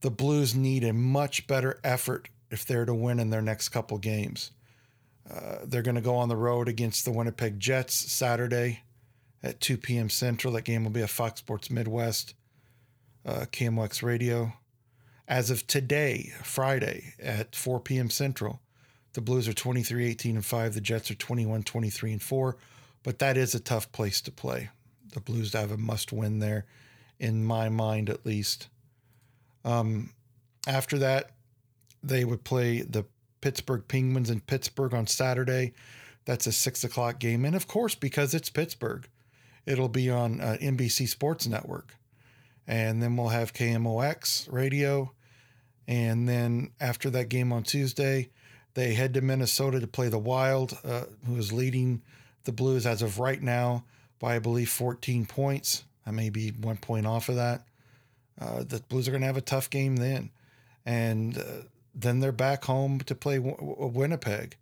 The 0.01 0.11
Blues 0.11 0.57
need 0.57 0.83
a 0.83 0.93
much 0.93 1.47
better 1.47 1.79
effort 1.85 2.29
if 2.51 2.67
they're 2.67 2.85
to 2.85 2.93
win 2.93 3.21
in 3.21 3.31
their 3.31 3.41
next 3.41 3.69
couple 3.69 3.99
games. 3.99 4.51
Uh, 5.31 5.59
they're 5.65 5.83
going 5.83 5.95
to 5.95 6.01
go 6.01 6.17
on 6.17 6.29
the 6.29 6.37
road 6.37 6.69
against 6.69 7.05
the 7.05 7.13
Winnipeg 7.13 7.59
Jets 7.59 7.95
Saturday 7.95 8.83
at 9.43 9.61
2 9.61 9.77
p.m. 9.79 10.11
Central. 10.11 10.53
That 10.53 10.65
game 10.65 10.85
will 10.85 10.91
be 10.91 11.03
at 11.03 11.11
Fox 11.11 11.41
Sports 11.41 11.71
Midwest, 11.71 12.35
uh, 13.25 13.47
KMOX 13.51 14.03
Radio. 14.03 14.53
As 15.27 15.51
of 15.51 15.67
today, 15.67 16.33
Friday 16.43 17.15
at 17.19 17.57
4 17.57 17.81
p.m. 17.81 18.11
Central, 18.11 18.61
the 19.15 19.23
Blues 19.23 19.49
are 19.49 19.55
23 19.55 20.07
18 20.07 20.37
and 20.37 20.45
5. 20.45 20.75
The 20.75 20.81
Jets 20.81 21.11
are 21.11 21.15
21 21.15 21.63
23 21.63 22.13
and 22.13 22.23
4. 22.23 22.57
But 23.03 23.19
that 23.21 23.37
is 23.37 23.55
a 23.55 23.61
tough 23.61 23.91
place 23.93 24.21
to 24.23 24.33
play. 24.33 24.71
The 25.13 25.21
Blues 25.21 25.53
have 25.53 25.71
a 25.71 25.77
must 25.77 26.13
win 26.13 26.41
there, 26.41 26.67
in 27.19 27.45
my 27.45 27.69
mind 27.69 28.11
at 28.11 28.27
least. 28.27 28.69
Um, 29.65 30.11
after 30.67 30.99
that, 30.99 31.31
they 32.03 32.25
would 32.25 32.45
play 32.45 32.83
the 32.83 33.05
Pittsburgh 33.45 33.87
Penguins 33.87 34.31
in 34.31 34.41
Pittsburgh 34.41 34.95
on 34.95 35.07
Saturday. 35.07 35.75
That's 36.25 36.47
a 36.47 36.53
six 36.53 36.83
o'clock 36.83 37.19
game. 37.19 37.45
And 37.45 37.55
of 37.55 37.69
course, 37.69 37.95
because 37.95 38.33
it's 38.33 38.49
Pittsburgh, 38.49 39.07
it'll 39.67 39.91
be 39.91 40.09
on 40.09 40.41
uh, 40.41 40.57
NBC 40.63 41.07
Sports 41.07 41.47
Network. 41.47 41.95
And 42.67 43.03
then 43.03 43.19
we'll 43.19 43.29
have 43.29 43.53
KMOX 43.53 44.51
radio. 44.51 45.13
And 45.87 46.27
then 46.27 46.71
after 46.81 47.11
that 47.11 47.29
game 47.29 47.53
on 47.53 47.65
Tuesday, 47.65 48.31
they 48.73 48.95
head 48.95 49.13
to 49.13 49.21
Minnesota 49.21 49.79
to 49.79 49.87
play 49.87 50.09
the 50.09 50.19
Wild, 50.19 50.79
uh, 50.83 51.03
who 51.27 51.37
is 51.37 51.53
leading 51.53 52.01
the 52.45 52.53
Blues 52.53 52.87
as 52.87 53.03
of 53.03 53.19
right 53.19 53.43
now 53.43 53.85
by, 54.21 54.37
I 54.37 54.39
believe, 54.39 54.71
14 54.71 55.27
points. 55.27 55.85
I 56.07 56.13
may 56.13 56.31
be 56.31 56.49
one 56.49 56.79
point 56.79 57.07
off 57.07 57.29
of 57.29 57.37
that. 57.37 57.67
Uh, 58.41 58.63
the 58.63 58.81
Blues 58.89 59.07
are 59.07 59.11
going 59.11 59.21
to 59.21 59.27
have 59.27 59.37
a 59.37 59.43
tough 59.43 59.69
game 59.69 59.97
then. 59.97 60.31
And 60.87 61.37
uh, 61.37 61.67
then 61.95 62.21
they're 62.21 62.33
back 62.33 62.65
home 62.65 63.01
to 63.01 63.15
play 63.15 63.39
Winnipeg. 63.39 64.57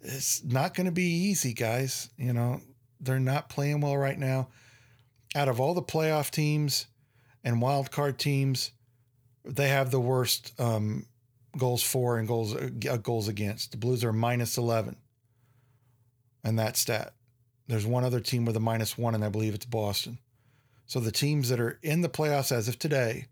It's 0.00 0.44
not 0.44 0.74
going 0.74 0.86
to 0.86 0.92
be 0.92 1.04
easy, 1.04 1.52
guys. 1.52 2.10
You 2.16 2.32
know, 2.32 2.60
they're 3.00 3.20
not 3.20 3.48
playing 3.48 3.80
well 3.80 3.96
right 3.96 4.18
now. 4.18 4.48
Out 5.34 5.48
of 5.48 5.60
all 5.60 5.74
the 5.74 5.82
playoff 5.82 6.30
teams 6.30 6.86
and 7.44 7.62
wild 7.62 7.90
card 7.90 8.18
teams, 8.18 8.72
they 9.44 9.68
have 9.68 9.90
the 9.90 10.00
worst 10.00 10.52
um, 10.60 11.06
goals 11.56 11.82
for 11.82 12.18
and 12.18 12.28
goals 12.28 12.54
uh, 12.54 12.96
goals 12.96 13.28
against. 13.28 13.72
The 13.72 13.78
Blues 13.78 14.04
are 14.04 14.12
minus 14.12 14.58
11 14.58 14.96
and 16.44 16.58
that 16.58 16.76
stat. 16.76 17.14
There's 17.68 17.86
one 17.86 18.04
other 18.04 18.20
team 18.20 18.44
with 18.44 18.56
a 18.56 18.60
minus 18.60 18.98
one, 18.98 19.14
and 19.14 19.24
I 19.24 19.28
believe 19.28 19.54
it's 19.54 19.66
Boston. 19.66 20.18
So 20.86 20.98
the 20.98 21.12
teams 21.12 21.48
that 21.50 21.60
are 21.60 21.78
in 21.82 22.00
the 22.00 22.08
playoffs 22.08 22.50
as 22.50 22.66
of 22.66 22.78
today, 22.78 23.26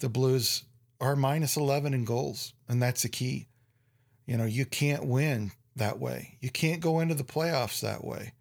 the 0.00 0.08
Blues 0.08 0.64
are 1.00 1.16
minus 1.16 1.56
11 1.56 1.94
in 1.94 2.04
goals, 2.04 2.52
and 2.68 2.82
that's 2.82 3.02
the 3.02 3.08
key. 3.08 3.48
You 4.26 4.36
know, 4.36 4.44
you 4.44 4.64
can't 4.66 5.04
win 5.04 5.52
that 5.76 5.98
way. 5.98 6.38
You 6.40 6.50
can't 6.50 6.80
go 6.80 7.00
into 7.00 7.14
the 7.14 7.24
playoffs 7.24 7.80
that 7.80 8.04
way. 8.04 8.32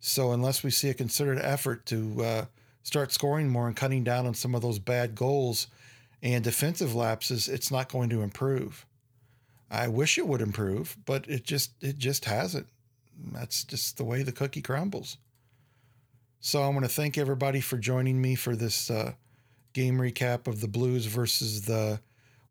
So 0.00 0.32
unless 0.32 0.62
we 0.62 0.70
see 0.70 0.90
a 0.90 0.94
concerted 0.94 1.42
effort 1.42 1.86
to 1.86 2.22
uh, 2.22 2.44
start 2.82 3.12
scoring 3.12 3.48
more 3.48 3.66
and 3.66 3.76
cutting 3.76 4.04
down 4.04 4.26
on 4.26 4.34
some 4.34 4.54
of 4.54 4.60
those 4.62 4.78
bad 4.78 5.14
goals 5.14 5.68
and 6.22 6.44
defensive 6.44 6.94
lapses, 6.94 7.48
it's 7.48 7.70
not 7.70 7.90
going 7.90 8.10
to 8.10 8.22
improve. 8.22 8.84
I 9.70 9.88
wish 9.88 10.18
it 10.18 10.26
would 10.28 10.42
improve, 10.42 10.96
but 11.06 11.28
it 11.28 11.44
just 11.44 11.72
it 11.80 11.98
just 11.98 12.26
hasn't. 12.26 12.66
That's 13.32 13.64
just 13.64 13.96
the 13.96 14.04
way 14.04 14.22
the 14.22 14.32
cookie 14.32 14.62
crumbles. 14.62 15.16
So 16.40 16.62
I 16.62 16.68
want 16.68 16.84
to 16.84 16.90
thank 16.90 17.16
everybody 17.16 17.60
for 17.60 17.78
joining 17.78 18.20
me 18.20 18.34
for 18.34 18.54
this 18.54 18.90
uh, 18.90 19.12
game 19.74 19.98
recap 19.98 20.46
of 20.46 20.60
the 20.60 20.68
Blues 20.68 21.04
versus 21.04 21.62
the 21.62 22.00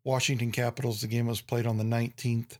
Washington 0.04 0.52
Capitals. 0.52 1.00
The 1.00 1.08
game 1.08 1.26
was 1.26 1.40
played 1.40 1.66
on 1.66 1.78
the 1.78 1.84
19th 1.84 2.58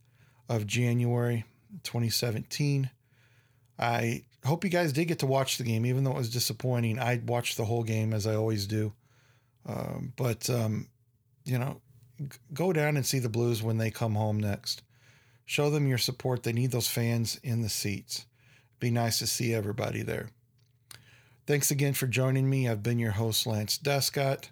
of 0.48 0.66
January, 0.66 1.44
2017. 1.84 2.90
I 3.78 4.24
hope 4.44 4.64
you 4.64 4.70
guys 4.70 4.92
did 4.92 5.06
get 5.06 5.20
to 5.20 5.26
watch 5.26 5.58
the 5.58 5.64
game, 5.64 5.86
even 5.86 6.02
though 6.02 6.12
it 6.12 6.16
was 6.16 6.30
disappointing. 6.30 6.98
I 6.98 7.20
watched 7.24 7.56
the 7.56 7.64
whole 7.64 7.82
game 7.82 8.12
as 8.12 8.26
I 8.26 8.34
always 8.34 8.66
do. 8.66 8.92
Um, 9.66 10.12
but, 10.16 10.48
um, 10.50 10.88
you 11.44 11.58
know, 11.58 11.80
g- 12.20 12.38
go 12.52 12.72
down 12.72 12.96
and 12.96 13.06
see 13.06 13.18
the 13.18 13.28
Blues 13.28 13.62
when 13.62 13.78
they 13.78 13.90
come 13.90 14.14
home 14.14 14.38
next. 14.38 14.82
Show 15.46 15.70
them 15.70 15.86
your 15.86 15.98
support. 15.98 16.42
They 16.42 16.52
need 16.52 16.70
those 16.70 16.88
fans 16.88 17.38
in 17.42 17.62
the 17.62 17.68
seats. 17.68 18.26
Be 18.80 18.90
nice 18.90 19.18
to 19.18 19.26
see 19.26 19.52
everybody 19.52 20.02
there. 20.02 20.30
Thanks 21.46 21.70
again 21.70 21.92
for 21.92 22.06
joining 22.06 22.48
me. 22.48 22.68
I've 22.68 22.82
been 22.82 22.98
your 22.98 23.12
host, 23.12 23.46
Lance 23.46 23.78
Descott. 23.78 24.48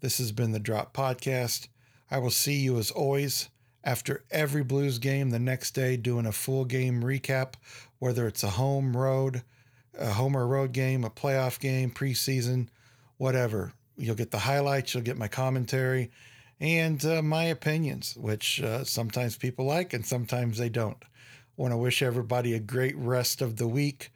This 0.00 0.18
has 0.18 0.30
been 0.30 0.52
the 0.52 0.60
Drop 0.60 0.94
Podcast. 0.94 1.66
I 2.08 2.18
will 2.18 2.30
see 2.30 2.54
you 2.54 2.78
as 2.78 2.92
always 2.92 3.48
after 3.82 4.22
every 4.30 4.62
Blues 4.62 5.00
game 5.00 5.30
the 5.30 5.40
next 5.40 5.72
day, 5.72 5.96
doing 5.96 6.24
a 6.24 6.30
full 6.30 6.64
game 6.64 7.02
recap, 7.02 7.54
whether 7.98 8.28
it's 8.28 8.44
a 8.44 8.50
home 8.50 8.96
road, 8.96 9.42
a 9.98 10.12
home 10.12 10.36
or 10.36 10.46
road 10.46 10.70
game, 10.70 11.02
a 11.02 11.10
playoff 11.10 11.58
game, 11.58 11.90
preseason, 11.90 12.68
whatever. 13.16 13.72
You'll 13.96 14.14
get 14.14 14.30
the 14.30 14.38
highlights, 14.38 14.94
you'll 14.94 15.02
get 15.02 15.16
my 15.16 15.26
commentary, 15.26 16.12
and 16.60 17.04
uh, 17.04 17.20
my 17.20 17.44
opinions, 17.44 18.16
which 18.16 18.62
uh, 18.62 18.84
sometimes 18.84 19.36
people 19.36 19.64
like 19.64 19.92
and 19.92 20.06
sometimes 20.06 20.58
they 20.58 20.68
don't. 20.68 21.04
Want 21.56 21.72
to 21.72 21.76
wish 21.76 22.02
everybody 22.02 22.54
a 22.54 22.60
great 22.60 22.96
rest 22.96 23.42
of 23.42 23.56
the 23.56 23.66
week. 23.66 24.12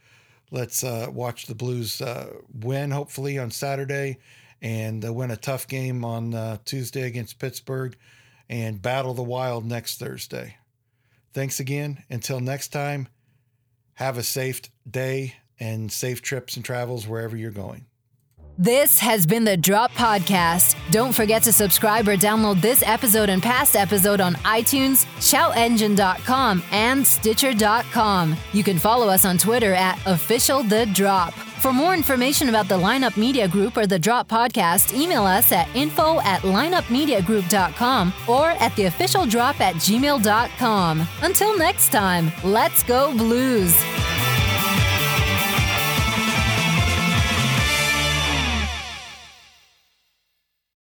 Let's 0.52 0.84
uh, 0.84 1.08
watch 1.12 1.46
the 1.46 1.56
Blues 1.56 2.00
uh, 2.00 2.34
win, 2.54 2.92
hopefully, 2.92 3.36
on 3.36 3.50
Saturday 3.50 4.18
and 4.62 5.04
uh, 5.04 5.12
win 5.12 5.30
a 5.30 5.36
tough 5.36 5.66
game 5.68 6.04
on 6.04 6.32
uh, 6.32 6.56
Tuesday 6.64 7.02
against 7.02 7.38
Pittsburgh 7.38 7.96
and 8.48 8.80
battle 8.80 9.12
the 9.12 9.22
Wild 9.22 9.66
next 9.66 9.98
Thursday. 9.98 10.56
Thanks 11.34 11.60
again. 11.60 12.04
Until 12.08 12.40
next 12.40 12.68
time, 12.68 13.08
have 13.94 14.16
a 14.16 14.22
safe 14.22 14.62
day 14.88 15.34
and 15.58 15.90
safe 15.90 16.22
trips 16.22 16.56
and 16.56 16.64
travels 16.64 17.06
wherever 17.06 17.36
you're 17.36 17.50
going. 17.50 17.86
This 18.58 18.98
has 18.98 19.26
been 19.26 19.44
the 19.44 19.56
Drop 19.56 19.92
Podcast. 19.92 20.76
Don't 20.90 21.14
forget 21.14 21.42
to 21.44 21.52
subscribe 21.52 22.06
or 22.06 22.16
download 22.16 22.60
this 22.60 22.82
episode 22.86 23.30
and 23.30 23.42
past 23.42 23.74
episode 23.74 24.20
on 24.20 24.34
iTunes, 24.34 25.06
shoutengine.com, 25.20 26.62
and 26.70 27.06
Stitcher.com. 27.06 28.36
You 28.52 28.62
can 28.62 28.78
follow 28.78 29.08
us 29.08 29.24
on 29.24 29.38
Twitter 29.38 29.72
at 29.72 29.98
official 30.06 30.62
the 30.62 30.84
drop. 30.86 31.32
For 31.62 31.72
more 31.72 31.94
information 31.94 32.48
about 32.48 32.66
the 32.66 32.76
Lineup 32.76 33.16
Media 33.16 33.46
Group 33.46 33.76
or 33.76 33.86
the 33.86 33.96
Drop 33.96 34.28
Podcast, 34.28 34.98
email 34.98 35.22
us 35.22 35.52
at 35.52 35.68
info 35.76 36.20
at 36.22 36.40
lineupmediagroup.com 36.40 38.12
or 38.28 38.50
at 38.50 38.74
the 38.74 38.86
official 38.86 39.26
drop 39.26 39.60
at 39.60 39.76
gmail.com. 39.76 41.06
Until 41.22 41.56
next 41.56 41.92
time, 41.92 42.32
let's 42.42 42.82
go 42.82 43.16
blues. 43.16 43.80